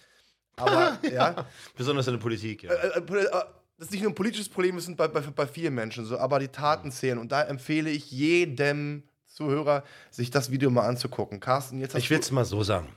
Aber, 0.55 0.99
ja, 1.11 1.47
Besonders 1.75 2.07
in 2.07 2.13
der 2.13 2.21
Politik, 2.21 2.63
ja. 2.63 2.71
äh, 2.71 2.99
äh, 2.99 2.99
äh, 2.99 3.29
das 3.77 3.87
ist 3.87 3.91
nicht 3.91 4.01
nur 4.01 4.11
ein 4.11 4.15
politisches 4.15 4.49
Problem, 4.49 4.75
das 4.75 4.85
sind 4.85 4.97
bei, 4.97 5.07
bei, 5.07 5.21
bei 5.21 5.47
vielen 5.47 5.73
Menschen 5.73 6.05
so, 6.05 6.17
aber 6.17 6.39
die 6.39 6.49
Taten 6.49 6.91
zählen. 6.91 7.17
Und 7.17 7.31
da 7.31 7.43
empfehle 7.43 7.89
ich 7.89 8.11
jedem 8.11 9.03
Zuhörer, 9.25 9.83
sich 10.09 10.31
das 10.31 10.51
Video 10.51 10.69
mal 10.69 10.87
anzugucken. 10.87 11.39
Carsten, 11.39 11.79
jetzt 11.79 11.93
hast 11.93 12.03
Ich 12.03 12.09
will 12.09 12.19
es 12.19 12.31
mal 12.31 12.43
so 12.43 12.61
sagen. 12.61 12.89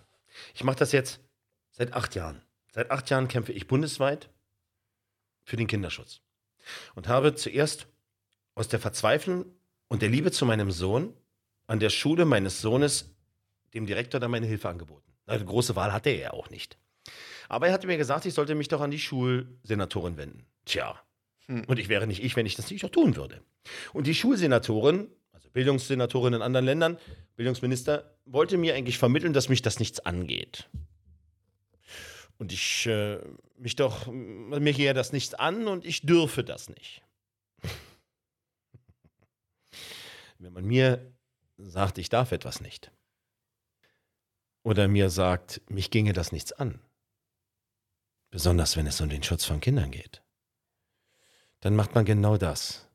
Ich 0.55 0.65
mache 0.65 0.77
das 0.77 0.91
jetzt 0.93 1.21
seit 1.71 1.93
acht 1.93 2.15
Jahren. 2.15 2.43
Seit 2.73 2.91
acht 2.91 3.09
Jahren 3.11 3.29
kämpfe 3.29 3.53
ich 3.53 3.69
bundesweit 3.69 4.29
für 5.45 5.57
den 5.57 5.67
Kinderschutz. 5.67 6.21
Und 6.95 7.09
habe 7.09 7.35
zuerst 7.35 7.87
aus 8.55 8.69
der 8.69 8.81
Verzweiflung 8.81 9.47
und 9.89 10.03
der 10.03 10.09
Liebe 10.09 10.31
zu 10.31 10.47
meinem 10.47 10.71
Sohn 10.71 11.15
an 11.67 11.81
der 11.81 11.91
Schule 11.91 12.25
meines 12.25 12.61
Sohnes 12.61 13.11
dem 13.75 13.87
Direktor 13.87 14.21
dann 14.21 14.31
meine 14.31 14.47
Hilfe 14.47 14.69
angeboten. 14.69 15.13
Eine 15.27 15.45
große 15.45 15.77
Wahl 15.77 15.93
hatte 15.93 16.11
er 16.11 16.19
ja 16.19 16.33
auch 16.33 16.51
nicht. 16.51 16.79
Aber 17.49 17.67
er 17.67 17.73
hatte 17.73 17.87
mir 17.87 17.97
gesagt, 17.97 18.27
ich 18.27 18.35
sollte 18.35 18.55
mich 18.55 18.69
doch 18.69 18.81
an 18.81 18.91
die 18.91 18.99
Schulsenatorin 18.99 20.17
wenden. 20.17 20.47
Tja. 20.65 21.01
Und 21.67 21.79
ich 21.79 21.89
wäre 21.89 22.07
nicht 22.07 22.23
ich, 22.23 22.37
wenn 22.37 22.47
ich 22.47 22.55
das 22.55 22.71
nicht 22.71 22.85
auch 22.85 22.91
tun 22.91 23.17
würde. 23.17 23.43
Und 23.93 24.07
die 24.07 24.15
Schulsenatorin, 24.15 25.09
also 25.33 25.49
Bildungssenatorin 25.51 26.35
in 26.35 26.43
anderen 26.43 26.67
Ländern, 26.67 26.99
Bildungsminister, 27.37 28.17
wollte 28.25 28.57
mir 28.57 28.75
eigentlich 28.75 28.99
vermitteln, 28.99 29.33
dass 29.33 29.49
mich 29.49 29.63
das 29.63 29.79
nichts 29.79 30.01
angeht. 30.01 30.69
Und 32.43 32.53
ich 32.53 32.87
äh, 32.87 33.21
mich 33.57 33.77
doch, 33.77 34.09
mir 34.09 34.73
gehe 34.73 34.93
das 34.95 35.13
nichts 35.13 35.33
an 35.33 35.69
und 35.69 35.85
ich 35.85 36.03
dürfe 36.03 36.43
das 36.43 36.69
nicht. 36.69 37.01
Wenn 40.39 40.53
man 40.53 40.65
mir 40.65 41.15
sagt, 41.57 41.99
ich 41.99 42.09
darf 42.09 42.33
etwas 42.33 42.61
nicht, 42.61 42.91
oder 44.65 44.89
mir 44.89 45.09
sagt, 45.09 45.61
mich 45.71 45.93
ginge 45.93 46.15
das 46.15 46.33
nichts 46.33 46.53
an, 46.53 46.81
besonders 48.31 48.77
wenn 48.77 48.89
es 48.89 49.01
um 49.01 49.09
den 49.09 49.23
Schutz 49.23 49.45
von 49.45 49.61
Kindern 49.61 49.93
geht, 49.93 50.21
dann 51.61 51.77
macht 51.77 51.95
man 51.95 52.05
genau 52.05 52.39
das, 52.39 52.89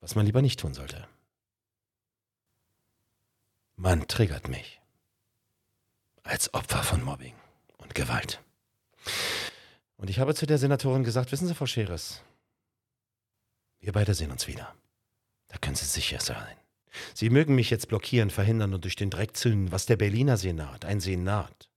was 0.00 0.16
man 0.16 0.26
lieber 0.26 0.42
nicht 0.42 0.58
tun 0.58 0.74
sollte. 0.74 1.06
Man 3.76 4.08
triggert 4.08 4.48
mich 4.48 4.80
als 6.24 6.52
Opfer 6.52 6.82
von 6.82 7.04
Mobbing 7.04 7.36
und 7.76 7.94
Gewalt. 7.94 8.42
Und 9.96 10.10
ich 10.10 10.18
habe 10.18 10.34
zu 10.34 10.46
der 10.46 10.58
Senatorin 10.58 11.04
gesagt, 11.04 11.32
wissen 11.32 11.48
Sie, 11.48 11.54
Frau 11.54 11.66
Scheres, 11.66 12.22
wir 13.80 13.92
beide 13.92 14.14
sehen 14.14 14.30
uns 14.30 14.46
wieder. 14.46 14.74
Da 15.48 15.58
können 15.58 15.76
Sie 15.76 15.86
sicher 15.86 16.20
sein. 16.20 16.56
Sie 17.14 17.30
mögen 17.30 17.54
mich 17.54 17.70
jetzt 17.70 17.88
blockieren, 17.88 18.30
verhindern 18.30 18.74
und 18.74 18.84
durch 18.84 18.96
den 18.96 19.10
Dreck 19.10 19.36
zünden, 19.36 19.72
was 19.72 19.86
der 19.86 19.96
Berliner 19.96 20.36
Senat, 20.36 20.84
ein 20.84 21.00
Senat, 21.00 21.68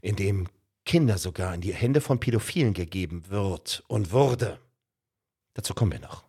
in 0.00 0.16
dem 0.16 0.48
Kinder 0.84 1.18
sogar 1.18 1.54
in 1.54 1.60
die 1.60 1.74
Hände 1.74 2.00
von 2.00 2.20
Pädophilen 2.20 2.74
gegeben 2.74 3.28
wird 3.28 3.82
und 3.88 4.12
wurde. 4.12 4.60
Dazu 5.54 5.74
kommen 5.74 5.92
wir 5.92 6.00
noch. 6.00 6.24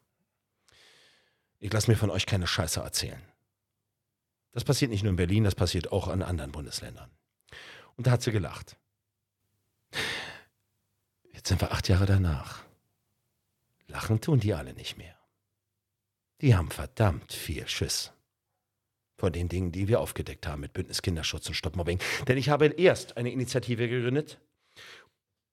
Ich 1.59 1.71
lasse 1.71 1.89
mir 1.89 1.97
von 1.97 2.09
euch 2.09 2.25
keine 2.25 2.47
Scheiße 2.47 2.79
erzählen. 2.79 3.21
Das 4.51 4.63
passiert 4.63 4.89
nicht 4.89 5.03
nur 5.03 5.11
in 5.11 5.17
Berlin, 5.17 5.43
das 5.43 5.55
passiert 5.55 5.91
auch 5.91 6.07
an 6.07 6.23
anderen 6.23 6.51
Bundesländern. 6.51 7.11
Und 7.95 8.07
da 8.07 8.11
hat 8.11 8.23
sie 8.23 8.31
gelacht. 8.31 8.77
Jetzt 11.33 11.47
sind 11.49 11.61
wir 11.61 11.71
acht 11.71 11.87
Jahre 11.87 12.05
danach. 12.05 12.63
Lachen 13.87 14.19
tun 14.19 14.39
die 14.39 14.53
alle 14.53 14.73
nicht 14.73 14.97
mehr. 14.97 15.17
Die 16.41 16.55
haben 16.55 16.69
verdammt 16.69 17.33
viel 17.33 17.67
Schiss. 17.67 18.11
Vor 19.17 19.31
den 19.31 19.49
Dingen, 19.49 19.71
die 19.71 19.87
wir 19.87 19.99
aufgedeckt 19.99 20.45
haben 20.45 20.61
mit 20.61 20.73
Bündnis 20.73 21.01
Kinderschutz 21.01 21.47
und 21.47 21.55
Stopp 21.55 21.75
Mobbing. 21.75 21.99
Denn 22.27 22.37
ich 22.37 22.49
habe 22.49 22.67
erst 22.67 23.17
eine 23.17 23.31
Initiative 23.31 23.87
gegründet, 23.87 24.39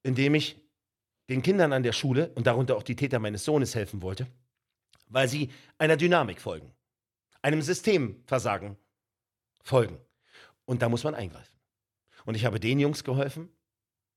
indem 0.03 0.35
ich 0.35 0.61
den 1.31 1.43
Kindern 1.43 1.73
an 1.73 1.83
der 1.83 1.93
Schule 1.93 2.31
und 2.35 2.47
darunter 2.47 2.77
auch 2.77 2.83
die 2.83 2.97
Täter 2.97 3.19
meines 3.19 3.45
Sohnes 3.45 3.75
helfen 3.75 4.03
wollte, 4.03 4.27
weil 5.09 5.29
sie 5.29 5.51
einer 5.79 5.97
Dynamik 5.97 6.41
folgen, 6.41 6.75
einem 7.41 7.63
Systemversagen 7.63 8.77
folgen. 9.63 9.99
Und 10.67 10.83
da 10.83 10.89
muss 10.89 11.05
man 11.05 11.15
eingreifen. 11.15 11.55
Und 12.27 12.35
ich 12.35 12.45
habe 12.45 12.61
den 12.61 12.81
Jungs 12.81 13.05
geholfen 13.05 13.49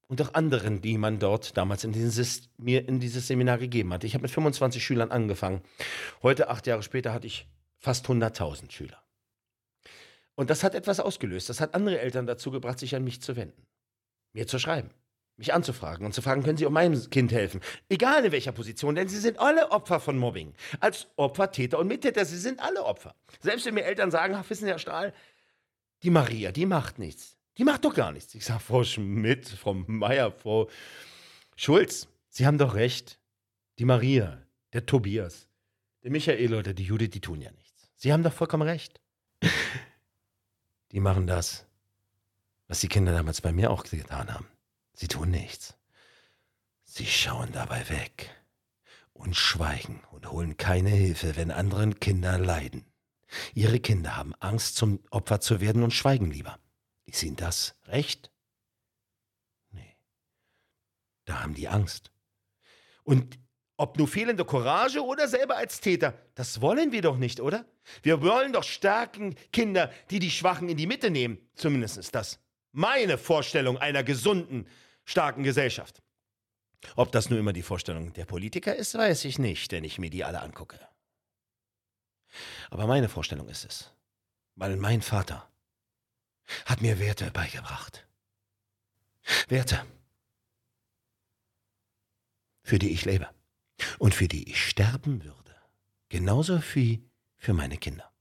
und 0.08 0.22
auch 0.22 0.34
anderen, 0.34 0.82
die 0.82 0.98
man 0.98 1.20
dort 1.20 1.58
damals 1.58 1.84
in 1.84 1.92
dieses, 1.92 2.50
mir 2.58 2.88
in 2.88 3.00
dieses 3.00 3.28
Seminar 3.28 3.58
gegeben 3.58 3.94
hatte. 3.94 4.08
Ich 4.08 4.14
habe 4.14 4.22
mit 4.22 4.32
25 4.32 4.84
Schülern 4.84 5.12
angefangen. 5.12 5.62
Heute, 6.24 6.50
acht 6.50 6.66
Jahre 6.68 6.84
später, 6.84 7.14
hatte 7.14 7.28
ich 7.28 7.48
fast 7.78 8.06
100.000 8.08 8.72
Schüler. 8.72 9.02
Und 10.36 10.50
das 10.50 10.64
hat 10.64 10.76
etwas 10.76 11.00
ausgelöst. 11.00 11.50
Das 11.50 11.60
hat 11.60 11.74
andere 11.74 12.00
Eltern 12.00 12.28
dazu 12.28 12.52
gebracht, 12.52 12.80
sich 12.80 12.96
an 12.96 13.04
mich 13.04 13.22
zu 13.22 13.36
wenden, 13.36 13.66
mir 14.34 14.48
zu 14.48 14.60
schreiben, 14.60 14.92
mich 15.36 15.54
anzufragen 15.54 16.06
und 16.06 16.14
zu 16.14 16.22
fragen, 16.22 16.44
können 16.44 16.58
Sie 16.58 16.66
auch 16.66 16.72
meinem 16.72 17.10
Kind 17.10 17.32
helfen? 17.32 17.60
Egal 17.90 18.24
in 18.24 18.32
welcher 18.32 18.52
Position, 18.52 18.96
denn 18.96 19.10
Sie 19.10 19.18
sind 19.18 19.40
alle 19.40 19.72
Opfer 19.72 20.00
von 20.00 20.18
Mobbing. 20.18 20.54
Als 20.80 21.08
Opfer, 21.16 21.52
Täter 21.52 21.80
und 21.80 21.88
Mittäter, 21.88 22.24
Sie 22.24 22.38
sind 22.38 22.60
alle 22.62 22.84
Opfer. 22.84 23.16
Selbst 23.42 23.66
wenn 23.66 23.74
mir 23.74 23.84
Eltern 23.84 24.12
sagen, 24.12 24.36
ach, 24.36 24.50
wissen 24.50 24.66
Sie, 24.66 24.72
Herr 24.72 24.80
Stahl, 24.80 25.14
die 26.04 26.12
Maria, 26.12 26.52
die 26.52 26.66
macht 26.66 27.00
nichts. 27.00 27.37
Die 27.58 27.64
macht 27.64 27.86
doch 27.86 27.94
gar 27.94 28.12
nichts. 28.12 28.36
Ich 28.36 28.46
sage, 28.46 28.60
Frau 28.60 28.84
Schmidt, 28.84 29.48
Frau 29.50 29.74
Meier, 29.74 30.32
Frau 30.32 30.70
Schulz, 31.56 32.08
Sie 32.30 32.46
haben 32.46 32.60
doch 32.60 32.76
recht. 32.76 33.20
Die 33.80 33.86
Maria, 33.86 34.44
der 34.74 34.86
Tobias, 34.86 35.48
der 36.04 36.12
Michael 36.12 36.54
oder 36.54 36.74
die 36.74 36.84
Judith, 36.84 37.10
die 37.12 37.22
tun 37.22 37.42
ja 37.42 37.52
nichts. 37.52 37.90
Sie 37.96 38.14
haben 38.14 38.24
doch 38.24 38.34
vollkommen 38.34 38.68
recht. 38.68 39.02
Die 40.92 41.00
machen 41.00 41.28
das, 41.28 41.66
was 42.68 42.80
die 42.80 42.88
Kinder 42.88 43.12
damals 43.12 43.42
bei 43.42 43.52
mir 43.52 43.72
auch 43.72 43.84
getan 43.84 44.34
haben. 44.34 44.48
Sie 44.94 45.08
tun 45.08 45.32
nichts. 45.32 45.76
Sie 46.84 47.06
schauen 47.06 47.52
dabei 47.52 47.90
weg 47.90 48.30
und 49.14 49.36
schweigen 49.36 50.02
und 50.12 50.32
holen 50.32 50.58
keine 50.58 50.90
Hilfe, 50.90 51.36
wenn 51.36 51.52
anderen 51.52 52.00
Kinder 52.00 52.38
leiden. 52.38 52.86
Ihre 53.54 53.80
Kinder 53.80 54.16
haben 54.16 54.34
Angst, 54.36 54.76
zum 54.76 55.00
Opfer 55.10 55.42
zu 55.42 55.60
werden 55.60 55.84
und 55.84 55.92
schweigen 55.92 56.32
lieber. 56.32 56.60
Ist 57.08 57.24
Ihnen 57.24 57.36
das 57.38 57.76
recht? 57.86 58.32
Nee. 59.72 59.98
Da 61.26 61.42
haben 61.42 61.56
die 61.56 61.68
Angst. 61.68 62.12
Und 63.04 63.40
ob 63.78 63.98
nur 63.98 64.08
fehlende 64.08 64.44
Courage 64.44 65.04
oder 65.04 65.28
selber 65.28 65.56
als 65.56 65.80
Täter, 65.80 66.14
das 66.36 66.62
wollen 66.62 66.92
wir 66.92 67.02
doch 67.02 67.18
nicht, 67.18 67.40
oder? 67.40 67.66
Wir 68.04 68.22
wollen 68.22 68.54
doch 68.54 68.64
starken 68.64 69.36
Kinder, 69.52 69.92
die 70.10 70.20
die 70.20 70.32
Schwachen 70.32 70.68
in 70.68 70.78
die 70.78 70.88
Mitte 70.88 71.10
nehmen. 71.10 71.38
Zumindest 71.56 71.98
ist 71.98 72.14
das 72.14 72.40
meine 72.72 73.18
Vorstellung 73.18 73.78
einer 73.78 74.04
gesunden, 74.04 74.68
starken 75.06 75.44
Gesellschaft. 75.44 76.04
Ob 76.96 77.12
das 77.12 77.30
nur 77.30 77.40
immer 77.40 77.54
die 77.54 77.64
Vorstellung 77.64 78.14
der 78.14 78.26
Politiker 78.26 78.76
ist, 78.76 78.96
weiß 78.96 79.26
ich 79.26 79.40
nicht, 79.40 79.72
wenn 79.72 79.84
ich 79.84 79.98
mir 79.98 80.10
die 80.10 80.24
alle 80.24 80.42
angucke. 80.42 80.80
Aber 82.70 82.86
meine 82.88 83.10
Vorstellung 83.10 83.48
ist 83.48 83.66
es, 83.66 83.94
weil 84.56 84.76
mein 84.76 85.02
Vater 85.02 85.50
hat 86.66 86.82
mir 86.82 87.00
Werte 87.00 87.32
beigebracht. 87.32 88.08
Werte, 89.48 89.86
für 92.64 92.80
die 92.80 92.92
ich 92.92 93.06
lebe 93.06 93.30
und 94.00 94.16
für 94.16 94.28
die 94.28 94.50
ich 94.50 94.68
sterben 94.68 95.24
würde. 95.24 95.56
Genauso 96.10 96.62
wie 96.74 97.04
für 97.38 97.54
meine 97.54 97.78
Kinder. 97.78 98.12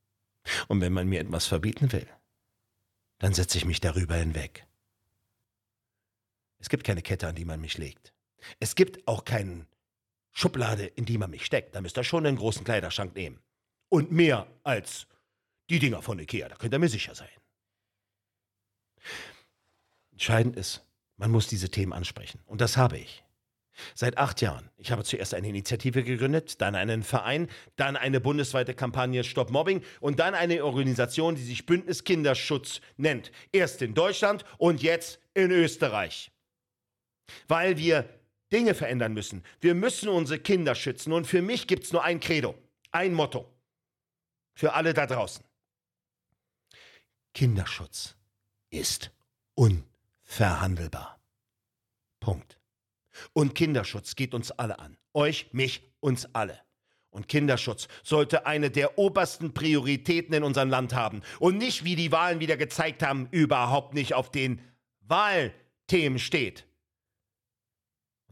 Und 0.68 0.80
wenn 0.80 0.92
man 0.92 1.08
mir 1.08 1.20
etwas 1.20 1.46
verbieten 1.46 1.92
will, 1.92 2.08
dann 3.18 3.34
setze 3.34 3.58
ich 3.58 3.64
mich 3.64 3.80
darüber 3.80 4.16
hinweg. 4.16 4.66
Es 6.58 6.68
gibt 6.68 6.84
keine 6.84 7.02
Kette, 7.02 7.28
an 7.28 7.34
die 7.34 7.44
man 7.44 7.60
mich 7.60 7.78
legt. 7.78 8.12
Es 8.60 8.74
gibt 8.74 9.06
auch 9.08 9.24
keine 9.24 9.66
Schublade, 10.32 10.86
in 10.86 11.04
die 11.04 11.18
man 11.18 11.30
mich 11.30 11.44
steckt. 11.44 11.74
Da 11.74 11.80
müsst 11.80 11.96
ihr 11.96 12.04
schon 12.04 12.26
einen 12.26 12.36
großen 12.36 12.64
Kleiderschrank 12.64 13.14
nehmen. 13.14 13.40
Und 13.88 14.10
mehr 14.10 14.46
als 14.62 15.06
die 15.70 15.78
Dinger 15.78 16.02
von 16.02 16.18
Ikea, 16.18 16.48
da 16.48 16.56
könnt 16.56 16.74
ihr 16.74 16.78
mir 16.78 16.88
sicher 16.88 17.14
sein. 17.14 17.28
Entscheidend 20.12 20.57
ist, 20.57 20.82
man 21.16 21.30
muss 21.30 21.46
diese 21.46 21.70
Themen 21.70 21.92
ansprechen. 21.92 22.40
Und 22.46 22.61
das 22.61 22.76
habe 22.76 22.98
ich. 22.98 23.22
Seit 23.94 24.16
acht 24.16 24.40
Jahren. 24.40 24.70
Ich 24.78 24.90
habe 24.90 25.04
zuerst 25.04 25.34
eine 25.34 25.48
Initiative 25.48 26.02
gegründet, 26.02 26.61
dann 26.62 26.74
einen 26.74 27.02
Verein, 27.02 27.48
dann 27.76 27.96
eine 27.96 28.20
bundesweite 28.20 28.72
Kampagne 28.74 29.22
Stop 29.22 29.50
Mobbing 29.50 29.82
und 30.00 30.18
dann 30.18 30.34
eine 30.34 30.64
Organisation, 30.64 31.34
die 31.34 31.42
sich 31.42 31.66
Bündnis 31.66 32.04
Kinderschutz 32.04 32.80
nennt. 32.96 33.30
Erst 33.52 33.82
in 33.82 33.92
Deutschland 33.92 34.44
und 34.57 34.82
jetzt 34.82 35.20
in 35.34 35.50
Österreich. 35.50 36.30
Weil 37.48 37.76
wir 37.76 38.09
Dinge 38.52 38.74
verändern 38.74 39.12
müssen. 39.12 39.44
Wir 39.61 39.74
müssen 39.74 40.09
unsere 40.09 40.38
Kinder 40.38 40.74
schützen. 40.74 41.12
Und 41.12 41.26
für 41.26 41.42
mich 41.42 41.66
gibt 41.66 41.84
es 41.84 41.92
nur 41.92 42.02
ein 42.04 42.20
Credo, 42.20 42.54
ein 42.92 43.12
Motto. 43.12 43.52
Für 44.54 44.72
alle 44.72 44.94
da 44.94 45.07
draußen. 45.07 45.44
Kinderschutz 47.34 48.16
ist 48.76 49.10
unverhandelbar. 49.54 51.18
Punkt. 52.20 52.58
Und 53.32 53.54
Kinderschutz 53.54 54.14
geht 54.14 54.34
uns 54.34 54.50
alle 54.50 54.78
an. 54.78 54.96
Euch, 55.14 55.48
mich, 55.52 55.82
uns 56.00 56.34
alle. 56.34 56.60
Und 57.10 57.28
Kinderschutz 57.28 57.88
sollte 58.02 58.44
eine 58.44 58.70
der 58.70 58.98
obersten 58.98 59.54
Prioritäten 59.54 60.34
in 60.34 60.42
unserem 60.42 60.68
Land 60.68 60.92
haben. 60.92 61.22
Und 61.38 61.56
nicht, 61.56 61.84
wie 61.84 61.96
die 61.96 62.12
Wahlen 62.12 62.40
wieder 62.40 62.58
gezeigt 62.58 63.02
haben, 63.02 63.28
überhaupt 63.30 63.94
nicht 63.94 64.12
auf 64.12 64.30
den 64.30 64.60
Wahlthemen 65.00 66.18
steht. 66.18 66.66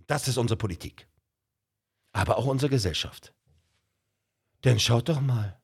Das 0.06 0.28
ist 0.28 0.36
unsere 0.36 0.58
Politik. 0.58 1.08
Aber 2.12 2.36
auch 2.36 2.44
unsere 2.44 2.68
Gesellschaft. 2.68 3.32
Denn 4.64 4.78
schaut 4.78 5.08
doch 5.08 5.20
mal, 5.20 5.58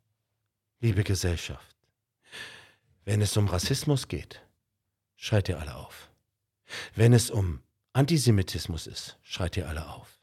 liebe 0.81 1.05
Gesellschaft, 1.05 1.77
wenn 3.05 3.21
es 3.21 3.37
um 3.37 3.49
Rassismus 3.49 4.09
geht, 4.09 4.43
schreit 5.21 5.51
ihr 5.51 5.61
alle 5.61 5.77
auf. 5.77 6.11
Wenn 6.95 7.13
es 7.13 7.31
um 7.31 7.63
Antisemitismus 7.93 8.87
ist, 8.87 9.19
schreit 9.23 9.57
ihr 9.57 9.69
alle 9.69 9.87
auf. 9.87 10.19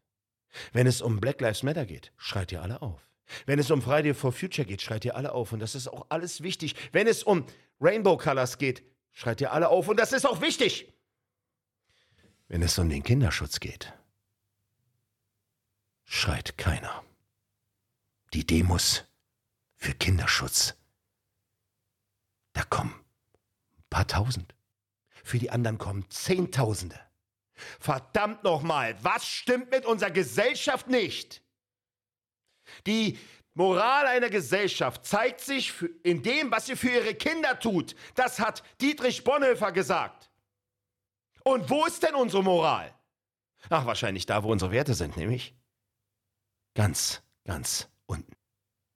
Wenn 0.73 0.87
es 0.87 1.01
um 1.01 1.19
Black 1.19 1.39
Lives 1.39 1.61
Matter 1.61 1.85
geht, 1.85 2.11
schreit 2.17 2.51
ihr 2.51 2.63
alle 2.63 2.81
auf. 2.81 3.07
Wenn 3.45 3.59
es 3.59 3.69
um 3.69 3.81
Friday 3.81 4.15
for 4.15 4.31
Future 4.31 4.65
geht, 4.65 4.81
schreit 4.81 5.05
ihr 5.05 5.15
alle 5.15 5.33
auf. 5.33 5.51
Und 5.51 5.59
das 5.59 5.75
ist 5.75 5.87
auch 5.87 6.07
alles 6.09 6.41
wichtig. 6.41 6.75
Wenn 6.93 7.05
es 7.05 7.23
um 7.23 7.45
Rainbow 7.79 8.17
Colors 8.17 8.57
geht, 8.57 8.83
schreit 9.11 9.39
ihr 9.39 9.51
alle 9.53 9.69
auf. 9.69 9.87
Und 9.87 9.99
das 9.99 10.13
ist 10.13 10.25
auch 10.25 10.41
wichtig. 10.41 10.91
Wenn 12.47 12.63
es 12.63 12.79
um 12.79 12.89
den 12.89 13.03
Kinderschutz 13.03 13.59
geht, 13.59 13.93
schreit 16.05 16.57
keiner. 16.57 17.03
Die 18.33 18.47
Demos 18.47 19.03
für 19.75 19.93
Kinderschutz, 19.93 20.73
da 22.53 22.63
kommen 22.63 22.93
ein 23.77 23.85
paar 23.89 24.07
tausend. 24.07 24.56
Für 25.28 25.39
die 25.39 25.51
anderen 25.51 25.78
kommen 25.78 26.09
Zehntausende. 26.09 26.97
Verdammt 27.82 28.45
nochmal, 28.45 28.95
was 29.01 29.28
stimmt 29.28 29.71
mit 29.71 29.86
unserer 29.86 30.09
Gesellschaft 30.09 30.88
nicht? 30.88 31.43
Die 32.86 33.19
Moral 33.53 34.07
einer 34.07 34.30
Gesellschaft 34.30 35.05
zeigt 35.05 35.41
sich 35.41 35.73
in 36.03 36.23
dem, 36.23 36.49
was 36.49 36.67
sie 36.67 36.78
für 36.78 36.91
ihre 36.91 37.13
Kinder 37.13 37.59
tut. 37.59 37.93
Das 38.15 38.39
hat 38.39 38.63
Dietrich 38.80 39.25
Bonhoeffer 39.25 39.73
gesagt. 39.73 40.32
Und 41.43 41.69
wo 41.69 41.86
ist 41.86 42.03
denn 42.03 42.15
unsere 42.15 42.41
Moral? 42.41 42.95
Ach, 43.69 43.86
wahrscheinlich 43.86 44.28
da, 44.28 44.43
wo 44.43 44.51
unsere 44.53 44.71
Werte 44.71 44.93
sind, 44.93 45.17
nämlich 45.17 45.53
ganz, 46.73 47.21
ganz 47.43 47.89
unten. 48.05 48.32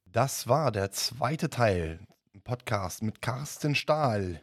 Das 0.06 0.48
war 0.48 0.72
der 0.72 0.92
zweite 0.92 1.50
Teil 1.50 2.00
im 2.32 2.42
Podcast 2.42 3.04
mit 3.04 3.22
Carsten 3.22 3.76
Stahl. 3.76 4.42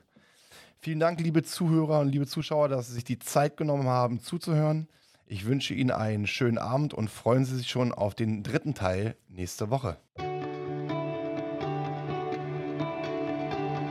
Vielen 0.81 1.01
Dank, 1.01 1.20
liebe 1.20 1.43
Zuhörer 1.43 1.99
und 2.01 2.09
liebe 2.09 2.26
Zuschauer, 2.26 2.68
dass 2.68 2.87
Sie 2.87 2.95
sich 2.95 3.05
die 3.05 3.18
Zeit 3.18 3.57
genommen 3.57 3.89
haben, 3.89 4.20
zuzuhören. 4.20 4.87
Ich 5.26 5.45
wünsche 5.45 5.74
Ihnen 5.74 5.91
einen 5.91 6.29
schönen 6.29 6.57
Abend 6.57 6.95
und 6.95 7.11
freuen 7.11 7.45
Sie 7.45 7.57
sich 7.57 7.68
schon 7.68 7.93
auf 7.93 8.14
den 8.14 8.45
dritten 8.45 8.74
Teil 8.74 9.16
nächste 9.29 9.70
Woche. 9.70 9.97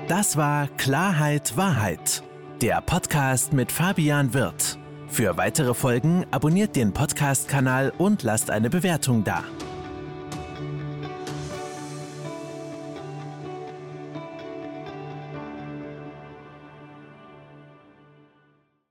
Das 0.07 0.37
war 0.37 0.69
Klarheit 0.77 1.57
Wahrheit, 1.57 2.23
der 2.61 2.79
Podcast 2.79 3.51
mit 3.51 3.73
Fabian 3.73 4.33
Wirth. 4.33 4.79
Für 5.09 5.35
weitere 5.35 5.73
Folgen 5.73 6.25
abonniert 6.31 6.77
den 6.77 6.93
Podcast-Kanal 6.93 7.91
und 7.97 8.23
lasst 8.23 8.49
eine 8.49 8.69
Bewertung 8.69 9.25
da. 9.25 9.43